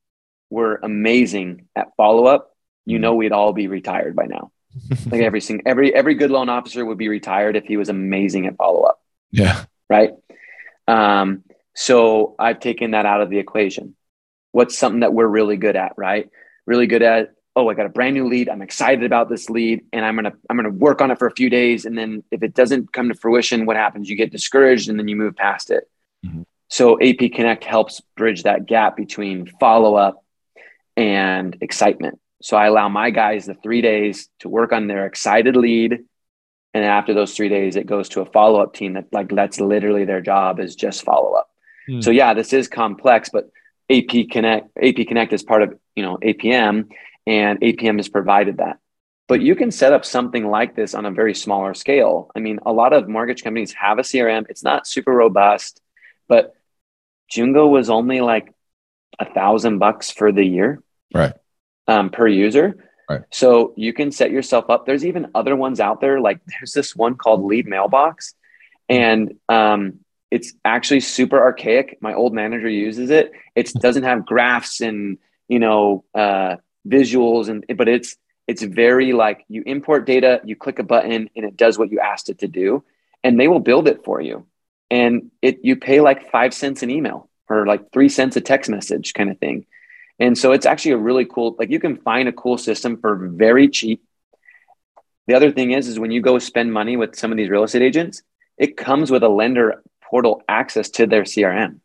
were 0.50 0.80
amazing 0.82 1.68
at 1.76 1.88
follow 1.96 2.26
up, 2.26 2.56
you 2.84 2.98
know 2.98 3.14
we'd 3.14 3.32
all 3.32 3.52
be 3.52 3.66
retired 3.66 4.16
by 4.16 4.26
now. 4.26 4.50
like 5.06 5.22
every 5.22 5.40
single 5.40 5.62
every 5.66 5.94
every 5.94 6.14
good 6.14 6.30
loan 6.30 6.48
officer 6.48 6.84
would 6.84 6.98
be 6.98 7.08
retired 7.08 7.56
if 7.56 7.64
he 7.64 7.76
was 7.76 7.88
amazing 7.88 8.46
at 8.46 8.56
follow 8.56 8.82
up. 8.82 9.00
Yeah. 9.30 9.64
Right. 9.88 10.12
Um, 10.86 11.44
so 11.76 12.34
I've 12.38 12.58
taken 12.58 12.92
that 12.92 13.04
out 13.04 13.20
of 13.20 13.28
the 13.28 13.38
equation. 13.38 13.94
What's 14.52 14.76
something 14.76 15.00
that 15.00 15.12
we're 15.12 15.26
really 15.26 15.58
good 15.58 15.76
at, 15.76 15.92
right? 15.98 16.30
Really 16.64 16.86
good 16.86 17.02
at, 17.02 17.34
oh, 17.54 17.68
I 17.68 17.74
got 17.74 17.84
a 17.84 17.90
brand 17.90 18.14
new 18.14 18.26
lead. 18.28 18.48
I'm 18.48 18.62
excited 18.62 19.04
about 19.04 19.28
this 19.28 19.50
lead 19.50 19.84
and 19.92 20.02
I'm 20.02 20.16
gonna 20.16 20.32
I'm 20.48 20.56
gonna 20.56 20.70
work 20.70 21.02
on 21.02 21.10
it 21.10 21.18
for 21.18 21.26
a 21.26 21.34
few 21.34 21.50
days. 21.50 21.84
And 21.84 21.96
then 21.96 22.24
if 22.30 22.42
it 22.42 22.54
doesn't 22.54 22.94
come 22.94 23.10
to 23.10 23.14
fruition, 23.14 23.66
what 23.66 23.76
happens? 23.76 24.08
You 24.08 24.16
get 24.16 24.32
discouraged 24.32 24.88
and 24.88 24.98
then 24.98 25.06
you 25.06 25.16
move 25.16 25.36
past 25.36 25.70
it. 25.70 25.88
Mm-hmm. 26.24 26.42
So 26.68 26.98
AP 26.98 27.32
Connect 27.34 27.62
helps 27.62 28.00
bridge 28.16 28.44
that 28.44 28.64
gap 28.64 28.96
between 28.96 29.46
follow 29.60 29.96
up 29.96 30.24
and 30.96 31.58
excitement. 31.60 32.18
So 32.40 32.56
I 32.56 32.68
allow 32.68 32.88
my 32.88 33.10
guys 33.10 33.44
the 33.44 33.54
three 33.54 33.82
days 33.82 34.30
to 34.40 34.48
work 34.48 34.72
on 34.72 34.86
their 34.86 35.04
excited 35.04 35.56
lead. 35.56 35.98
And 36.72 36.84
after 36.84 37.12
those 37.12 37.34
three 37.34 37.50
days, 37.50 37.76
it 37.76 37.86
goes 37.86 38.08
to 38.10 38.22
a 38.22 38.26
follow 38.26 38.62
up 38.62 38.72
team 38.72 38.94
that 38.94 39.12
like 39.12 39.28
that's 39.28 39.60
literally 39.60 40.06
their 40.06 40.22
job 40.22 40.58
is 40.58 40.74
just 40.74 41.04
follow 41.04 41.34
Hmm. 41.88 42.00
So 42.00 42.10
yeah, 42.10 42.34
this 42.34 42.52
is 42.52 42.68
complex, 42.68 43.30
but 43.32 43.50
AP 43.90 44.28
Connect, 44.30 44.68
AP 44.82 45.06
Connect 45.06 45.32
is 45.32 45.42
part 45.42 45.62
of 45.62 45.78
you 45.94 46.02
know 46.02 46.18
APM, 46.18 46.90
and 47.26 47.60
APM 47.60 47.96
has 47.98 48.08
provided 48.08 48.58
that. 48.58 48.78
But 49.28 49.40
you 49.40 49.56
can 49.56 49.70
set 49.72 49.92
up 49.92 50.04
something 50.04 50.48
like 50.48 50.76
this 50.76 50.94
on 50.94 51.04
a 51.04 51.10
very 51.10 51.34
smaller 51.34 51.74
scale. 51.74 52.30
I 52.36 52.40
mean, 52.40 52.60
a 52.64 52.72
lot 52.72 52.92
of 52.92 53.08
mortgage 53.08 53.42
companies 53.42 53.72
have 53.72 53.98
a 53.98 54.02
CRM. 54.02 54.46
It's 54.48 54.62
not 54.62 54.86
super 54.86 55.12
robust, 55.12 55.80
but 56.28 56.54
Jungo 57.32 57.68
was 57.68 57.90
only 57.90 58.20
like 58.20 58.52
a 59.18 59.24
thousand 59.24 59.78
bucks 59.78 60.10
for 60.10 60.30
the 60.30 60.44
year, 60.44 60.82
right? 61.12 61.32
Um, 61.88 62.10
per 62.10 62.28
user. 62.28 62.84
Right. 63.08 63.22
So 63.30 63.72
you 63.76 63.92
can 63.92 64.10
set 64.10 64.32
yourself 64.32 64.68
up. 64.68 64.84
There's 64.84 65.04
even 65.04 65.30
other 65.34 65.54
ones 65.54 65.78
out 65.78 66.00
there. 66.00 66.20
Like 66.20 66.40
there's 66.46 66.72
this 66.72 66.94
one 66.94 67.16
called 67.16 67.44
Lead 67.44 67.66
Mailbox, 67.66 68.34
and 68.88 69.34
um, 69.48 70.00
it's 70.30 70.52
actually 70.64 71.00
super 71.00 71.40
archaic. 71.40 71.98
My 72.00 72.14
old 72.14 72.34
manager 72.34 72.68
uses 72.68 73.10
it. 73.10 73.32
It 73.54 73.72
doesn't 73.74 74.02
have 74.02 74.26
graphs 74.26 74.80
and 74.80 75.18
you 75.48 75.58
know 75.58 76.04
uh, 76.14 76.56
visuals, 76.86 77.48
and 77.48 77.64
but 77.76 77.88
it's 77.88 78.16
it's 78.46 78.62
very 78.62 79.12
like 79.12 79.44
you 79.48 79.62
import 79.66 80.06
data, 80.06 80.40
you 80.44 80.56
click 80.56 80.78
a 80.78 80.84
button, 80.84 81.30
and 81.34 81.44
it 81.44 81.56
does 81.56 81.78
what 81.78 81.90
you 81.90 82.00
asked 82.00 82.28
it 82.28 82.38
to 82.40 82.48
do, 82.48 82.84
and 83.22 83.38
they 83.38 83.48
will 83.48 83.60
build 83.60 83.88
it 83.88 84.04
for 84.04 84.20
you. 84.20 84.46
And 84.90 85.30
it 85.42 85.60
you 85.64 85.76
pay 85.76 86.00
like 86.00 86.30
five 86.30 86.54
cents 86.54 86.82
an 86.82 86.90
email 86.90 87.28
or 87.48 87.66
like 87.66 87.92
three 87.92 88.08
cents 88.08 88.36
a 88.36 88.40
text 88.40 88.70
message 88.70 89.14
kind 89.14 89.30
of 89.30 89.38
thing. 89.38 89.66
And 90.18 90.36
so 90.36 90.52
it's 90.52 90.66
actually 90.66 90.92
a 90.92 90.98
really 90.98 91.26
cool, 91.26 91.56
like 91.58 91.70
you 91.70 91.80
can 91.80 91.96
find 91.98 92.28
a 92.28 92.32
cool 92.32 92.58
system 92.58 92.96
for 92.98 93.16
very 93.16 93.68
cheap. 93.68 94.02
The 95.26 95.34
other 95.34 95.52
thing 95.52 95.72
is, 95.72 95.88
is 95.88 95.98
when 95.98 96.10
you 96.10 96.22
go 96.22 96.38
spend 96.38 96.72
money 96.72 96.96
with 96.96 97.16
some 97.16 97.32
of 97.32 97.36
these 97.36 97.50
real 97.50 97.64
estate 97.64 97.82
agents, 97.82 98.22
it 98.56 98.76
comes 98.76 99.10
with 99.10 99.22
a 99.22 99.28
lender 99.28 99.82
portal 100.08 100.42
access 100.48 100.90
to 100.90 101.06
their 101.06 101.22
CRM. 101.22 101.80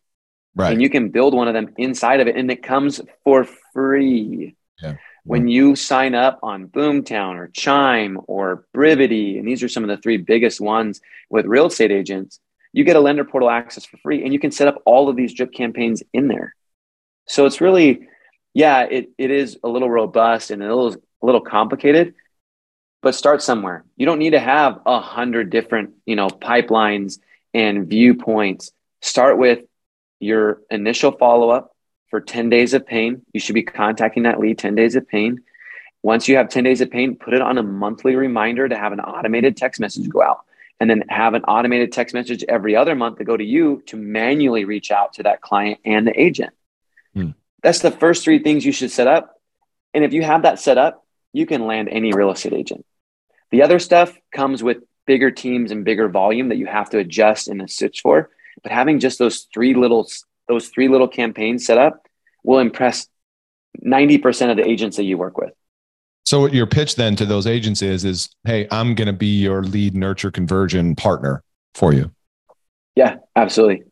Right. 0.55 0.73
And 0.73 0.81
you 0.81 0.89
can 0.89 1.09
build 1.09 1.33
one 1.33 1.47
of 1.47 1.53
them 1.53 1.73
inside 1.77 2.19
of 2.19 2.27
it 2.27 2.35
and 2.35 2.51
it 2.51 2.63
comes 2.63 3.01
for 3.23 3.47
free. 3.73 4.55
Yeah. 4.81 4.95
When 5.23 5.47
you 5.47 5.75
sign 5.75 6.15
up 6.15 6.39
on 6.41 6.67
Boomtown 6.67 7.35
or 7.35 7.47
Chime 7.49 8.19
or 8.27 8.65
Brivity, 8.73 9.37
and 9.37 9.47
these 9.47 9.61
are 9.61 9.69
some 9.69 9.83
of 9.83 9.89
the 9.89 9.97
three 9.97 10.17
biggest 10.17 10.59
ones 10.59 10.99
with 11.29 11.45
real 11.45 11.67
estate 11.67 11.91
agents, 11.91 12.39
you 12.73 12.83
get 12.83 12.95
a 12.95 12.99
lender 12.99 13.23
portal 13.23 13.49
access 13.49 13.85
for 13.85 13.97
free 13.97 14.23
and 14.23 14.33
you 14.33 14.39
can 14.39 14.51
set 14.51 14.67
up 14.67 14.81
all 14.85 15.09
of 15.09 15.15
these 15.15 15.33
drip 15.33 15.53
campaigns 15.53 16.01
in 16.13 16.27
there. 16.27 16.55
So 17.27 17.45
it's 17.45 17.61
really, 17.61 18.07
yeah, 18.53 18.81
it, 18.83 19.11
it 19.17 19.29
is 19.29 19.57
a 19.63 19.69
little 19.69 19.89
robust 19.89 20.51
and 20.51 20.63
a 20.63 20.75
little, 20.75 21.01
a 21.21 21.25
little 21.25 21.41
complicated, 21.41 22.15
but 23.01 23.13
start 23.13 23.41
somewhere. 23.41 23.85
You 23.95 24.05
don't 24.05 24.19
need 24.19 24.31
to 24.31 24.39
have 24.39 24.79
a 24.85 24.99
hundred 24.99 25.49
different, 25.49 25.91
you 26.05 26.15
know, 26.15 26.27
pipelines 26.27 27.19
and 27.53 27.87
viewpoints. 27.87 28.71
Start 29.01 29.37
with 29.37 29.65
your 30.19 30.61
initial 30.69 31.11
follow 31.11 31.49
up 31.49 31.75
for 32.09 32.21
10 32.21 32.49
days 32.49 32.73
of 32.73 32.85
pain. 32.85 33.23
You 33.33 33.39
should 33.39 33.55
be 33.55 33.63
contacting 33.63 34.23
that 34.23 34.39
lead 34.39 34.57
10 34.57 34.75
days 34.75 34.95
of 34.95 35.07
pain. 35.07 35.41
Once 36.03 36.27
you 36.27 36.37
have 36.37 36.49
10 36.49 36.63
days 36.63 36.81
of 36.81 36.89
pain, 36.89 37.15
put 37.15 37.33
it 37.33 37.41
on 37.41 37.57
a 37.57 37.63
monthly 37.63 38.15
reminder 38.15 38.67
to 38.67 38.77
have 38.77 38.91
an 38.91 38.99
automated 38.99 39.55
text 39.55 39.79
message 39.79 40.09
go 40.09 40.21
out 40.21 40.39
and 40.79 40.89
then 40.89 41.03
have 41.09 41.35
an 41.35 41.43
automated 41.43 41.91
text 41.91 42.13
message 42.13 42.43
every 42.49 42.75
other 42.75 42.95
month 42.95 43.19
to 43.19 43.23
go 43.23 43.37
to 43.37 43.43
you 43.43 43.83
to 43.85 43.95
manually 43.95 44.65
reach 44.65 44.89
out 44.89 45.13
to 45.13 45.23
that 45.23 45.39
client 45.39 45.79
and 45.85 46.07
the 46.07 46.19
agent. 46.19 46.53
Hmm. 47.13 47.31
That's 47.61 47.79
the 47.79 47.91
first 47.91 48.23
three 48.23 48.39
things 48.39 48.65
you 48.65 48.71
should 48.71 48.89
set 48.89 49.07
up. 49.07 49.39
And 49.93 50.03
if 50.03 50.11
you 50.11 50.23
have 50.23 50.41
that 50.41 50.59
set 50.59 50.79
up, 50.79 51.05
you 51.33 51.45
can 51.45 51.67
land 51.67 51.87
any 51.89 52.13
real 52.13 52.31
estate 52.31 52.53
agent. 52.53 52.85
The 53.51 53.61
other 53.61 53.77
stuff 53.77 54.17
comes 54.31 54.63
with 54.63 54.77
bigger 55.11 55.29
teams 55.29 55.71
and 55.71 55.83
bigger 55.83 56.07
volume 56.07 56.47
that 56.47 56.55
you 56.55 56.65
have 56.65 56.89
to 56.89 56.97
adjust 56.97 57.49
and 57.49 57.69
switch 57.69 57.99
for. 57.99 58.29
But 58.63 58.71
having 58.71 58.97
just 58.97 59.19
those 59.19 59.45
three 59.53 59.73
little 59.73 60.07
those 60.47 60.69
three 60.69 60.87
little 60.87 61.09
campaigns 61.09 61.65
set 61.65 61.77
up 61.77 62.07
will 62.45 62.59
impress 62.59 63.09
90% 63.85 64.51
of 64.51 64.55
the 64.55 64.65
agents 64.65 64.95
that 64.95 65.03
you 65.03 65.17
work 65.17 65.37
with. 65.37 65.51
So 66.23 66.45
your 66.45 66.65
pitch 66.65 66.95
then 66.95 67.17
to 67.17 67.25
those 67.25 67.45
agents 67.45 67.81
is 67.81 68.05
is 68.05 68.29
hey, 68.45 68.69
I'm 68.71 68.95
going 68.95 69.07
to 69.07 69.13
be 69.27 69.41
your 69.41 69.63
lead 69.63 69.97
nurture 69.97 70.31
conversion 70.31 70.95
partner 70.95 71.43
for 71.75 71.93
you. 71.93 72.09
Yeah, 72.95 73.17
absolutely. 73.35 73.83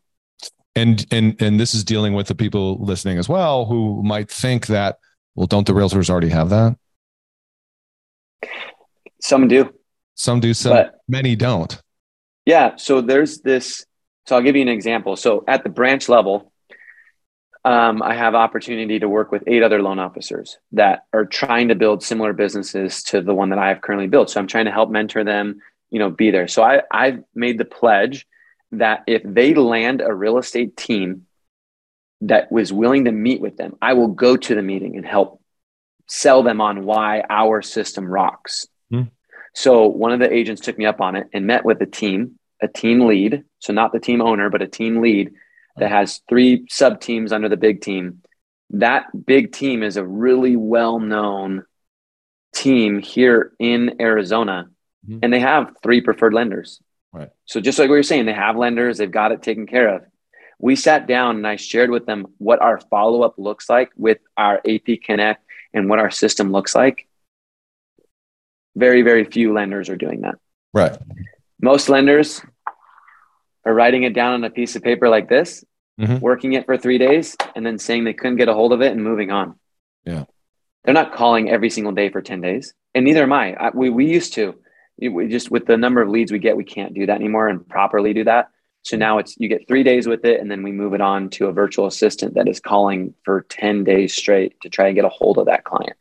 And 0.74 1.04
and 1.10 1.36
and 1.42 1.60
this 1.60 1.74
is 1.74 1.84
dealing 1.84 2.14
with 2.14 2.28
the 2.28 2.34
people 2.34 2.82
listening 2.82 3.18
as 3.18 3.28
well 3.28 3.66
who 3.66 4.02
might 4.02 4.30
think 4.30 4.68
that 4.68 4.96
well, 5.34 5.46
don't 5.46 5.66
the 5.66 5.74
realtors 5.74 6.08
already 6.08 6.30
have 6.30 6.48
that? 6.48 6.78
Some 9.20 9.48
do. 9.48 9.74
Some 10.20 10.38
do. 10.38 10.52
Some 10.52 10.72
but, 10.72 11.00
many 11.08 11.34
don't. 11.34 11.80
Yeah. 12.44 12.76
So 12.76 13.00
there's 13.00 13.40
this. 13.40 13.86
So 14.26 14.36
I'll 14.36 14.42
give 14.42 14.54
you 14.54 14.60
an 14.60 14.68
example. 14.68 15.16
So 15.16 15.44
at 15.48 15.64
the 15.64 15.70
branch 15.70 16.10
level, 16.10 16.52
um, 17.64 18.02
I 18.02 18.14
have 18.14 18.34
opportunity 18.34 18.98
to 18.98 19.08
work 19.08 19.32
with 19.32 19.44
eight 19.46 19.62
other 19.62 19.80
loan 19.80 19.98
officers 19.98 20.58
that 20.72 21.04
are 21.14 21.24
trying 21.24 21.68
to 21.68 21.74
build 21.74 22.02
similar 22.02 22.34
businesses 22.34 23.02
to 23.04 23.22
the 23.22 23.34
one 23.34 23.48
that 23.48 23.58
I 23.58 23.68
have 23.68 23.80
currently 23.80 24.08
built. 24.08 24.28
So 24.28 24.40
I'm 24.40 24.46
trying 24.46 24.66
to 24.66 24.70
help 24.70 24.90
mentor 24.90 25.24
them, 25.24 25.60
you 25.88 25.98
know, 25.98 26.10
be 26.10 26.30
there. 26.30 26.48
So 26.48 26.62
I, 26.62 26.82
I've 26.90 27.24
made 27.34 27.56
the 27.56 27.64
pledge 27.64 28.26
that 28.72 29.04
if 29.06 29.22
they 29.24 29.54
land 29.54 30.02
a 30.02 30.12
real 30.12 30.36
estate 30.36 30.76
team 30.76 31.26
that 32.20 32.52
was 32.52 32.74
willing 32.74 33.06
to 33.06 33.12
meet 33.12 33.40
with 33.40 33.56
them, 33.56 33.76
I 33.80 33.94
will 33.94 34.08
go 34.08 34.36
to 34.36 34.54
the 34.54 34.62
meeting 34.62 34.96
and 34.96 35.06
help 35.06 35.42
sell 36.06 36.42
them 36.42 36.60
on 36.60 36.84
why 36.84 37.24
our 37.30 37.62
system 37.62 38.04
rocks. 38.04 38.66
Hmm. 38.90 39.04
So 39.54 39.86
one 39.86 40.12
of 40.12 40.20
the 40.20 40.32
agents 40.32 40.60
took 40.60 40.78
me 40.78 40.86
up 40.86 41.00
on 41.00 41.16
it 41.16 41.28
and 41.32 41.46
met 41.46 41.64
with 41.64 41.80
a 41.82 41.86
team, 41.86 42.38
a 42.62 42.68
team 42.68 43.06
lead. 43.06 43.44
So 43.58 43.72
not 43.72 43.92
the 43.92 44.00
team 44.00 44.20
owner, 44.20 44.50
but 44.50 44.62
a 44.62 44.68
team 44.68 45.00
lead 45.00 45.32
that 45.76 45.90
has 45.90 46.20
three 46.28 46.66
sub 46.68 47.00
teams 47.00 47.32
under 47.32 47.48
the 47.48 47.56
big 47.56 47.80
team. 47.80 48.22
That 48.70 49.06
big 49.26 49.52
team 49.52 49.82
is 49.82 49.96
a 49.96 50.06
really 50.06 50.56
well 50.56 51.00
known 51.00 51.64
team 52.54 53.00
here 53.00 53.52
in 53.58 54.00
Arizona, 54.00 54.68
mm-hmm. 55.06 55.20
and 55.22 55.32
they 55.32 55.40
have 55.40 55.74
three 55.82 56.00
preferred 56.00 56.34
lenders. 56.34 56.80
Right. 57.12 57.30
So 57.46 57.60
just 57.60 57.78
like 57.78 57.90
we 57.90 57.96
were 57.96 58.02
saying, 58.02 58.26
they 58.26 58.32
have 58.32 58.56
lenders, 58.56 58.98
they've 58.98 59.10
got 59.10 59.32
it 59.32 59.42
taken 59.42 59.66
care 59.66 59.96
of. 59.96 60.02
We 60.58 60.76
sat 60.76 61.06
down 61.06 61.36
and 61.36 61.46
I 61.46 61.56
shared 61.56 61.90
with 61.90 62.06
them 62.06 62.26
what 62.38 62.60
our 62.60 62.78
follow 62.78 63.22
up 63.22 63.34
looks 63.38 63.68
like 63.68 63.90
with 63.96 64.18
our 64.36 64.60
AP 64.68 65.00
Connect 65.04 65.42
and 65.72 65.88
what 65.88 65.98
our 65.98 66.10
system 66.10 66.52
looks 66.52 66.74
like. 66.74 67.08
Very, 68.76 69.02
very 69.02 69.24
few 69.24 69.52
lenders 69.52 69.88
are 69.88 69.96
doing 69.96 70.22
that. 70.22 70.36
Right. 70.72 70.96
Most 71.60 71.88
lenders 71.88 72.40
are 73.64 73.74
writing 73.74 74.04
it 74.04 74.14
down 74.14 74.34
on 74.34 74.44
a 74.44 74.50
piece 74.50 74.76
of 74.76 74.82
paper 74.82 75.08
like 75.08 75.28
this, 75.28 75.64
mm-hmm. 76.00 76.18
working 76.18 76.52
it 76.54 76.66
for 76.66 76.76
three 76.76 76.98
days, 76.98 77.36
and 77.54 77.64
then 77.66 77.78
saying 77.78 78.04
they 78.04 78.14
couldn't 78.14 78.36
get 78.36 78.48
a 78.48 78.54
hold 78.54 78.72
of 78.72 78.80
it 78.80 78.92
and 78.92 79.02
moving 79.02 79.30
on. 79.30 79.58
Yeah. 80.04 80.24
They're 80.84 80.94
not 80.94 81.12
calling 81.12 81.50
every 81.50 81.70
single 81.70 81.92
day 81.92 82.08
for 82.08 82.22
10 82.22 82.40
days. 82.40 82.72
And 82.94 83.04
neither 83.04 83.24
am 83.24 83.32
I. 83.32 83.54
I 83.54 83.70
we, 83.74 83.90
we 83.90 84.06
used 84.06 84.34
to. 84.34 84.54
We 84.98 85.28
just, 85.28 85.50
with 85.50 85.66
the 85.66 85.76
number 85.76 86.02
of 86.02 86.08
leads 86.08 86.30
we 86.30 86.38
get, 86.38 86.56
we 86.56 86.64
can't 86.64 86.94
do 86.94 87.06
that 87.06 87.16
anymore 87.16 87.48
and 87.48 87.66
properly 87.66 88.12
do 88.12 88.24
that. 88.24 88.48
So 88.82 88.96
now 88.96 89.18
it's, 89.18 89.36
you 89.38 89.48
get 89.48 89.68
three 89.68 89.82
days 89.82 90.06
with 90.06 90.24
it, 90.24 90.40
and 90.40 90.50
then 90.50 90.62
we 90.62 90.72
move 90.72 90.94
it 90.94 91.00
on 91.00 91.28
to 91.30 91.46
a 91.46 91.52
virtual 91.52 91.86
assistant 91.86 92.34
that 92.34 92.48
is 92.48 92.60
calling 92.60 93.14
for 93.24 93.42
10 93.48 93.84
days 93.84 94.14
straight 94.14 94.58
to 94.62 94.70
try 94.70 94.86
and 94.86 94.94
get 94.94 95.04
a 95.04 95.10
hold 95.10 95.38
of 95.38 95.46
that 95.46 95.64
client. 95.64 95.96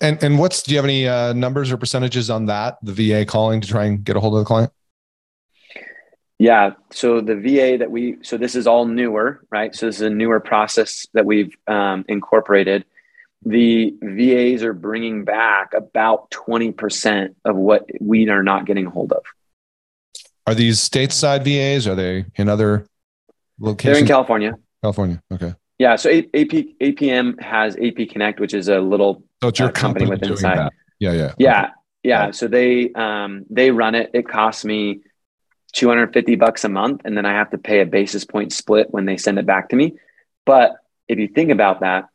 And 0.00 0.22
and 0.22 0.38
what's 0.38 0.62
do 0.62 0.72
you 0.72 0.78
have 0.78 0.84
any 0.84 1.06
uh, 1.06 1.32
numbers 1.32 1.70
or 1.70 1.76
percentages 1.76 2.30
on 2.30 2.46
that? 2.46 2.78
The 2.82 2.92
VA 2.92 3.26
calling 3.26 3.60
to 3.60 3.68
try 3.68 3.84
and 3.84 4.02
get 4.02 4.16
a 4.16 4.20
hold 4.20 4.34
of 4.34 4.38
the 4.40 4.44
client. 4.44 4.72
Yeah. 6.38 6.72
So 6.90 7.20
the 7.20 7.34
VA 7.34 7.78
that 7.78 7.90
we, 7.90 8.18
so 8.22 8.36
this 8.36 8.54
is 8.54 8.66
all 8.66 8.84
newer, 8.84 9.40
right? 9.50 9.74
So 9.74 9.86
this 9.86 9.96
is 9.96 10.02
a 10.02 10.10
newer 10.10 10.40
process 10.40 11.06
that 11.14 11.24
we've 11.24 11.54
um, 11.66 12.04
incorporated. 12.08 12.84
The 13.44 13.94
VAs 14.02 14.62
are 14.62 14.72
bringing 14.72 15.24
back 15.24 15.72
about 15.74 16.30
20% 16.30 17.34
of 17.44 17.56
what 17.56 17.88
we 18.00 18.28
are 18.28 18.42
not 18.42 18.66
getting 18.66 18.86
a 18.86 18.90
hold 18.90 19.12
of. 19.12 19.22
Are 20.46 20.54
these 20.54 20.78
stateside 20.78 21.44
VAs? 21.44 21.86
Are 21.86 21.94
they 21.94 22.26
in 22.36 22.48
other 22.48 22.86
locations? 23.58 23.94
They're 23.94 24.02
in 24.02 24.08
California. 24.08 24.54
California. 24.82 25.22
Okay. 25.32 25.54
Yeah. 25.78 25.96
So 25.96 26.10
AP, 26.10 26.24
APM 26.34 27.40
has 27.40 27.76
AP 27.76 28.08
Connect, 28.10 28.40
which 28.40 28.54
is 28.54 28.68
a 28.68 28.80
little 28.80 29.22
so 29.42 29.48
it's 29.48 29.58
your 29.58 29.68
uh, 29.68 29.72
company, 29.72 30.06
company 30.06 30.20
with 30.28 30.30
inside. 30.30 30.58
That. 30.58 30.72
Yeah. 30.98 31.12
Yeah. 31.12 31.34
Yeah. 31.38 31.70
Yeah. 32.02 32.30
So 32.30 32.48
they, 32.48 32.92
um, 32.92 33.44
they 33.50 33.70
run 33.70 33.94
it. 33.94 34.10
It 34.14 34.28
costs 34.28 34.64
me 34.64 35.00
250 35.72 36.36
bucks 36.36 36.64
a 36.64 36.68
month 36.68 37.02
and 37.04 37.16
then 37.16 37.26
I 37.26 37.34
have 37.34 37.50
to 37.50 37.58
pay 37.58 37.80
a 37.80 37.86
basis 37.86 38.24
point 38.24 38.52
split 38.52 38.88
when 38.90 39.04
they 39.04 39.16
send 39.16 39.38
it 39.38 39.46
back 39.46 39.70
to 39.70 39.76
me. 39.76 39.94
But 40.44 40.76
if 41.08 41.18
you 41.18 41.28
think 41.28 41.50
about 41.50 41.80
that, 41.80 42.06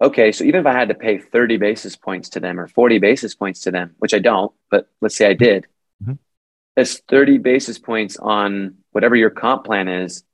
okay, 0.00 0.32
so 0.32 0.44
even 0.44 0.60
if 0.60 0.66
I 0.66 0.72
had 0.72 0.88
to 0.88 0.94
pay 0.94 1.18
30 1.18 1.56
basis 1.56 1.96
points 1.96 2.30
to 2.30 2.40
them 2.40 2.58
or 2.60 2.66
40 2.66 2.98
basis 2.98 3.34
points 3.34 3.60
to 3.62 3.70
them, 3.70 3.94
which 3.98 4.12
I 4.12 4.18
don't, 4.18 4.52
but 4.70 4.88
let's 5.00 5.16
say 5.16 5.28
I 5.28 5.34
did, 5.34 5.66
mm-hmm. 6.02 6.14
that's 6.76 6.98
30 7.08 7.38
basis 7.38 7.78
points 7.78 8.16
on 8.16 8.78
whatever 8.90 9.16
your 9.16 9.30
comp 9.30 9.64
plan 9.64 9.88
is 9.88 10.24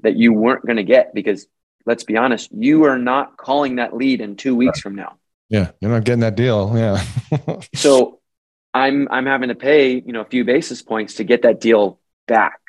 that 0.00 0.16
you 0.16 0.32
weren't 0.32 0.64
going 0.64 0.76
to 0.76 0.84
get 0.84 1.14
because 1.14 1.46
let's 1.86 2.04
be 2.04 2.16
honest, 2.16 2.50
you 2.52 2.84
are 2.84 2.98
not 2.98 3.36
calling 3.36 3.76
that 3.76 3.96
lead 3.96 4.20
in 4.20 4.36
two 4.36 4.54
weeks 4.54 4.78
right. 4.78 4.82
from 4.82 4.94
now. 4.96 5.16
Yeah, 5.48 5.70
you're 5.80 5.90
not 5.90 6.04
getting 6.04 6.20
that 6.20 6.34
deal. 6.34 6.72
Yeah. 6.74 7.02
so 7.74 8.20
I'm 8.74 9.08
I'm 9.10 9.26
having 9.26 9.48
to 9.48 9.54
pay, 9.54 9.94
you 9.94 10.12
know, 10.12 10.20
a 10.20 10.26
few 10.26 10.44
basis 10.44 10.82
points 10.82 11.14
to 11.14 11.24
get 11.24 11.42
that 11.42 11.60
deal 11.60 12.00
back. 12.26 12.60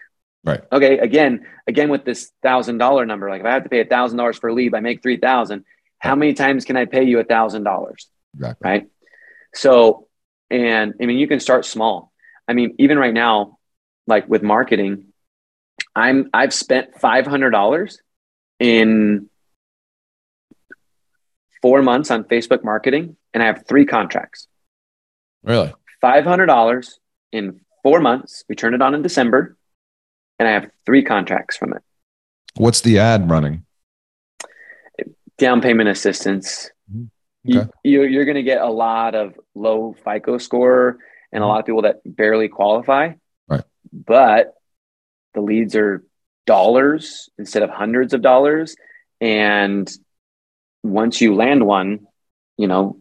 Right. 0.43 0.61
Okay. 0.71 0.99
Again, 0.99 1.45
again 1.67 1.89
with 1.89 2.05
this 2.05 2.31
thousand 2.41 2.77
dollar 2.77 3.05
number, 3.05 3.29
like 3.29 3.41
if 3.41 3.45
I 3.45 3.51
have 3.51 3.63
to 3.63 3.69
pay 3.69 3.81
a 3.81 3.85
thousand 3.85 4.17
dollars 4.17 4.37
for 4.37 4.49
a 4.49 4.53
lead, 4.53 4.73
I 4.73 4.79
make 4.79 5.01
three 5.01 5.17
thousand. 5.17 5.65
How 5.99 6.15
many 6.15 6.33
times 6.33 6.65
can 6.65 6.77
I 6.77 6.85
pay 6.85 7.03
you 7.03 7.19
a 7.19 7.23
thousand 7.23 7.63
dollars? 7.63 8.07
Exactly. 8.35 8.69
Right. 8.69 8.87
So, 9.53 10.07
and 10.49 10.93
I 11.01 11.05
mean, 11.05 11.17
you 11.17 11.27
can 11.27 11.39
start 11.39 11.65
small. 11.65 12.13
I 12.47 12.53
mean, 12.53 12.75
even 12.77 12.99
right 12.99 13.13
now, 13.13 13.57
like 14.05 14.29
with 14.29 14.43
marketing, 14.43 15.05
I'm 15.95 16.29
I've 16.33 16.53
spent 16.53 16.99
five 16.99 17.25
hundred 17.25 17.51
dollars 17.51 17.99
in 18.59 19.29
four 21.61 21.81
months 21.81 22.11
on 22.11 22.23
Facebook 22.23 22.63
marketing 22.63 23.15
and 23.33 23.43
I 23.43 23.47
have 23.47 23.65
three 23.67 23.85
contracts. 23.85 24.47
Really? 25.43 25.73
$500 26.03 26.89
in 27.31 27.61
four 27.83 27.99
months. 27.99 28.43
We 28.47 28.55
turned 28.55 28.75
it 28.75 28.81
on 28.81 28.93
in 28.93 29.01
December 29.01 29.57
and 30.39 30.47
I 30.47 30.51
have 30.51 30.69
three 30.85 31.03
contracts 31.03 31.57
from 31.57 31.73
it. 31.73 31.81
What's 32.55 32.81
the 32.81 32.99
ad 32.99 33.29
running? 33.29 33.65
Down 35.37 35.61
payment 35.61 35.89
assistance. 35.89 36.71
Mm-hmm. 36.91 37.57
Okay. 37.57 37.69
You, 37.83 38.03
you're 38.03 38.25
going 38.25 38.35
to 38.35 38.43
get 38.43 38.61
a 38.61 38.69
lot 38.69 39.15
of 39.15 39.39
low 39.55 39.95
FICO 40.03 40.37
score 40.37 40.97
and 41.31 41.43
a 41.43 41.45
mm-hmm. 41.45 41.49
lot 41.49 41.59
of 41.59 41.65
people 41.65 41.83
that 41.83 42.01
barely 42.05 42.47
qualify. 42.47 43.13
Right. 43.47 43.63
But 43.93 44.53
the 45.33 45.41
leads 45.41 45.75
are 45.75 46.03
dollars 46.45 47.29
instead 47.37 47.63
of 47.63 47.69
hundreds 47.69 48.13
of 48.13 48.21
dollars. 48.21 48.75
And 49.21 49.89
once 50.83 51.21
you 51.21 51.35
land 51.35 51.65
one, 51.65 52.07
you 52.57 52.67
know, 52.67 52.99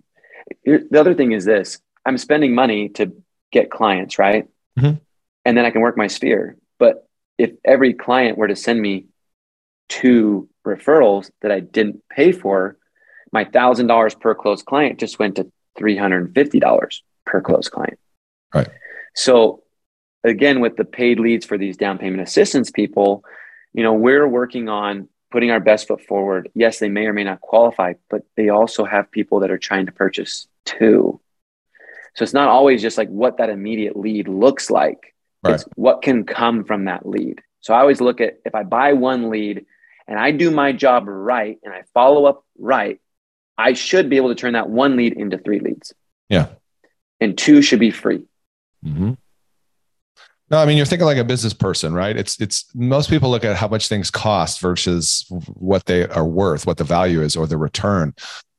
the 0.65 0.99
other 0.99 1.15
thing 1.15 1.33
is 1.33 1.45
this 1.45 1.81
I'm 2.05 2.19
spending 2.19 2.55
money 2.55 2.89
to 2.91 3.13
get 3.53 3.71
clients, 3.71 4.19
right? 4.19 4.49
Mm-hmm. 4.79 4.99
And 5.45 5.57
then 5.57 5.65
I 5.65 5.71
can 5.71 5.81
work 5.81 5.97
my 5.97 6.07
sphere. 6.07 6.57
But 6.79 7.09
if 7.39 7.53
every 7.65 7.95
client 7.95 8.39
were 8.39 8.49
to 8.49 8.57
send 8.57 8.81
me 8.81 9.07
two 9.89 10.49
referrals 10.67 11.31
that 11.43 11.53
I 11.53 11.61
didn't 11.61 12.03
pay 12.09 12.33
for, 12.33 12.77
my 13.33 13.45
thousand 13.45 13.87
dollars 13.87 14.15
per 14.15 14.35
closed 14.35 14.67
client 14.67 14.99
just 14.99 15.19
went 15.19 15.37
to 15.37 15.51
three 15.77 15.97
hundred 15.97 16.27
and 16.27 16.35
fifty 16.35 16.61
dollars 16.61 17.03
per 17.25 17.41
closed 17.41 17.71
client. 17.71 17.99
Right. 18.55 18.69
So 19.15 19.63
again, 20.25 20.61
with 20.61 20.77
the 20.77 20.85
paid 20.85 21.21
leads 21.21 21.47
for 21.47 21.59
these 21.59 21.77
down 21.77 21.99
payment 21.99 22.23
assistance 22.23 22.71
people, 22.71 23.25
you 23.73 23.83
know, 23.83 23.95
we're 23.95 24.27
working 24.27 24.69
on 24.69 25.09
putting 25.31 25.51
our 25.51 25.61
best 25.61 25.89
foot 25.89 26.01
forward. 26.03 26.51
Yes, 26.55 26.79
they 26.79 26.89
may 26.89 27.07
or 27.07 27.13
may 27.13 27.25
not 27.25 27.41
qualify, 27.41 27.95
but 28.09 28.23
they 28.37 28.49
also 28.49 28.85
have 28.85 29.11
people 29.11 29.41
that 29.41 29.51
are 29.51 29.59
trying 29.59 29.87
to 29.87 29.93
purchase 29.93 30.47
too. 30.65 31.21
So 32.15 32.23
it's 32.23 32.33
not 32.33 32.49
always 32.49 32.81
just 32.81 32.97
like 32.97 33.09
what 33.09 33.39
that 33.39 33.51
immediate 33.51 33.97
lead 33.97 34.29
looks 34.29 34.71
like. 34.71 35.15
Right. 35.43 35.55
It's 35.55 35.65
what 35.75 36.03
can 36.03 36.25
come 36.25 36.65
from 36.65 36.87
that 36.87 37.07
lead. 37.07 37.43
So 37.61 37.75
I 37.75 37.81
always 37.81 38.01
look 38.01 38.21
at 38.21 38.39
if 38.45 38.55
I 38.55 38.63
buy 38.63 38.95
one 38.95 39.29
lead 39.29 39.67
and 40.09 40.19
I 40.19 40.31
do 40.31 40.51
my 40.51 40.73
job 40.73 41.05
right 41.07 41.59
and 41.63 41.75
I 41.75 41.83
follow 41.93 42.25
up 42.25 42.45
right, 42.59 43.01
I 43.59 43.73
should 43.73 44.09
be 44.09 44.17
able 44.17 44.29
to 44.29 44.35
turn 44.35 44.55
that 44.55 44.71
one 44.71 44.97
lead 44.97 45.15
into 45.15 45.39
three 45.39 45.61
leads. 45.61 45.93
Yeah. 46.29 46.49
And 47.21 47.37
two 47.37 47.63
should 47.63 47.81
be 47.81 47.91
free. 47.91 48.23
Mm-hmm. 48.85 49.15
No, 50.51 50.59
I 50.59 50.67
mean 50.67 50.77
you're 50.77 50.87
thinking 50.87 51.07
like 51.07 51.19
a 51.19 51.25
business 51.25 51.53
person, 51.53 51.93
right? 51.93 52.17
It's 52.17 52.41
it's 52.41 52.65
most 52.75 53.11
people 53.11 53.31
look 53.31 53.45
at 53.45 53.57
how 53.57 53.69
much 53.69 53.89
things 53.89 54.11
cost 54.11 54.61
versus 54.61 55.27
what 55.55 55.87
they 55.87 56.07
are 56.07 56.27
worth, 56.27 56.67
what 56.67 56.77
the 56.77 56.85
value 56.85 57.21
is, 57.23 57.37
or 57.37 57.47
the 57.47 57.59
return. 57.59 58.15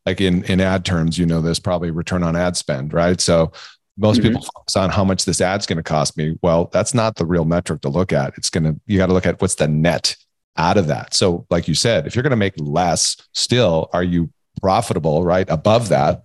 Like 0.06 0.20
in 0.22 0.44
in 0.46 0.60
ad 0.60 0.86
terms, 0.86 1.18
you 1.18 1.26
know, 1.26 1.42
there's 1.42 1.60
probably 1.60 1.92
return 1.92 2.24
on 2.24 2.36
ad 2.36 2.58
spend, 2.58 2.94
right? 2.94 3.20
So 3.22 3.52
most 3.98 4.20
mm-hmm. 4.20 4.30
people 4.30 4.42
focus 4.42 4.76
on 4.76 4.90
how 4.90 5.04
much 5.04 5.26
this 5.26 5.42
ad's 5.42 5.66
going 5.66 5.78
to 5.78 5.84
cost 5.84 6.18
me. 6.18 6.38
Well, 6.42 6.70
that's 6.72 6.94
not 6.94 7.16
the 7.16 7.26
real 7.26 7.46
metric 7.46 7.82
to 7.82 7.90
look 7.90 8.14
at. 8.14 8.38
It's 8.38 8.50
going 8.50 8.64
to 8.66 8.80
you 8.86 8.98
got 8.98 9.08
to 9.08 9.14
look 9.14 9.26
at 9.26 9.42
what's 9.42 9.56
the 9.56 9.68
net 9.68 10.16
out 10.58 10.78
of 10.78 10.88
that. 10.88 11.14
So, 11.14 11.46
like 11.50 11.68
you 11.68 11.76
said, 11.76 12.06
if 12.06 12.16
you're 12.16 12.24
going 12.24 12.32
to 12.32 12.38
make 12.38 12.54
less, 12.58 13.18
still, 13.34 13.90
are 13.94 14.04
you 14.04 14.30
profitable? 14.62 15.24
Right 15.24 15.50
above 15.50 15.90
that. 15.90 16.24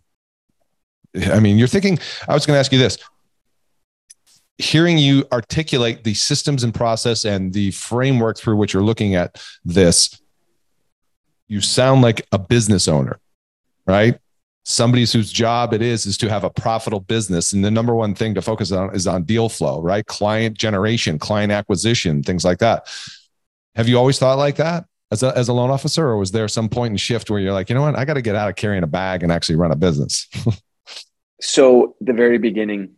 I 1.30 1.40
mean, 1.40 1.58
you're 1.58 1.68
thinking. 1.68 1.98
I 2.28 2.34
was 2.34 2.46
going 2.46 2.56
to 2.56 2.60
ask 2.60 2.72
you 2.72 2.78
this: 2.78 2.98
hearing 4.59 4.98
you 4.98 5.24
articulate 5.32 6.05
the 6.05 6.14
systems 6.14 6.64
and 6.64 6.74
process 6.74 7.24
and 7.24 7.53
the 7.53 7.70
framework 7.72 8.38
through 8.38 8.57
which 8.57 8.74
you're 8.74 8.82
looking 8.82 9.14
at 9.14 9.42
this, 9.64 10.20
you 11.48 11.61
sound 11.61 12.03
like 12.03 12.26
a 12.32 12.38
business 12.38 12.88
owner, 12.88 13.18
right? 13.86 14.18
Somebody 14.64 15.05
whose 15.05 15.32
job 15.32 15.74
it 15.74 15.82
is 15.82 16.07
is 16.07 16.16
to 16.18 16.28
have 16.28 16.44
a 16.44 16.50
profitable 16.50 17.00
business, 17.00 17.53
and 17.53 17.64
the 17.64 17.70
number 17.70 17.94
one 17.94 18.14
thing 18.14 18.34
to 18.34 18.42
focus 18.42 18.70
on 18.70 18.94
is 18.94 19.07
on 19.07 19.24
deal 19.24 19.48
flow, 19.48 19.82
right? 19.82 20.07
Client 20.07 20.57
generation, 20.57 21.18
client 21.18 21.50
acquisition, 21.50 22.22
things 22.22 22.44
like 22.44 22.59
that. 22.59 22.88
Have 23.74 23.88
you 23.88 23.98
always 23.98 24.18
thought 24.18 24.38
like 24.38 24.57
that 24.57 24.84
as 25.11 25.22
a 25.22 25.36
as 25.36 25.48
a 25.48 25.53
loan 25.53 25.70
officer, 25.70 26.07
or 26.09 26.16
was 26.16 26.30
there 26.30 26.46
some 26.46 26.68
point 26.68 26.92
in 26.92 26.96
shift 26.96 27.28
where 27.28 27.40
you're 27.40 27.53
like, 27.53 27.68
you 27.68 27.74
know 27.74 27.82
what, 27.82 27.98
I 27.98 28.05
got 28.05 28.14
to 28.14 28.22
get 28.22 28.36
out 28.36 28.48
of 28.48 28.57
carrying 28.57 28.84
a 28.84 28.86
bag 28.86 29.22
and 29.22 29.32
actually 29.32 29.57
run 29.57 29.72
a 29.72 29.76
business? 29.76 30.28
so 31.40 31.96
the 32.00 32.12
very 32.12 32.38
beginning, 32.38 32.94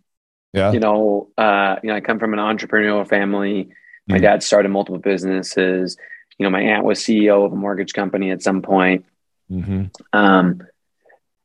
yeah. 0.54 0.70
You 0.70 0.78
know, 0.78 1.28
uh, 1.36 1.76
you 1.82 1.88
know, 1.90 1.96
I 1.96 2.00
come 2.00 2.20
from 2.20 2.32
an 2.32 2.38
entrepreneurial 2.38 3.06
family. 3.06 3.70
My 4.06 4.18
mm 4.18 4.22
dad 4.22 4.42
started 4.42 4.68
multiple 4.68 5.00
businesses. 5.00 5.96
You 6.38 6.44
know, 6.44 6.50
my 6.50 6.60
aunt 6.60 6.84
was 6.84 7.00
CEO 7.00 7.44
of 7.44 7.52
a 7.52 7.56
mortgage 7.56 7.92
company 7.92 8.30
at 8.30 8.42
some 8.42 8.62
point. 8.62 9.04
Mm-hmm. 9.50 9.84
Um, 10.12 10.62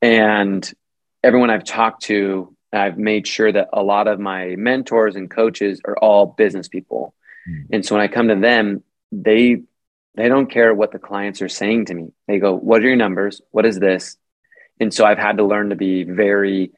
and 0.01 0.72
everyone 1.24 1.49
I've 1.49 1.64
talked 1.64 2.03
to, 2.03 2.55
I've 2.72 2.97
made 2.97 3.28
sure 3.28 3.51
that 3.51 3.70
a 3.74 3.82
lot 3.82 4.07
of 4.07 4.20
my 4.20 4.55
mentors 4.57 5.16
and 5.16 5.30
coaches 5.30 5.82
are 5.86 5.97
all 5.97 6.28
business 6.28 6.68
people. 6.68 7.16
mm 7.49 7.66
And 7.72 7.84
so 7.84 7.95
when 7.95 8.03
I 8.03 8.07
come 8.07 8.28
to 8.28 8.36
them, 8.36 8.84
they 9.12 9.64
they 10.16 10.28
don't 10.28 10.51
care 10.51 10.74
what 10.76 10.91
the 10.91 10.99
clients 10.99 11.41
are 11.41 11.49
saying 11.49 11.86
to 11.86 11.93
me. 11.95 12.12
They 12.28 12.39
go, 12.39 12.53
"What 12.53 12.82
are 12.82 12.88
your 12.88 12.95
numbers? 12.95 13.41
What 13.51 13.66
is 13.66 13.80
this?" 13.80 14.18
And 14.80 14.93
so 14.93 15.05
I've 15.05 15.18
had 15.18 15.38
to 15.38 15.43
learn 15.43 15.70
to 15.70 15.76
be 15.76 16.03
very 16.03 16.72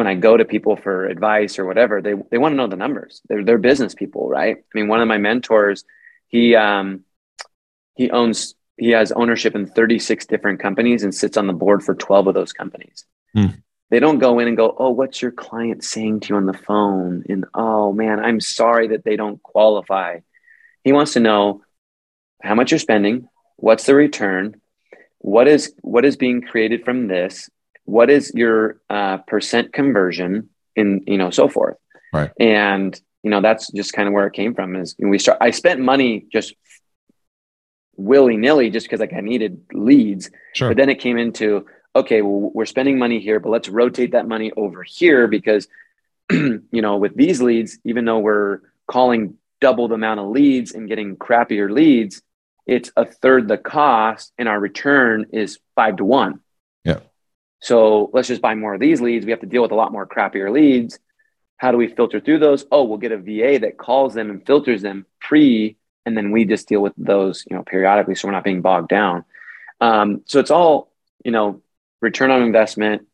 when 0.00 0.06
I 0.06 0.14
go 0.14 0.34
to 0.34 0.46
people 0.46 0.76
for 0.76 1.04
advice 1.04 1.58
or 1.58 1.66
whatever, 1.66 2.00
they 2.00 2.14
they 2.30 2.38
want 2.38 2.52
to 2.52 2.56
know 2.56 2.66
the 2.66 2.74
numbers. 2.74 3.20
They're 3.28 3.44
they're 3.44 3.58
business 3.58 3.94
people, 3.94 4.30
right? 4.30 4.56
I 4.56 4.72
mean, 4.72 4.88
one 4.88 5.02
of 5.02 5.08
my 5.08 5.18
mentors, 5.18 5.84
he 6.26 6.54
um 6.54 7.04
he 7.96 8.10
owns 8.10 8.54
he 8.78 8.92
has 8.92 9.12
ownership 9.12 9.54
in 9.54 9.66
36 9.66 10.24
different 10.24 10.58
companies 10.58 11.02
and 11.02 11.14
sits 11.14 11.36
on 11.36 11.46
the 11.46 11.52
board 11.52 11.82
for 11.82 11.94
12 11.94 12.28
of 12.28 12.34
those 12.34 12.54
companies. 12.54 13.04
Mm. 13.36 13.62
They 13.90 14.00
don't 14.00 14.20
go 14.20 14.38
in 14.38 14.48
and 14.48 14.56
go, 14.56 14.74
"Oh, 14.78 14.88
what's 14.88 15.20
your 15.20 15.32
client 15.32 15.84
saying 15.84 16.20
to 16.20 16.28
you 16.30 16.36
on 16.36 16.46
the 16.46 16.54
phone?" 16.54 17.22
And, 17.28 17.44
"Oh, 17.52 17.92
man, 17.92 18.20
I'm 18.20 18.40
sorry 18.40 18.88
that 18.88 19.04
they 19.04 19.16
don't 19.16 19.42
qualify." 19.42 20.20
He 20.82 20.92
wants 20.92 21.12
to 21.12 21.20
know 21.20 21.62
how 22.42 22.54
much 22.54 22.70
you're 22.70 22.78
spending, 22.78 23.28
what's 23.56 23.84
the 23.84 23.94
return, 23.94 24.62
what 25.18 25.46
is 25.46 25.74
what 25.82 26.06
is 26.06 26.16
being 26.16 26.40
created 26.40 26.86
from 26.86 27.08
this, 27.08 27.50
what 27.90 28.08
is 28.08 28.32
your 28.34 28.80
uh, 28.88 29.18
percent 29.18 29.72
conversion 29.72 30.48
in 30.76 31.02
you 31.06 31.18
know 31.18 31.30
so 31.30 31.48
forth. 31.48 31.76
Right. 32.12 32.30
And 32.38 32.98
you 33.22 33.30
know 33.30 33.40
that's 33.40 33.70
just 33.72 33.92
kind 33.92 34.08
of 34.08 34.14
where 34.14 34.26
it 34.26 34.32
came 34.32 34.54
from 34.54 34.76
is 34.76 34.96
we 34.98 35.18
start 35.18 35.38
i 35.40 35.50
spent 35.50 35.80
money 35.80 36.24
just 36.32 36.54
willy-nilly 37.96 38.70
just 38.70 38.86
because 38.86 39.00
like 39.00 39.12
i 39.12 39.20
needed 39.20 39.60
leads. 39.72 40.30
Sure. 40.54 40.70
but 40.70 40.76
then 40.76 40.88
it 40.88 41.00
came 41.00 41.18
into 41.18 41.66
okay 41.94 42.22
well 42.22 42.50
we're 42.54 42.64
spending 42.64 42.98
money 42.98 43.20
here 43.20 43.38
but 43.40 43.50
let's 43.50 43.68
rotate 43.68 44.12
that 44.12 44.26
money 44.26 44.52
over 44.56 44.82
here 44.82 45.26
because 45.26 45.68
you 46.32 46.62
know 46.72 46.96
with 46.96 47.14
these 47.14 47.42
leads 47.42 47.78
even 47.84 48.04
though 48.04 48.20
we're 48.20 48.60
calling 48.86 49.36
double 49.60 49.88
the 49.88 49.94
amount 49.94 50.18
of 50.20 50.28
leads 50.28 50.72
and 50.72 50.88
getting 50.88 51.16
crappier 51.16 51.70
leads 51.70 52.22
it's 52.66 52.90
a 52.96 53.04
third 53.04 53.48
the 53.48 53.58
cost 53.58 54.32
and 54.38 54.48
our 54.48 54.58
return 54.58 55.26
is 55.32 55.58
five 55.74 55.96
to 55.96 56.04
one 56.04 56.40
so 57.60 58.10
let's 58.12 58.28
just 58.28 58.40
buy 58.40 58.54
more 58.54 58.74
of 58.74 58.80
these 58.80 59.00
leads. 59.00 59.24
We 59.24 59.32
have 59.32 59.40
to 59.40 59.46
deal 59.46 59.62
with 59.62 59.70
a 59.70 59.76
lot 59.76 59.92
more 59.92 60.06
crappier 60.06 60.50
leads. 60.50 60.98
How 61.58 61.70
do 61.72 61.76
we 61.76 61.88
filter 61.88 62.20
through 62.20 62.38
those? 62.38 62.64
Oh, 62.72 62.84
we'll 62.84 62.98
get 62.98 63.12
a 63.12 63.18
VA 63.18 63.58
that 63.60 63.76
calls 63.76 64.14
them 64.14 64.30
and 64.30 64.44
filters 64.46 64.80
them 64.80 65.04
pre, 65.20 65.76
and 66.06 66.16
then 66.16 66.30
we 66.30 66.46
just 66.46 66.68
deal 66.68 66.80
with 66.80 66.94
those, 66.96 67.44
you 67.48 67.54
know, 67.54 67.62
periodically, 67.62 68.14
so 68.14 68.26
we're 68.26 68.32
not 68.32 68.44
being 68.44 68.62
bogged 68.62 68.88
down. 68.88 69.24
Um, 69.80 70.22
so 70.24 70.40
it's 70.40 70.50
all, 70.50 70.90
you 71.22 71.30
know, 71.30 71.60
return 72.00 72.30
on 72.30 72.42
investment. 72.42 73.06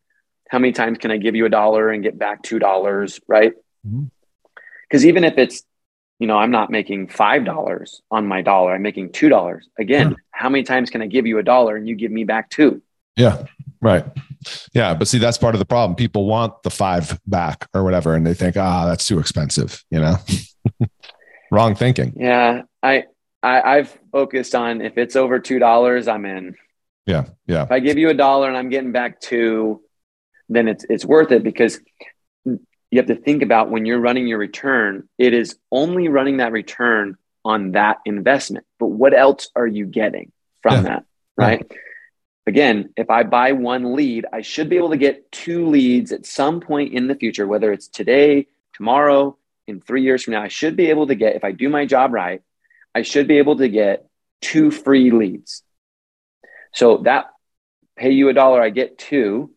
How 0.49 0.61
many 0.61 0.73
times 0.73 0.99
can 0.99 1.11
I 1.11 1.17
give 1.17 1.35
you 1.35 1.45
a 1.47 1.51
dollar 1.51 1.91
and 1.91 2.05
get 2.05 2.17
back 2.17 2.43
two 2.43 2.61
dollars, 2.61 3.21
right? 3.27 3.53
Because 3.83 5.03
mm-hmm. 5.03 5.09
even 5.09 5.25
if 5.25 5.39
it's, 5.39 5.65
you 6.21 6.29
know, 6.29 6.39
I'm 6.39 6.53
not 6.53 6.71
making 6.71 7.09
five 7.09 7.45
dollars 7.45 8.01
on 8.13 8.29
my 8.29 8.43
dollar, 8.43 8.75
I'm 8.75 8.83
making 8.83 9.11
two 9.11 9.29
dollars. 9.29 9.69
Again, 9.77 10.11
yeah. 10.11 10.17
how 10.31 10.49
many 10.49 10.63
times 10.63 10.91
can 10.91 11.03
I 11.03 11.09
give 11.09 11.27
you 11.27 11.39
a 11.39 11.43
dollar 11.43 11.77
and 11.77 11.89
you 11.89 11.97
give 11.97 12.13
me 12.13 12.23
back 12.23 12.49
two? 12.49 12.81
Yeah. 13.17 13.47
Right. 13.87 14.05
Yeah. 14.75 14.95
But 14.95 15.07
see, 15.07 15.19
that's 15.19 15.39
part 15.39 15.55
of 15.55 15.61
the 15.61 15.65
problem. 15.65 15.95
People 15.95 16.27
want 16.27 16.61
the 16.65 16.71
five 16.71 17.21
back 17.25 17.69
or 17.73 17.85
whatever, 17.85 18.17
and 18.17 18.27
they 18.27 18.35
think, 18.35 18.57
ah, 18.57 18.85
that's 18.85 19.07
too 19.07 19.21
expensive, 19.21 19.85
you 19.93 20.01
know? 20.01 20.17
Wrong 21.53 21.77
thinking. 21.77 22.13
Yeah. 22.17 22.63
I, 22.83 23.05
I 23.45 23.77
I've 23.77 23.97
focused 24.11 24.57
on 24.57 24.81
if 24.81 24.99
it's 24.99 25.15
over 25.15 25.39
two 25.39 25.61
dollars, 25.61 26.09
I'm 26.09 26.25
in. 26.27 26.57
Yeah. 27.07 27.27
Yeah. 27.47 27.63
If 27.63 27.71
I 27.71 27.79
give 27.79 27.97
you 27.97 28.11
a 28.11 28.15
dollar 28.15 28.49
and 28.49 28.57
I'm 28.57 28.71
getting 28.71 28.91
back 28.91 29.21
two, 29.21 29.83
then 30.49 30.67
it's 30.67 30.85
it's 30.91 31.05
worth 31.05 31.31
it 31.31 31.45
because 31.45 31.79
you 32.45 32.59
have 32.97 33.07
to 33.07 33.15
think 33.15 33.45
about 33.45 33.71
when 33.71 33.87
you're 33.87 34.01
running 34.01 34.27
your 34.27 34.39
return, 34.39 35.09
it 35.17 35.33
is 35.33 35.57
only 35.71 36.09
running 36.09 36.39
that 36.39 36.51
return 36.51 37.19
on 37.45 37.73
that 37.73 37.99
investment. 38.05 38.67
But 38.81 38.89
what 38.89 39.15
else 39.15 39.49
are 39.55 39.67
you 39.67 39.87
getting 39.87 40.33
from 40.61 40.75
yeah. 40.75 40.83
that? 40.83 41.05
Right. 41.37 41.67
Yeah 41.71 41.77
again, 42.47 42.91
if 42.97 43.11
I 43.11 43.25
buy 43.25 43.53
one 43.53 43.95
lead, 43.95 44.27
I 44.33 44.43
should 44.43 44.69
be 44.69 44.77
able 44.77 44.91
to 44.91 44.97
get 44.97 45.31
two 45.33 45.67
leads 45.69 46.13
at 46.13 46.27
some 46.27 46.61
point 46.61 46.95
in 46.95 47.09
the 47.09 47.15
future, 47.15 47.47
whether 47.47 47.73
it's 47.73 47.89
today, 47.89 48.47
tomorrow, 48.73 49.37
in 49.67 49.81
three 49.81 50.03
years 50.03 50.23
from 50.23 50.35
now. 50.35 50.43
I 50.43 50.49
should 50.49 50.77
be 50.77 50.91
able 50.91 51.09
to 51.09 51.15
get, 51.15 51.37
if 51.37 51.45
I 51.45 51.53
do 51.53 51.69
my 51.69 51.87
job 51.87 52.13
right, 52.13 52.43
I 52.95 53.03
should 53.03 53.27
be 53.27 53.39
able 53.39 53.57
to 53.57 53.69
get 53.69 54.07
two 54.41 54.71
free 54.71 55.11
leads. 55.11 55.63
So 56.73 56.99
that 56.99 57.27
pay 57.97 58.13
you 58.13 58.29
a 58.29 58.33
dollar, 58.33 58.63
I 58.63 58.71
get 58.71 58.99
two, 58.99 59.51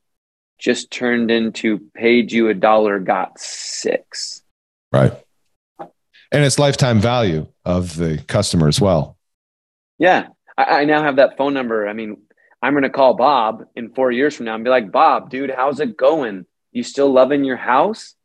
just 0.58 0.92
turned 0.92 1.32
into 1.32 1.80
paid 1.94 2.32
you 2.32 2.50
a 2.50 2.54
dollar, 2.54 3.00
got 3.00 3.40
six. 3.40 4.42
Right. 4.92 5.14
And 6.32 6.44
it's 6.44 6.60
lifetime 6.60 7.00
value 7.00 7.48
of 7.66 7.96
the 7.96 8.24
customer 8.28 8.68
as 8.68 8.80
well. 8.80 9.18
Yeah. 9.98 10.28
I, 10.58 10.82
I 10.82 10.86
now 10.86 11.04
have 11.04 11.18
that 11.18 11.38
phone 11.38 11.54
number. 11.54 11.88
I 11.88 11.94
mean, 11.94 12.18
I'm 12.62 12.74
going 12.74 12.84
to 12.84 12.90
call 12.90 13.14
Bob 13.14 13.66
in 13.76 13.94
four 13.94 14.12
years 14.12 14.36
from 14.36 14.46
now 14.46 14.56
and 14.56 14.64
be 14.64 14.70
like, 14.70 14.92
Bob, 14.92 15.30
dude, 15.30 15.52
how's 15.56 15.80
it 15.80 15.96
going? 15.96 16.46
You 16.72 16.84
still 16.84 17.12
loving 17.12 17.44
your 17.44 17.58
house? 17.58 18.16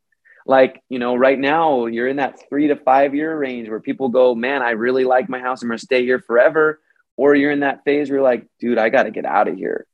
Like, 0.46 0.82
you 0.88 0.98
know, 0.98 1.14
right 1.14 1.38
now 1.38 1.86
you're 1.86 2.08
in 2.08 2.16
that 2.16 2.48
three 2.48 2.68
to 2.68 2.76
five 2.76 3.14
year 3.14 3.36
range 3.36 3.68
where 3.68 3.80
people 3.80 4.08
go, 4.08 4.34
man, 4.34 4.60
I 4.60 4.70
really 4.70 5.04
like 5.04 5.28
my 5.28 5.38
house. 5.38 5.62
I'm 5.62 5.68
going 5.68 5.78
to 5.78 5.84
stay 5.84 6.04
here 6.04 6.18
forever. 6.18 6.80
Or 7.16 7.34
you're 7.34 7.52
in 7.52 7.60
that 7.60 7.84
phase 7.84 8.10
where 8.10 8.18
you're 8.18 8.24
like, 8.24 8.46
dude, 8.58 8.76
I 8.76 8.88
got 8.88 9.04
to 9.04 9.12
get 9.12 9.24
out 9.24 9.48
of 9.48 9.56
here. 9.56 9.86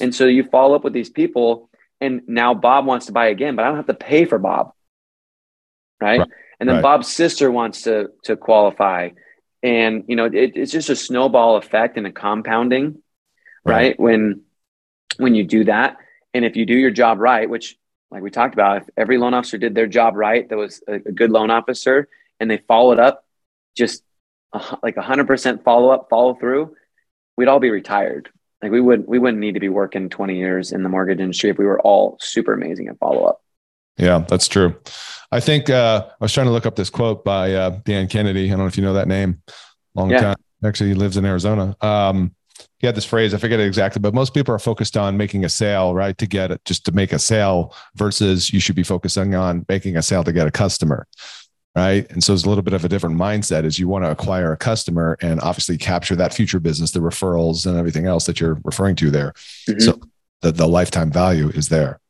and 0.00 0.14
so 0.14 0.26
you 0.26 0.44
follow 0.44 0.76
up 0.76 0.84
with 0.84 0.92
these 0.92 1.10
people. 1.10 1.70
And 2.02 2.22
now 2.26 2.54
Bob 2.54 2.86
wants 2.86 3.06
to 3.06 3.12
buy 3.12 3.28
again, 3.28 3.56
but 3.56 3.64
I 3.64 3.68
don't 3.68 3.76
have 3.76 3.86
to 3.86 3.94
pay 3.94 4.26
for 4.26 4.38
Bob. 4.38 4.72
Right. 6.00 6.20
right. 6.20 6.28
And 6.60 6.68
then 6.68 6.76
right. 6.76 6.82
Bob's 6.82 7.08
sister 7.08 7.50
wants 7.50 7.82
to, 7.82 8.10
to 8.24 8.36
qualify. 8.36 9.10
And, 9.62 10.04
you 10.06 10.16
know, 10.16 10.26
it, 10.26 10.52
it's 10.54 10.72
just 10.72 10.90
a 10.90 10.96
snowball 10.96 11.56
effect 11.56 11.96
and 11.96 12.06
a 12.06 12.12
compounding 12.12 13.02
right. 13.64 13.74
right? 13.74 14.00
When 14.00 14.42
when 15.18 15.34
you 15.34 15.44
do 15.44 15.64
that, 15.64 15.98
and 16.34 16.44
if 16.44 16.56
you 16.56 16.66
do 16.66 16.74
your 16.74 16.90
job 16.90 17.18
right, 17.18 17.48
which 17.48 17.76
like 18.10 18.22
we 18.22 18.30
talked 18.30 18.54
about, 18.54 18.78
if 18.78 18.88
every 18.96 19.18
loan 19.18 19.34
officer 19.34 19.58
did 19.58 19.74
their 19.74 19.86
job 19.86 20.16
right, 20.16 20.48
that 20.48 20.56
was 20.56 20.82
a, 20.88 20.94
a 20.94 21.12
good 21.12 21.30
loan 21.30 21.50
officer, 21.50 22.08
and 22.38 22.50
they 22.50 22.58
followed 22.68 22.98
up, 22.98 23.24
just 23.76 24.02
a, 24.52 24.78
like 24.82 24.96
a 24.96 25.02
hundred 25.02 25.26
percent 25.26 25.64
follow 25.64 25.90
up, 25.90 26.08
follow 26.10 26.34
through, 26.34 26.74
we'd 27.36 27.48
all 27.48 27.60
be 27.60 27.70
retired. 27.70 28.30
Like 28.62 28.72
we 28.72 28.80
wouldn't, 28.80 29.08
we 29.08 29.18
wouldn't 29.18 29.40
need 29.40 29.54
to 29.54 29.60
be 29.60 29.70
working 29.70 30.10
20 30.10 30.36
years 30.36 30.72
in 30.72 30.82
the 30.82 30.88
mortgage 30.88 31.18
industry 31.18 31.48
if 31.48 31.56
we 31.56 31.64
were 31.64 31.80
all 31.80 32.18
super 32.20 32.52
amazing 32.52 32.88
at 32.88 32.98
follow 32.98 33.24
up. 33.24 33.42
Yeah, 33.96 34.18
that's 34.28 34.48
true. 34.48 34.76
I 35.32 35.40
think 35.40 35.70
uh, 35.70 36.06
I 36.08 36.24
was 36.24 36.32
trying 36.32 36.46
to 36.46 36.52
look 36.52 36.66
up 36.66 36.76
this 36.76 36.90
quote 36.90 37.24
by 37.24 37.54
uh, 37.54 37.80
Dan 37.84 38.08
Kennedy. 38.08 38.46
I 38.46 38.50
don't 38.50 38.60
know 38.60 38.66
if 38.66 38.76
you 38.76 38.82
know 38.82 38.94
that 38.94 39.08
name. 39.08 39.42
Long 39.94 40.10
yeah. 40.10 40.20
time. 40.20 40.36
Actually, 40.64 40.90
he 40.90 40.94
lives 40.94 41.16
in 41.16 41.24
Arizona. 41.24 41.76
Um, 41.80 42.34
he 42.78 42.86
had 42.86 42.94
this 42.94 43.04
phrase, 43.04 43.34
I 43.34 43.38
forget 43.38 43.60
it 43.60 43.66
exactly, 43.66 44.00
but 44.00 44.14
most 44.14 44.34
people 44.34 44.54
are 44.54 44.58
focused 44.58 44.96
on 44.96 45.16
making 45.16 45.44
a 45.44 45.48
sale, 45.48 45.94
right? 45.94 46.16
To 46.18 46.26
get 46.26 46.50
it, 46.50 46.64
just 46.64 46.84
to 46.86 46.92
make 46.92 47.12
a 47.12 47.18
sale 47.18 47.74
versus 47.94 48.52
you 48.52 48.60
should 48.60 48.76
be 48.76 48.82
focusing 48.82 49.34
on 49.34 49.66
making 49.68 49.96
a 49.96 50.02
sale 50.02 50.24
to 50.24 50.32
get 50.32 50.46
a 50.46 50.50
customer. 50.50 51.06
Right. 51.76 52.10
And 52.10 52.24
so 52.24 52.32
it's 52.32 52.42
a 52.42 52.48
little 52.48 52.62
bit 52.62 52.74
of 52.74 52.84
a 52.84 52.88
different 52.88 53.16
mindset 53.16 53.64
is 53.64 53.78
you 53.78 53.86
want 53.86 54.04
to 54.04 54.10
acquire 54.10 54.50
a 54.52 54.56
customer 54.56 55.16
and 55.22 55.40
obviously 55.40 55.78
capture 55.78 56.16
that 56.16 56.34
future 56.34 56.58
business, 56.58 56.90
the 56.90 56.98
referrals 56.98 57.64
and 57.64 57.78
everything 57.78 58.06
else 58.06 58.26
that 58.26 58.40
you're 58.40 58.58
referring 58.64 58.96
to 58.96 59.08
there. 59.08 59.34
Mm-hmm. 59.68 59.78
So 59.78 60.00
the, 60.40 60.50
the 60.50 60.66
lifetime 60.66 61.12
value 61.12 61.48
is 61.50 61.68
there. 61.68 62.00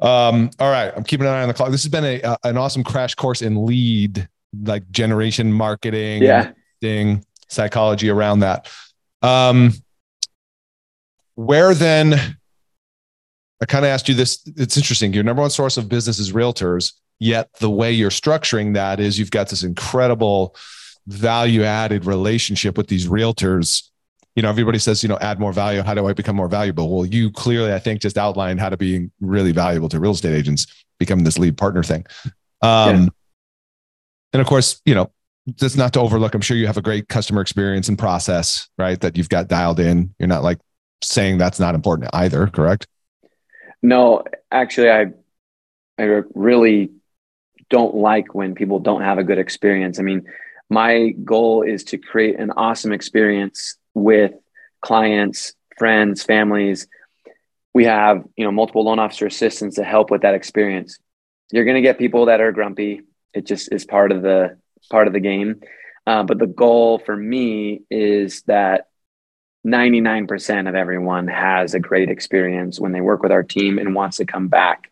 Um, 0.00 0.50
all 0.58 0.72
right. 0.72 0.92
I'm 0.96 1.04
keeping 1.04 1.28
an 1.28 1.32
eye 1.32 1.42
on 1.42 1.48
the 1.48 1.54
clock. 1.54 1.70
This 1.70 1.84
has 1.84 1.90
been 1.92 2.04
a, 2.04 2.36
an 2.42 2.56
awesome 2.56 2.82
crash 2.82 3.14
course 3.14 3.42
in 3.42 3.64
lead, 3.64 4.28
like 4.60 4.90
generation 4.90 5.52
marketing, 5.52 6.24
yeah. 6.24 6.50
thing 6.80 7.24
psychology 7.48 8.08
around 8.08 8.40
that. 8.40 8.68
Um, 9.22 9.72
where 11.34 11.74
then 11.74 12.14
I 13.62 13.66
kind 13.66 13.84
of 13.84 13.90
asked 13.90 14.08
you 14.08 14.14
this. 14.14 14.42
It's 14.56 14.76
interesting. 14.76 15.12
Your 15.12 15.24
number 15.24 15.42
one 15.42 15.50
source 15.50 15.76
of 15.76 15.88
business 15.88 16.18
is 16.18 16.32
realtors, 16.32 16.94
yet 17.18 17.48
the 17.60 17.70
way 17.70 17.92
you're 17.92 18.10
structuring 18.10 18.74
that 18.74 19.00
is 19.00 19.18
you've 19.18 19.30
got 19.30 19.48
this 19.48 19.62
incredible 19.62 20.56
value 21.06 21.62
added 21.64 22.06
relationship 22.06 22.76
with 22.76 22.88
these 22.88 23.06
realtors. 23.06 23.88
You 24.36 24.42
know, 24.42 24.48
everybody 24.48 24.78
says, 24.78 25.02
you 25.02 25.08
know, 25.08 25.18
add 25.20 25.40
more 25.40 25.52
value. 25.52 25.82
How 25.82 25.94
do 25.94 26.06
I 26.06 26.12
become 26.12 26.36
more 26.36 26.48
valuable? 26.48 26.94
Well, 26.94 27.04
you 27.04 27.30
clearly, 27.30 27.72
I 27.74 27.78
think, 27.78 28.00
just 28.00 28.16
outlined 28.16 28.60
how 28.60 28.68
to 28.68 28.76
be 28.76 29.10
really 29.20 29.52
valuable 29.52 29.88
to 29.88 29.98
real 29.98 30.12
estate 30.12 30.34
agents, 30.34 30.66
becoming 30.98 31.24
this 31.24 31.38
lead 31.38 31.58
partner 31.58 31.82
thing. 31.82 32.06
Um, 32.62 33.02
yeah. 33.02 33.08
And 34.32 34.40
of 34.40 34.46
course, 34.46 34.80
you 34.84 34.94
know, 34.94 35.10
that's 35.58 35.76
not 35.76 35.92
to 35.94 36.00
overlook. 36.00 36.34
I'm 36.34 36.40
sure 36.40 36.56
you 36.56 36.66
have 36.66 36.76
a 36.76 36.82
great 36.82 37.08
customer 37.08 37.40
experience 37.40 37.88
and 37.88 37.98
process, 37.98 38.68
right? 38.78 39.00
That 39.00 39.16
you've 39.16 39.28
got 39.28 39.48
dialed 39.48 39.80
in. 39.80 40.14
You're 40.18 40.28
not 40.28 40.42
like 40.42 40.58
saying 41.02 41.38
that's 41.38 41.60
not 41.60 41.74
important 41.74 42.10
either, 42.12 42.46
correct? 42.46 42.86
No, 43.82 44.24
actually, 44.50 44.90
I 44.90 45.06
I 45.98 46.22
really 46.34 46.90
don't 47.68 47.94
like 47.94 48.34
when 48.34 48.54
people 48.54 48.78
don't 48.78 49.02
have 49.02 49.18
a 49.18 49.24
good 49.24 49.38
experience. 49.38 49.98
I 49.98 50.02
mean, 50.02 50.26
my 50.68 51.10
goal 51.24 51.62
is 51.62 51.84
to 51.84 51.98
create 51.98 52.38
an 52.38 52.52
awesome 52.52 52.92
experience 52.92 53.76
with 53.94 54.32
clients, 54.80 55.54
friends, 55.78 56.22
families. 56.22 56.88
We 57.72 57.84
have, 57.84 58.24
you 58.36 58.44
know, 58.44 58.52
multiple 58.52 58.84
loan 58.84 58.98
officer 58.98 59.26
assistants 59.26 59.76
to 59.76 59.84
help 59.84 60.10
with 60.10 60.22
that 60.22 60.34
experience. 60.34 60.98
You're 61.52 61.64
going 61.64 61.76
to 61.76 61.82
get 61.82 61.98
people 61.98 62.26
that 62.26 62.40
are 62.40 62.52
grumpy. 62.52 63.02
It 63.32 63.46
just 63.46 63.72
is 63.72 63.84
part 63.84 64.12
of 64.12 64.22
the 64.22 64.58
part 64.90 65.06
of 65.06 65.12
the 65.12 65.20
game. 65.20 65.60
Uh, 66.06 66.22
but 66.22 66.38
the 66.38 66.46
goal 66.46 66.98
for 66.98 67.16
me 67.16 67.82
is 67.90 68.42
that 68.42 68.88
99% 69.66 70.68
of 70.68 70.74
everyone 70.74 71.28
has 71.28 71.74
a 71.74 71.80
great 71.80 72.08
experience 72.08 72.80
when 72.80 72.92
they 72.92 73.00
work 73.00 73.22
with 73.22 73.32
our 73.32 73.42
team 73.42 73.78
and 73.78 73.94
wants 73.94 74.16
to 74.16 74.24
come 74.24 74.48
back. 74.48 74.90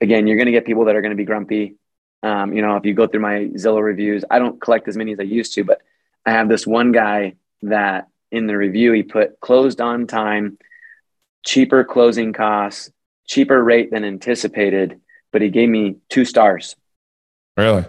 Again, 0.00 0.26
you're 0.26 0.36
going 0.36 0.46
to 0.46 0.52
get 0.52 0.64
people 0.64 0.86
that 0.86 0.96
are 0.96 1.02
going 1.02 1.10
to 1.10 1.16
be 1.16 1.24
grumpy. 1.24 1.76
Um, 2.22 2.52
you 2.52 2.62
know, 2.62 2.76
if 2.76 2.84
you 2.84 2.94
go 2.94 3.06
through 3.06 3.20
my 3.20 3.50
Zillow 3.54 3.82
reviews, 3.82 4.24
I 4.30 4.38
don't 4.38 4.60
collect 4.60 4.88
as 4.88 4.96
many 4.96 5.12
as 5.12 5.20
I 5.20 5.24
used 5.24 5.54
to, 5.54 5.64
but 5.64 5.80
I 6.24 6.32
have 6.32 6.48
this 6.48 6.66
one 6.66 6.92
guy 6.92 7.34
that 7.62 8.08
in 8.30 8.46
the 8.46 8.56
review 8.56 8.92
he 8.92 9.02
put 9.02 9.40
closed 9.40 9.80
on 9.80 10.06
time, 10.06 10.58
cheaper 11.44 11.84
closing 11.84 12.32
costs, 12.32 12.90
cheaper 13.26 13.62
rate 13.62 13.90
than 13.90 14.04
anticipated, 14.04 15.00
but 15.32 15.42
he 15.42 15.50
gave 15.50 15.68
me 15.68 15.96
two 16.08 16.24
stars. 16.24 16.74
Really? 17.56 17.84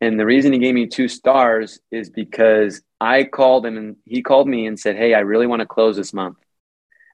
And 0.00 0.18
the 0.18 0.26
reason 0.26 0.52
he 0.52 0.58
gave 0.58 0.74
me 0.74 0.86
two 0.86 1.08
stars 1.08 1.78
is 1.90 2.08
because 2.08 2.80
I 3.00 3.24
called 3.24 3.66
him 3.66 3.76
and 3.76 3.96
he 4.06 4.22
called 4.22 4.48
me 4.48 4.66
and 4.66 4.78
said, 4.78 4.96
Hey, 4.96 5.14
I 5.14 5.20
really 5.20 5.46
want 5.46 5.60
to 5.60 5.66
close 5.66 5.96
this 5.96 6.14
month. 6.14 6.38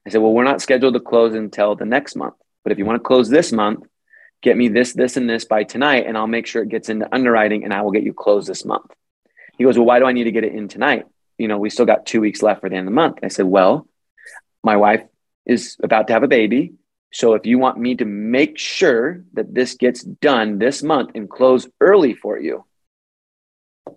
I 0.05 0.09
said, 0.09 0.21
Well, 0.21 0.33
we're 0.33 0.45
not 0.45 0.61
scheduled 0.61 0.93
to 0.93 0.99
close 0.99 1.33
until 1.33 1.75
the 1.75 1.85
next 1.85 2.15
month. 2.15 2.35
But 2.63 2.71
if 2.71 2.77
you 2.77 2.85
want 2.85 2.97
to 2.97 3.07
close 3.07 3.29
this 3.29 3.51
month, 3.51 3.85
get 4.41 4.55
me 4.55 4.69
this, 4.69 4.93
this, 4.93 5.17
and 5.17 5.29
this 5.29 5.45
by 5.45 5.63
tonight, 5.63 6.05
and 6.07 6.17
I'll 6.17 6.27
make 6.27 6.47
sure 6.47 6.63
it 6.63 6.69
gets 6.69 6.89
into 6.89 7.13
underwriting 7.13 7.63
and 7.63 7.73
I 7.73 7.81
will 7.81 7.91
get 7.91 8.03
you 8.03 8.13
closed 8.13 8.47
this 8.47 8.65
month. 8.65 8.91
He 9.57 9.65
goes, 9.65 9.77
Well, 9.77 9.87
why 9.87 9.99
do 9.99 10.05
I 10.05 10.13
need 10.13 10.25
to 10.25 10.31
get 10.31 10.45
it 10.45 10.53
in 10.53 10.69
tonight? 10.69 11.05
You 11.37 11.49
know, 11.49 11.57
we 11.57 11.69
still 11.69 11.85
got 11.85 12.05
two 12.05 12.21
weeks 12.21 12.41
left 12.41 12.61
for 12.61 12.69
the 12.69 12.75
end 12.75 12.87
of 12.87 12.91
the 12.91 12.95
month. 12.95 13.19
I 13.21 13.27
said, 13.27 13.45
Well, 13.45 13.87
my 14.63 14.77
wife 14.77 15.03
is 15.45 15.77
about 15.83 16.07
to 16.07 16.13
have 16.13 16.23
a 16.23 16.27
baby. 16.27 16.73
So 17.11 17.33
if 17.33 17.45
you 17.45 17.57
want 17.57 17.77
me 17.77 17.95
to 17.95 18.05
make 18.05 18.57
sure 18.57 19.23
that 19.33 19.53
this 19.53 19.75
gets 19.75 20.03
done 20.03 20.59
this 20.59 20.83
month 20.83 21.11
and 21.15 21.29
close 21.29 21.67
early 21.79 22.13
for 22.13 22.37
you, 22.37 22.65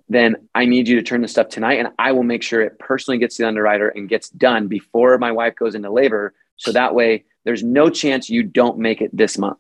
then 0.09 0.49
I 0.55 0.65
need 0.65 0.89
you 0.89 0.97
to 0.97 1.03
turn 1.03 1.23
the 1.23 1.29
stuff 1.29 1.49
tonight 1.49 1.79
and 1.79 1.89
I 1.99 2.13
will 2.13 2.23
make 2.23 2.43
sure 2.43 2.61
it 2.63 2.79
personally 2.79 3.19
gets 3.19 3.37
to 3.37 3.43
the 3.43 3.49
underwriter 3.49 3.89
and 3.89 4.09
gets 4.09 4.29
done 4.31 4.69
before 4.69 5.19
my 5.19 5.33
wife 5.33 5.55
goes 5.57 5.75
into 5.75 5.91
labor. 5.91 6.35
So 6.57 6.73
that 6.73 6.95
way 6.95 7.25
there's 7.45 7.63
no 7.63 7.91
chance 7.91 8.29
you 8.29 8.43
don't 8.43 8.79
make 8.79 9.01
it 9.01 9.17
this 9.17 9.39
month. 9.39 9.59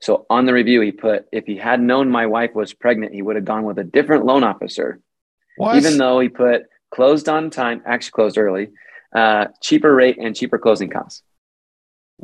So 0.00 0.26
on 0.28 0.46
the 0.46 0.52
review, 0.52 0.80
he 0.80 0.92
put, 0.92 1.26
if 1.32 1.46
he 1.46 1.56
had 1.56 1.80
known 1.80 2.10
my 2.10 2.26
wife 2.26 2.54
was 2.54 2.74
pregnant, 2.74 3.14
he 3.14 3.22
would 3.22 3.36
have 3.36 3.44
gone 3.44 3.64
with 3.64 3.78
a 3.78 3.84
different 3.84 4.26
loan 4.26 4.44
officer. 4.44 5.00
What? 5.56 5.76
Even 5.76 5.96
though 5.98 6.20
he 6.20 6.28
put 6.28 6.64
closed 6.90 7.28
on 7.28 7.50
time, 7.50 7.82
actually 7.86 8.10
closed 8.10 8.38
early, 8.38 8.68
uh, 9.14 9.46
cheaper 9.62 9.94
rate 9.94 10.18
and 10.18 10.36
cheaper 10.36 10.58
closing 10.58 10.90
costs. 10.90 11.22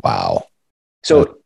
Wow. 0.05 0.47
So 1.03 1.39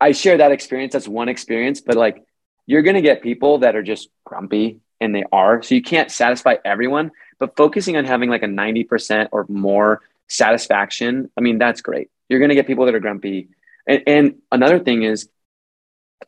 I 0.00 0.12
share 0.12 0.38
that 0.38 0.50
experience. 0.50 0.92
That's 0.92 1.08
one 1.08 1.28
experience, 1.28 1.80
but 1.80 1.94
like 1.96 2.24
you're 2.66 2.82
going 2.82 2.96
to 2.96 3.02
get 3.02 3.22
people 3.22 3.58
that 3.58 3.76
are 3.76 3.82
just 3.82 4.08
grumpy 4.24 4.80
and 5.00 5.14
they 5.14 5.24
are. 5.32 5.62
So 5.62 5.74
you 5.74 5.82
can't 5.82 6.10
satisfy 6.10 6.56
everyone, 6.64 7.12
but 7.38 7.56
focusing 7.56 7.96
on 7.96 8.04
having 8.04 8.30
like 8.30 8.42
a 8.42 8.46
90% 8.46 9.28
or 9.32 9.46
more 9.48 10.00
satisfaction, 10.28 11.30
I 11.36 11.40
mean, 11.40 11.58
that's 11.58 11.80
great. 11.80 12.10
You're 12.28 12.40
going 12.40 12.50
to 12.50 12.54
get 12.54 12.66
people 12.66 12.86
that 12.86 12.94
are 12.94 13.00
grumpy. 13.00 13.48
And, 13.86 14.02
and 14.06 14.34
another 14.52 14.78
thing 14.78 15.02
is, 15.02 15.28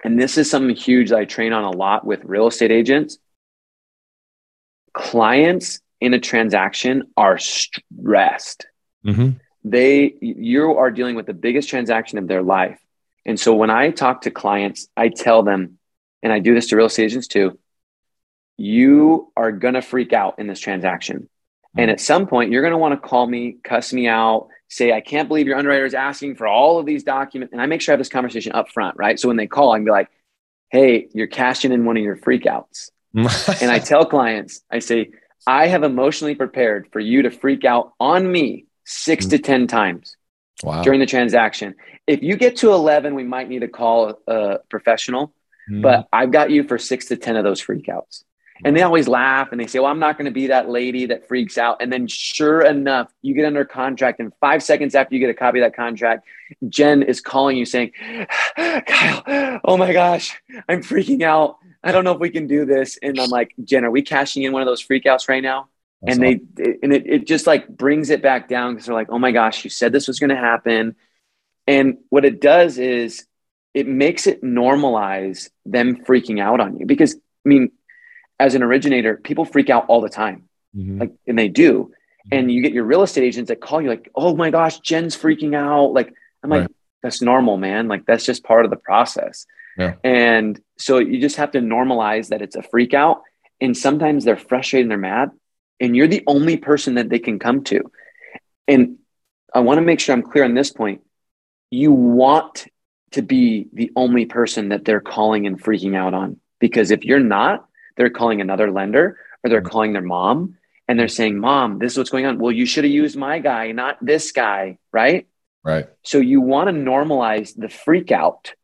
and 0.05 0.21
this 0.21 0.39
is 0.39 0.51
something 0.51 0.75
huge 0.75 1.11
that 1.11 1.19
I 1.19 1.25
train 1.25 1.53
on 1.53 1.65
a 1.65 1.71
lot 1.71 2.07
with 2.07 2.25
real 2.25 2.47
estate 2.47 2.71
agents. 2.71 3.19
Clients 4.93 5.81
in 6.01 6.15
a 6.15 6.21
transaction 6.21 7.11
are 7.17 7.39
stressed. 7.39 8.67
Mm-hmm. 9.05 9.31
They, 9.65 10.15
you 10.21 10.77
are 10.79 10.91
dealing 10.91 11.17
with 11.17 11.27
the 11.27 11.35
biggest 11.35 11.69
transaction 11.69 12.19
of 12.19 12.29
their 12.29 12.43
life. 12.43 12.79
And 13.27 13.39
so 13.39 13.55
when 13.55 13.69
I 13.69 13.91
talk 13.91 14.23
to 14.23 14.31
clients, 14.31 14.89
I 14.97 15.09
tell 15.09 15.43
them, 15.43 15.79
and 16.23 16.33
I 16.33 16.39
do 16.39 16.55
this 16.55 16.69
to 16.69 16.77
real 16.77 16.87
estate 16.87 17.05
agents 17.05 17.27
too, 17.27 17.59
you 18.61 19.33
are 19.39 19.53
going 19.53 19.73
to 19.73 19.81
freak 19.81 20.13
out 20.13 20.39
in 20.39 20.47
this 20.47 20.61
transaction. 20.61 21.31
And 21.79 21.89
hmm. 21.89 21.93
at 21.93 22.01
some 22.01 22.27
point, 22.27 22.53
you're 22.53 22.61
going 22.61 22.73
to 22.73 22.79
want 22.79 22.93
to 22.93 23.09
call 23.09 23.27
me, 23.27 23.57
cuss 23.65 23.91
me 23.91 24.07
out, 24.07 24.49
say, 24.69 24.93
I 24.93 25.01
can't 25.01 25.29
believe 25.29 25.47
your 25.47 25.57
underwriter 25.57 25.87
is 25.87 25.95
asking 25.95 26.35
for 26.35 26.47
all 26.47 26.79
of 26.79 26.85
these 26.85 27.03
documents. 27.03 27.53
And 27.53 27.63
I 27.63 27.67
make 27.67 27.81
sure 27.81 27.93
I 27.93 27.95
have 27.95 28.01
this 28.01 28.11
conversation 28.11 28.53
up 28.53 28.69
front, 28.69 28.99
right? 28.99 29.19
So 29.19 29.29
when 29.29 29.39
they 29.39 29.47
call, 29.47 29.73
I 29.73 29.79
can 29.79 29.87
be 29.87 29.91
like, 29.91 30.11
hey, 30.69 31.09
you're 31.15 31.27
cashing 31.27 31.73
in 31.73 31.87
one 31.87 31.97
of 31.97 32.03
your 32.03 32.19
freakouts. 32.19 32.91
and 33.15 33.71
I 33.71 33.79
tell 33.79 34.05
clients, 34.05 34.61
I 34.71 34.81
say, 34.81 35.13
I 35.47 35.69
have 35.69 35.83
emotionally 35.83 36.35
prepared 36.35 36.89
for 36.93 37.01
you 37.01 37.23
to 37.23 37.31
freak 37.31 37.65
out 37.65 37.95
on 37.99 38.31
me 38.31 38.67
6 38.85 39.25
mm-hmm. 39.25 39.31
to 39.31 39.39
10 39.39 39.67
times 39.69 40.17
wow. 40.63 40.83
during 40.83 41.01
the 41.01 41.07
transaction. 41.07 41.77
If 42.07 42.23
you 42.23 42.37
get 42.37 42.57
to 42.57 42.73
11, 42.73 43.15
we 43.15 43.25
might 43.25 43.49
need 43.49 43.61
to 43.61 43.69
call 43.69 44.21
a 44.27 44.59
professional, 44.69 45.29
mm-hmm. 45.71 45.81
but 45.81 46.09
I've 46.13 46.31
got 46.31 46.51
you 46.51 46.65
for 46.65 46.77
six 46.77 47.07
to 47.07 47.17
10 47.17 47.37
of 47.37 47.45
those 47.45 47.65
freakouts. 47.65 48.23
And 48.65 48.77
they 48.77 48.83
always 48.83 49.09
laugh 49.09 49.49
and 49.53 49.61
they 49.61 49.67
say, 49.67 49.79
Well, 49.79 49.91
I'm 49.91 49.99
not 49.99 50.19
going 50.19 50.27
to 50.27 50.31
be 50.31 50.49
that 50.49 50.69
lady 50.69 51.07
that 51.07 51.27
freaks 51.29 51.59
out. 51.59 51.81
And 51.81 51.93
then, 51.93 52.07
sure 52.07 52.63
enough, 52.63 53.13
you 53.23 53.35
get 53.35 53.45
under 53.45 53.65
contract. 53.65 54.21
And 54.21 54.33
five 54.41 54.63
seconds 54.63 54.95
after 54.95 55.15
you 55.15 55.21
get 55.21 55.31
a 55.31 55.35
copy 55.35 55.61
of 55.61 55.65
that 55.65 55.77
contract, 55.77 56.27
Jen 56.69 57.03
is 57.03 57.21
calling 57.21 57.57
you 57.57 57.65
saying, 57.65 57.93
Kyle, 58.57 59.61
oh 59.65 59.77
my 59.77 59.93
gosh, 59.93 60.37
I'm 60.69 60.83
freaking 60.83 61.23
out. 61.23 61.57
I 61.83 61.93
don't 61.93 62.05
know 62.05 62.13
if 62.13 62.21
we 62.21 62.31
can 62.31 62.47
do 62.47 62.65
this. 62.65 62.99
And 63.03 63.19
I'm 63.19 63.31
like, 63.31 63.55
Jen, 63.65 63.85
are 63.85 63.91
we 63.91 64.03
cashing 64.03 64.43
in 64.43 64.53
one 64.53 64.63
of 64.63 64.67
those 64.67 64.87
freakouts 64.87 65.29
right 65.29 65.43
now? 65.43 65.69
That's 66.03 66.17
and 66.17 66.27
awesome. 66.27 66.49
they, 66.55 66.77
and 66.83 66.93
it, 66.93 67.07
it 67.07 67.27
just 67.27 67.47
like 67.47 67.69
brings 67.69 68.11
it 68.11 68.23
back 68.23 68.49
down 68.49 68.75
because 68.75 68.87
they're 68.87 68.95
like, 68.95 69.11
Oh 69.11 69.19
my 69.19 69.33
gosh, 69.33 69.65
you 69.65 69.71
said 69.71 69.93
this 69.93 70.09
was 70.09 70.19
going 70.19 70.31
to 70.31 70.37
happen. 70.37 70.97
And 71.67 71.99
what 72.09 72.25
it 72.25 72.41
does 72.41 72.79
is 72.79 73.27
it 73.75 73.87
makes 73.87 74.27
it 74.27 74.43
normalize 74.43 75.51
them 75.65 76.05
freaking 76.05 76.41
out 76.41 76.61
on 76.61 76.79
you 76.79 76.87
because, 76.87 77.15
I 77.15 77.49
mean, 77.49 77.71
as 78.41 78.55
an 78.55 78.63
originator, 78.63 79.17
people 79.17 79.45
freak 79.45 79.71
out 79.71 79.85
all 79.89 80.01
the 80.01 80.09
time. 80.09 80.49
Mm-hmm. 80.75 81.01
Like, 81.01 81.13
and 81.27 81.39
they 81.39 81.49
do. 81.49 81.85
Mm-hmm. 81.85 82.39
And 82.39 82.51
you 82.53 82.63
get 82.63 82.73
your 82.73 82.85
real 82.85 83.03
estate 83.03 83.23
agents 83.23 83.49
that 83.49 83.61
call 83.61 83.83
you 83.83 83.89
like, 83.89 84.11
oh 84.15 84.35
my 84.35 84.51
gosh, 84.51 84.81
Jen's 84.81 85.17
freaking 85.17 85.55
out. 85.55 85.93
Like, 85.93 86.13
I'm 86.43 86.51
right. 86.51 86.63
like, 86.63 86.71
that's 87.03 87.21
normal, 87.21 87.59
man. 87.59 87.87
Like, 87.87 88.07
that's 88.07 88.25
just 88.25 88.43
part 88.43 88.65
of 88.65 88.71
the 88.71 88.77
process. 88.77 89.47
Yeah. 89.77 89.95
And 90.03 90.61
so 90.79 90.99
you 90.99 91.21
just 91.21 91.37
have 91.37 91.53
to 91.53 91.61
normalize 91.61 92.29
that 92.29 92.43
it's 92.43 92.57
a 92.57 92.63
freak 92.63 92.95
out. 92.95 93.23
And 93.61 93.77
sometimes 93.77 94.25
they're 94.25 94.37
frustrated 94.37 94.85
and 94.85 94.91
they're 94.91 94.99
mad. 94.99 95.31
And 95.79 95.95
you're 95.95 96.09
the 96.09 96.25
only 96.27 96.57
person 96.57 96.95
that 96.95 97.11
they 97.11 97.19
can 97.19 97.39
come 97.39 97.63
to. 97.65 97.91
And 98.67 98.97
I 99.55 99.61
want 99.61 99.79
to 99.79 99.83
make 99.83 100.01
sure 100.01 100.15
I'm 100.15 100.23
clear 100.23 100.45
on 100.45 100.55
this 100.55 100.71
point. 100.71 101.03
You 101.71 101.93
want 101.93 102.67
to 103.13 103.23
be 103.23 103.69
the 103.73 103.93
only 103.97 104.25
person 104.25 104.71
that 104.71 104.85
they're 104.85 105.01
calling 105.01 105.47
and 105.47 105.63
freaking 105.63 105.95
out 105.95 106.15
on. 106.15 106.41
Because 106.59 106.91
if 106.91 107.05
you're 107.05 107.21
not, 107.21 107.67
they're 108.01 108.09
calling 108.09 108.41
another 108.41 108.71
lender 108.71 109.19
or 109.45 109.51
they're 109.51 109.61
mm. 109.61 109.71
calling 109.71 109.93
their 109.93 110.01
mom 110.01 110.57
and 110.89 110.99
they're 110.99 111.07
saying, 111.07 111.39
Mom, 111.39 111.79
this 111.79 111.93
is 111.93 111.99
what's 111.99 112.09
going 112.09 112.25
on. 112.25 112.39
Well, 112.39 112.51
you 112.51 112.65
should 112.65 112.85
have 112.85 112.93
used 112.93 113.15
my 113.15 113.41
guy, 113.41 113.73
not 113.73 113.99
this 114.01 114.33
guy. 114.33 114.79
Right. 114.91 115.29
Right. 115.63 115.87
So 116.03 116.17
you 116.17 116.41
want 116.41 116.69
to 116.69 116.73
normalize 116.73 117.55
the 117.55 117.69
freak 117.69 118.11
out 118.11 118.55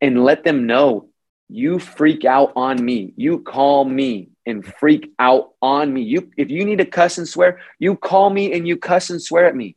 and 0.00 0.24
let 0.24 0.42
them 0.42 0.66
know 0.66 1.08
you 1.48 1.78
freak 1.78 2.24
out 2.24 2.52
on 2.56 2.84
me. 2.84 3.14
You 3.16 3.38
call 3.38 3.84
me 3.84 4.30
and 4.44 4.66
freak 4.66 5.12
out 5.20 5.52
on 5.62 5.94
me. 5.94 6.02
You 6.02 6.32
if 6.36 6.50
you 6.50 6.64
need 6.64 6.78
to 6.78 6.84
cuss 6.84 7.16
and 7.16 7.28
swear, 7.28 7.60
you 7.78 7.94
call 7.94 8.28
me 8.28 8.52
and 8.52 8.66
you 8.66 8.76
cuss 8.76 9.10
and 9.10 9.22
swear 9.22 9.46
at 9.46 9.54
me. 9.54 9.76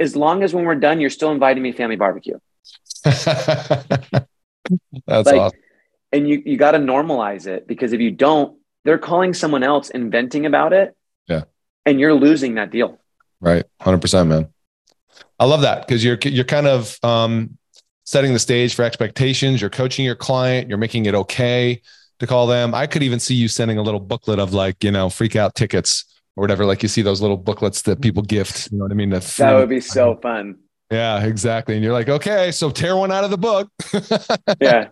As 0.00 0.16
long 0.16 0.42
as 0.42 0.54
when 0.54 0.64
we're 0.64 0.74
done, 0.76 1.02
you're 1.02 1.10
still 1.10 1.32
inviting 1.32 1.62
me 1.62 1.72
to 1.72 1.76
family 1.76 1.96
barbecue. 1.96 2.38
That's 3.04 3.26
like, 5.06 5.36
awesome 5.36 5.60
and 6.14 6.28
you 6.28 6.42
you 6.46 6.56
got 6.56 6.70
to 6.70 6.78
normalize 6.78 7.46
it 7.46 7.66
because 7.66 7.92
if 7.92 8.00
you 8.00 8.10
don't 8.10 8.56
they're 8.84 8.98
calling 8.98 9.34
someone 9.34 9.62
else 9.62 9.90
inventing 9.90 10.46
about 10.46 10.72
it. 10.72 10.96
Yeah. 11.26 11.44
And 11.86 11.98
you're 11.98 12.14
losing 12.14 12.54
that 12.54 12.70
deal. 12.70 12.98
Right. 13.40 13.64
100% 13.80 14.28
man. 14.28 14.48
I 15.38 15.46
love 15.46 15.62
that 15.62 15.86
because 15.86 16.04
you're 16.04 16.18
you're 16.22 16.44
kind 16.44 16.66
of 16.66 16.96
um, 17.02 17.58
setting 18.04 18.32
the 18.32 18.38
stage 18.38 18.74
for 18.74 18.84
expectations. 18.84 19.60
You're 19.60 19.70
coaching 19.70 20.04
your 20.04 20.14
client. 20.14 20.68
You're 20.68 20.78
making 20.78 21.06
it 21.06 21.14
okay 21.14 21.82
to 22.18 22.26
call 22.26 22.46
them. 22.46 22.74
I 22.74 22.86
could 22.86 23.02
even 23.02 23.20
see 23.20 23.34
you 23.34 23.48
sending 23.48 23.78
a 23.78 23.82
little 23.82 24.00
booklet 24.00 24.38
of 24.38 24.52
like 24.54 24.82
you 24.82 24.90
know 24.90 25.10
freak 25.10 25.36
out 25.36 25.54
tickets 25.54 26.04
or 26.36 26.42
whatever 26.42 26.64
like 26.64 26.82
you 26.82 26.88
see 26.88 27.02
those 27.02 27.20
little 27.20 27.36
booklets 27.36 27.82
that 27.82 28.00
people 28.00 28.20
gift 28.20 28.68
you 28.72 28.78
know 28.78 28.84
what 28.84 28.90
i 28.90 28.94
mean 28.94 29.10
that, 29.10 29.22
that 29.22 29.54
would 29.54 29.68
be 29.68 29.80
so 29.80 30.16
fun. 30.16 30.56
Yeah 30.90 31.24
exactly. 31.24 31.74
And 31.74 31.84
you're 31.84 31.92
like 31.92 32.08
okay 32.08 32.50
so 32.50 32.70
tear 32.70 32.96
one 32.96 33.12
out 33.12 33.24
of 33.24 33.30
the 33.30 33.38
book. 33.38 33.68
Yeah 34.60 34.88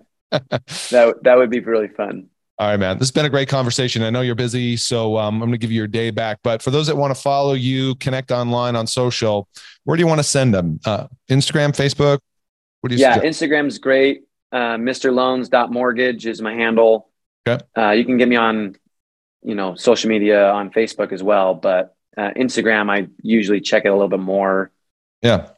that 0.90 1.14
that 1.22 1.36
would 1.36 1.50
be 1.50 1.60
really 1.60 1.88
fun. 1.88 2.28
All 2.58 2.68
right, 2.68 2.76
man. 2.76 2.98
This 2.98 3.08
has 3.08 3.12
been 3.12 3.24
a 3.24 3.30
great 3.30 3.48
conversation. 3.48 4.02
I 4.02 4.10
know 4.10 4.20
you're 4.20 4.34
busy, 4.34 4.76
so 4.76 5.16
um, 5.16 5.36
I'm 5.36 5.40
going 5.40 5.52
to 5.52 5.58
give 5.58 5.72
you 5.72 5.78
your 5.78 5.86
day 5.86 6.10
back. 6.10 6.38
But 6.44 6.62
for 6.62 6.70
those 6.70 6.86
that 6.86 6.96
want 6.96 7.14
to 7.14 7.20
follow 7.20 7.54
you, 7.54 7.94
connect 7.96 8.30
online 8.30 8.76
on 8.76 8.86
social, 8.86 9.48
where 9.84 9.96
do 9.96 10.00
you 10.00 10.06
want 10.06 10.20
to 10.20 10.24
send 10.24 10.54
them? 10.54 10.78
Uh, 10.84 11.08
Instagram, 11.30 11.70
Facebook? 11.70 12.18
What 12.80 12.90
do 12.90 12.94
you 12.94 13.00
yeah, 13.00 13.14
suggest? 13.14 13.42
Instagram's 13.42 13.78
great. 13.78 14.24
Uh, 14.52 14.76
MrLoans.mortgage 14.76 16.26
is 16.26 16.42
my 16.42 16.54
handle. 16.54 17.08
Okay. 17.48 17.64
Uh, 17.76 17.90
you 17.92 18.04
can 18.04 18.18
get 18.18 18.28
me 18.28 18.36
on, 18.36 18.76
you 19.42 19.54
know, 19.54 19.74
social 19.74 20.10
media 20.10 20.50
on 20.50 20.70
Facebook 20.70 21.10
as 21.10 21.22
well. 21.22 21.54
But 21.54 21.96
uh, 22.16 22.30
Instagram, 22.36 22.90
I 22.90 23.08
usually 23.22 23.60
check 23.60 23.86
it 23.86 23.88
a 23.88 23.92
little 23.92 24.08
bit 24.08 24.20
more. 24.20 24.70
Yeah 25.22 25.48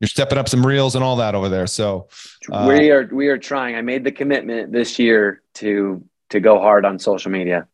you're 0.00 0.08
stepping 0.08 0.38
up 0.38 0.48
some 0.48 0.66
reels 0.66 0.94
and 0.94 1.04
all 1.04 1.16
that 1.16 1.34
over 1.34 1.48
there. 1.48 1.66
So 1.66 2.08
uh, 2.50 2.66
we 2.68 2.90
are 2.90 3.08
we 3.12 3.28
are 3.28 3.38
trying. 3.38 3.76
I 3.76 3.82
made 3.82 4.02
the 4.02 4.12
commitment 4.12 4.72
this 4.72 4.98
year 4.98 5.42
to 5.54 6.02
to 6.30 6.40
go 6.40 6.58
hard 6.58 6.84
on 6.84 6.98
social 6.98 7.30
media. 7.30 7.68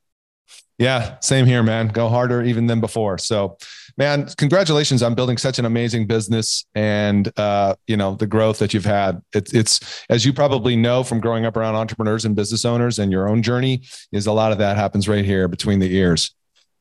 Yeah, 0.79 1.17
same 1.21 1.47
here, 1.47 1.63
man. 1.63 1.89
Go 1.89 2.09
harder 2.09 2.43
even 2.43 2.67
than 2.67 2.81
before. 2.81 3.17
So, 3.17 3.57
man, 3.97 4.29
congratulations 4.37 5.03
on 5.03 5.15
building 5.15 5.39
such 5.39 5.59
an 5.59 5.65
amazing 5.65 6.07
business 6.07 6.67
and 6.75 7.33
uh, 7.39 7.77
you 7.87 7.97
know 7.97 8.17
the 8.17 8.27
growth 8.27 8.59
that 8.59 8.75
you've 8.75 8.85
had. 8.85 9.23
It's 9.33 9.55
it's 9.55 10.05
as 10.11 10.27
you 10.27 10.33
probably 10.33 10.77
know 10.77 11.03
from 11.03 11.21
growing 11.21 11.47
up 11.47 11.57
around 11.57 11.77
entrepreneurs 11.77 12.25
and 12.25 12.37
business 12.37 12.65
owners 12.65 12.99
and 12.99 13.11
your 13.11 13.29
own 13.29 13.43
journey 13.43 13.85
is 14.13 14.27
a 14.27 14.33
lot 14.33 14.53
of 14.53 14.59
that 14.59 14.77
happens 14.77 15.09
right 15.09 15.25
here 15.25 15.49
between 15.49 15.79
the 15.79 15.95
ears. 15.95 16.35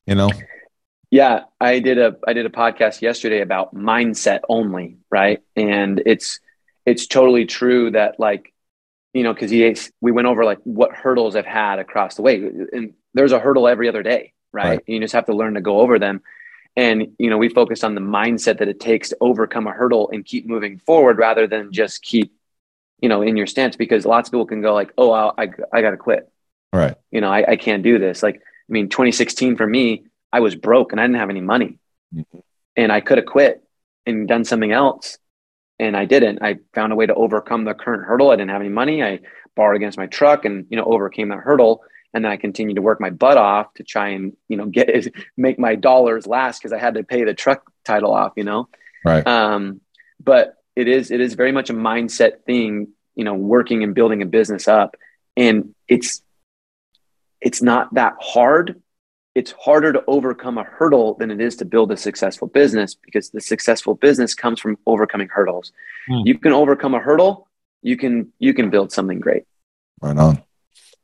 You 0.07 0.15
know. 0.15 0.29
Yeah, 1.15 1.43
I 1.61 1.79
did 1.79 1.97
a 1.97 2.17
I 2.27 2.33
did 2.33 2.45
a 2.45 2.49
podcast 2.49 3.01
yesterday 3.01 3.39
about 3.39 3.73
mindset 3.73 4.41
only, 4.49 4.97
right? 5.09 5.41
And 5.55 6.03
it's 6.05 6.41
it's 6.85 7.07
totally 7.07 7.45
true 7.45 7.91
that 7.91 8.19
like 8.19 8.53
you 9.13 9.23
know 9.23 9.33
because 9.33 9.49
he 9.49 9.73
we 10.01 10.11
went 10.11 10.27
over 10.27 10.43
like 10.43 10.57
what 10.65 10.91
hurdles 10.91 11.37
I've 11.37 11.45
had 11.45 11.79
across 11.79 12.15
the 12.15 12.21
way, 12.21 12.43
and 12.73 12.95
there's 13.13 13.31
a 13.31 13.39
hurdle 13.39 13.65
every 13.65 13.87
other 13.87 14.03
day, 14.03 14.33
right? 14.51 14.65
right. 14.65 14.83
You 14.87 14.99
just 14.99 15.13
have 15.13 15.27
to 15.27 15.33
learn 15.33 15.53
to 15.53 15.61
go 15.61 15.79
over 15.79 15.99
them. 15.99 16.21
And 16.75 17.15
you 17.17 17.29
know, 17.29 17.37
we 17.37 17.47
focused 17.47 17.85
on 17.85 17.95
the 17.95 18.01
mindset 18.01 18.57
that 18.57 18.67
it 18.67 18.81
takes 18.81 19.07
to 19.07 19.17
overcome 19.21 19.67
a 19.67 19.71
hurdle 19.71 20.09
and 20.11 20.25
keep 20.25 20.45
moving 20.45 20.79
forward 20.79 21.17
rather 21.17 21.47
than 21.47 21.71
just 21.71 22.01
keep, 22.01 22.33
you 22.99 23.07
know, 23.07 23.21
in 23.21 23.37
your 23.37 23.47
stance. 23.47 23.77
Because 23.77 24.05
lots 24.05 24.27
of 24.27 24.33
people 24.33 24.47
can 24.47 24.61
go 24.61 24.73
like, 24.73 24.91
"Oh, 24.97 25.13
I 25.13 25.43
I, 25.45 25.47
I 25.71 25.81
got 25.81 25.91
to 25.91 25.97
quit." 25.97 26.29
Right. 26.73 26.97
You 27.09 27.21
know, 27.21 27.31
I, 27.31 27.51
I 27.51 27.55
can't 27.55 27.83
do 27.83 27.99
this. 27.99 28.21
Like, 28.21 28.35
I 28.35 28.67
mean, 28.67 28.89
2016 28.89 29.55
for 29.55 29.65
me, 29.65 30.07
I 30.35 30.41
was 30.41 30.53
broke 30.53 30.91
and 30.91 30.99
I 30.99 31.05
didn't 31.05 31.19
have 31.19 31.29
any 31.29 31.39
money. 31.39 31.79
Mm-hmm. 32.13 32.39
And 32.75 32.91
I 32.91 32.99
could 32.99 33.19
have 33.19 33.25
quit 33.25 33.63
and 34.05 34.27
done 34.27 34.43
something 34.43 34.73
else. 34.73 35.17
And 35.79 35.95
I 35.95 36.03
didn't. 36.03 36.39
I 36.41 36.57
found 36.73 36.91
a 36.91 36.95
way 36.97 37.05
to 37.05 37.13
overcome 37.13 37.63
the 37.63 37.73
current 37.73 38.03
hurdle. 38.03 38.31
I 38.31 38.35
didn't 38.35 38.51
have 38.51 38.59
any 38.59 38.69
money. 38.69 39.01
I 39.01 39.21
borrowed 39.55 39.77
against 39.77 39.97
my 39.97 40.07
truck 40.07 40.43
and, 40.43 40.65
you 40.69 40.75
know, 40.75 40.83
overcame 40.83 41.29
that 41.29 41.39
hurdle. 41.39 41.83
And 42.13 42.25
then 42.25 42.33
I 42.33 42.35
continued 42.35 42.75
to 42.75 42.81
work 42.81 42.99
my 42.99 43.11
butt 43.11 43.37
off 43.37 43.73
to 43.75 43.83
try 43.83 44.09
and, 44.09 44.35
you 44.49 44.57
know, 44.57 44.65
get 44.65 45.07
make 45.37 45.57
my 45.57 45.75
dollars 45.75 46.27
last 46.27 46.59
because 46.59 46.73
I 46.73 46.79
had 46.79 46.95
to 46.95 47.03
pay 47.03 47.23
the 47.23 47.33
truck 47.33 47.71
title 47.85 48.13
off, 48.13 48.33
you 48.35 48.43
know? 48.43 48.67
Right. 49.05 49.25
Um, 49.25 49.79
but 50.21 50.55
it 50.75 50.89
is, 50.89 51.11
it 51.11 51.21
is 51.21 51.35
very 51.35 51.53
much 51.53 51.69
a 51.69 51.73
mindset 51.73 52.43
thing, 52.43 52.89
you 53.15 53.23
know, 53.23 53.35
working 53.35 53.85
and 53.85 53.95
building 53.95 54.21
a 54.21 54.25
business 54.25 54.67
up. 54.67 54.97
And 55.37 55.73
it's, 55.87 56.21
it's 57.39 57.61
not 57.61 57.93
that 57.93 58.15
hard 58.19 58.81
it's 59.35 59.51
harder 59.51 59.91
to 59.91 60.03
overcome 60.07 60.57
a 60.57 60.63
hurdle 60.63 61.15
than 61.15 61.29
it 61.29 61.41
is 61.41 61.57
to 61.57 61.65
build 61.65 61.91
a 61.91 61.97
successful 61.97 62.47
business 62.47 62.95
because 62.95 63.29
the 63.29 63.41
successful 63.41 63.93
business 63.93 64.33
comes 64.33 64.61
from 64.61 64.77
overcoming 64.87 65.27
hurdles. 65.27 65.73
Hmm. 66.07 66.21
You 66.23 66.39
can 66.39 66.53
overcome 66.53 66.95
a 66.95 66.99
hurdle, 66.99 67.47
you 67.81 67.97
can 67.97 68.31
you 68.39 68.53
can 68.53 68.69
build 68.69 68.91
something 68.91 69.19
great. 69.19 69.43
Right 70.01 70.17
on. 70.17 70.41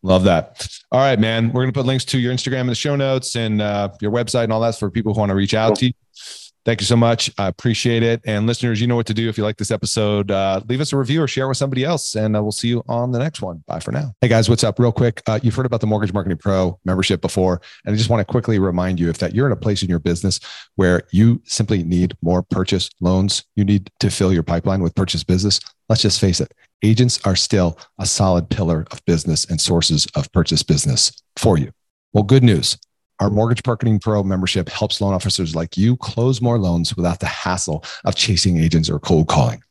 Love 0.04 0.24
that. 0.24 0.68
All 0.92 1.00
right, 1.00 1.20
man. 1.20 1.48
We're 1.50 1.62
going 1.62 1.74
to 1.74 1.80
put 1.80 1.86
links 1.86 2.06
to 2.06 2.20
your 2.20 2.34
Instagram 2.34 2.62
in 2.62 2.68
the 2.68 2.76
show 2.76 2.96
notes 2.96 3.36
and 3.36 3.62
uh, 3.62 3.90
your 4.02 4.12
website 4.12 4.46
and 4.46 4.54
all 4.54 4.62
that 4.62 4.80
for 4.80 4.90
people 4.90 5.14
who 5.14 5.20
want 5.20 5.30
to 5.30 5.36
reach 5.36 5.54
out 5.54 5.70
cool. 5.70 5.76
to 5.76 5.86
you. 5.88 5.94
Thank 6.64 6.80
you 6.80 6.86
so 6.86 6.96
much. 6.96 7.32
I 7.40 7.48
appreciate 7.48 8.04
it. 8.04 8.22
And 8.24 8.46
listeners, 8.46 8.80
you 8.80 8.86
know 8.86 8.96
what 8.96 9.08
to 9.08 9.16
do 9.16 9.28
if 9.28 9.38
you 9.38 9.44
like 9.44 9.58
this 9.58 9.72
episode. 9.72 10.30
Uh, 10.30 10.62
leave 10.68 10.80
us 10.80 10.94
a 10.94 10.98
review 10.98 11.24
or 11.24 11.28
share 11.28 11.48
with 11.48 11.58
somebody 11.58 11.84
else, 11.84 12.16
and 12.16 12.36
uh, 12.36 12.42
we'll 12.44 12.52
see 12.52 12.68
you 12.68 12.84
on 12.88 13.12
the 13.12 13.18
next 13.18 13.42
one. 13.42 13.64
Bye 13.66 13.80
for 13.80 13.92
now. 13.92 14.14
Hey 14.22 14.28
guys, 14.28 14.48
what's 14.48 14.64
up? 14.64 14.78
Real 14.78 14.92
quick, 14.92 15.24
uh, 15.26 15.40
you've 15.42 15.56
heard 15.56 15.66
about 15.66 15.82
the 15.82 15.88
Mortgage 15.88 16.14
Marketing 16.14 16.38
Pro 16.38 16.80
membership 16.86 17.20
before, 17.20 17.62
and 17.84 17.96
I 17.96 17.98
just 17.98 18.12
want 18.12 18.26
to 18.26 18.32
quickly 18.32 18.60
remind 18.60 19.00
you 19.00 19.10
if 19.10 19.18
that 19.18 19.34
you're 19.34 19.48
in 19.48 19.52
a 19.52 19.58
place 19.58 19.82
in 19.82 19.90
your 19.90 20.00
business 20.00 20.40
where 20.76 21.02
you 21.12 21.42
simply 21.46 21.82
need 21.84 22.16
more 22.22 22.44
purchase 22.44 22.92
loans, 23.00 23.44
you 23.56 23.66
need 23.66 23.90
to 24.00 24.12
fill 24.12 24.32
your 24.32 24.44
pipeline 24.44 24.84
with 24.84 24.94
purchase 24.94 25.24
business. 25.24 25.60
Let's 25.90 26.04
just 26.04 26.22
face 26.22 26.40
it, 26.40 26.54
agents 26.84 27.20
are 27.26 27.36
still 27.36 27.80
a 27.98 28.06
solid 28.06 28.50
pillar 28.50 28.86
of 28.92 29.04
business 29.06 29.46
and 29.46 29.60
sources 29.60 30.06
of 30.14 30.32
purchase 30.32 30.62
business 30.62 31.12
for 31.38 31.58
you. 31.58 31.72
Well, 32.14 32.24
good 32.24 32.44
news. 32.44 32.78
Our 33.22 33.30
Mortgage 33.30 33.64
Marketing 33.68 34.00
Pro 34.00 34.24
membership 34.24 34.68
helps 34.68 35.00
loan 35.00 35.14
officers 35.14 35.56
like 35.56 35.78
you 35.78 35.96
close 35.98 36.42
more 36.42 36.58
loans 36.58 36.98
without 36.98 37.20
the 37.20 37.28
hassle 37.28 37.84
of 38.04 38.16
chasing 38.16 38.58
agents 38.58 38.90
or 38.90 39.00
cold 39.00 39.28
calling. 39.28 39.62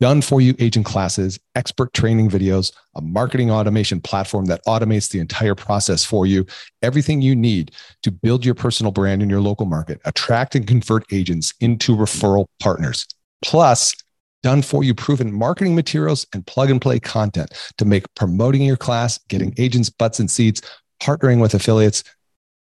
done 0.00 0.20
for 0.20 0.40
you 0.40 0.52
agent 0.58 0.84
classes, 0.84 1.38
expert 1.54 1.94
training 1.94 2.28
videos, 2.28 2.72
a 2.96 3.00
marketing 3.00 3.52
automation 3.52 4.00
platform 4.00 4.46
that 4.46 4.64
automates 4.66 5.08
the 5.08 5.20
entire 5.20 5.54
process 5.54 6.04
for 6.04 6.26
you, 6.26 6.44
everything 6.82 7.22
you 7.22 7.36
need 7.36 7.70
to 8.02 8.10
build 8.10 8.44
your 8.44 8.56
personal 8.56 8.90
brand 8.90 9.22
in 9.22 9.30
your 9.30 9.40
local 9.40 9.64
market, 9.64 10.00
attract 10.04 10.56
and 10.56 10.66
convert 10.66 11.04
agents 11.12 11.54
into 11.60 11.94
referral 11.94 12.46
partners. 12.58 13.06
Plus, 13.42 13.94
done 14.42 14.60
for 14.60 14.82
you 14.82 14.92
proven 14.92 15.32
marketing 15.32 15.76
materials 15.76 16.26
and 16.34 16.44
plug 16.48 16.68
and 16.68 16.80
play 16.80 16.98
content 16.98 17.52
to 17.78 17.84
make 17.84 18.12
promoting 18.16 18.62
your 18.62 18.76
class, 18.76 19.20
getting 19.28 19.54
agents 19.56 19.88
butts 19.88 20.18
and 20.18 20.28
seats, 20.28 20.62
partnering 21.00 21.40
with 21.40 21.54
affiliates 21.54 22.02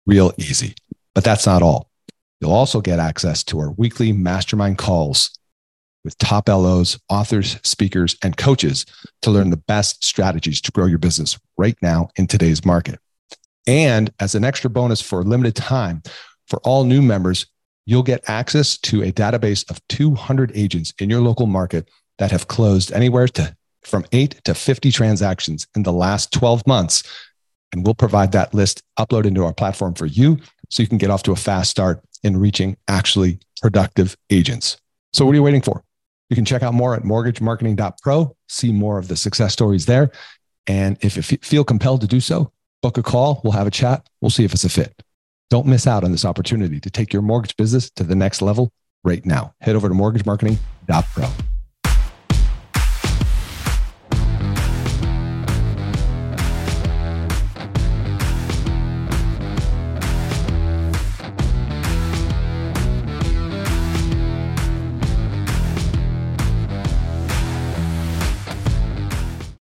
real 0.06 0.32
easy. 0.36 0.74
But 1.14 1.24
that's 1.24 1.46
not 1.46 1.62
all. 1.62 1.90
You'll 2.40 2.52
also 2.52 2.80
get 2.80 2.98
access 2.98 3.44
to 3.44 3.58
our 3.60 3.70
weekly 3.72 4.12
mastermind 4.12 4.78
calls 4.78 5.30
with 6.04 6.18
top 6.18 6.48
LOs, 6.48 6.98
authors, 7.08 7.58
speakers, 7.62 8.16
and 8.22 8.36
coaches 8.36 8.84
to 9.22 9.30
learn 9.30 9.50
the 9.50 9.56
best 9.56 10.04
strategies 10.04 10.60
to 10.60 10.72
grow 10.72 10.86
your 10.86 10.98
business 10.98 11.38
right 11.56 11.76
now 11.80 12.10
in 12.16 12.26
today's 12.26 12.64
market. 12.64 12.98
And 13.66 14.12
as 14.20 14.34
an 14.34 14.44
extra 14.44 14.68
bonus 14.68 15.00
for 15.00 15.20
a 15.20 15.24
limited 15.24 15.56
time, 15.56 16.02
for 16.46 16.60
all 16.60 16.84
new 16.84 17.00
members, 17.00 17.46
you'll 17.86 18.02
get 18.02 18.28
access 18.28 18.76
to 18.78 19.02
a 19.02 19.12
database 19.12 19.68
of 19.70 19.80
200 19.88 20.52
agents 20.54 20.92
in 20.98 21.08
your 21.08 21.20
local 21.20 21.46
market 21.46 21.88
that 22.18 22.30
have 22.30 22.48
closed 22.48 22.92
anywhere 22.92 23.28
to 23.28 23.56
from 23.82 24.04
8 24.12 24.40
to 24.44 24.54
50 24.54 24.90
transactions 24.90 25.66
in 25.74 25.82
the 25.82 25.92
last 25.92 26.32
12 26.32 26.66
months 26.66 27.02
and 27.74 27.84
we'll 27.84 27.94
provide 27.94 28.32
that 28.32 28.54
list 28.54 28.82
upload 28.98 29.26
into 29.26 29.44
our 29.44 29.52
platform 29.52 29.94
for 29.94 30.06
you 30.06 30.38
so 30.70 30.82
you 30.82 30.88
can 30.88 30.96
get 30.96 31.10
off 31.10 31.24
to 31.24 31.32
a 31.32 31.36
fast 31.36 31.70
start 31.70 32.00
in 32.22 32.36
reaching 32.36 32.76
actually 32.88 33.38
productive 33.60 34.16
agents. 34.30 34.78
So 35.12 35.26
what 35.26 35.32
are 35.32 35.34
you 35.34 35.42
waiting 35.42 35.60
for? 35.60 35.82
You 36.30 36.36
can 36.36 36.44
check 36.44 36.62
out 36.62 36.72
more 36.72 36.94
at 36.94 37.02
mortgagemarketing.pro, 37.02 38.36
see 38.48 38.72
more 38.72 38.98
of 38.98 39.08
the 39.08 39.16
success 39.16 39.52
stories 39.52 39.86
there. 39.86 40.10
And 40.66 40.96
if 41.02 41.16
you 41.16 41.22
feel 41.22 41.64
compelled 41.64 42.00
to 42.00 42.06
do 42.06 42.20
so, 42.20 42.52
book 42.80 42.96
a 42.96 43.02
call. 43.02 43.40
We'll 43.44 43.52
have 43.52 43.66
a 43.66 43.72
chat. 43.72 44.08
We'll 44.20 44.30
see 44.30 44.44
if 44.44 44.52
it's 44.54 44.64
a 44.64 44.70
fit. 44.70 45.02
Don't 45.50 45.66
miss 45.66 45.86
out 45.86 46.04
on 46.04 46.12
this 46.12 46.24
opportunity 46.24 46.80
to 46.80 46.90
take 46.90 47.12
your 47.12 47.22
mortgage 47.22 47.56
business 47.56 47.90
to 47.96 48.04
the 48.04 48.14
next 48.14 48.40
level 48.40 48.72
right 49.02 49.24
now. 49.26 49.52
Head 49.60 49.76
over 49.76 49.88
to 49.88 49.94
mortgagemarketing.pro. 49.94 51.53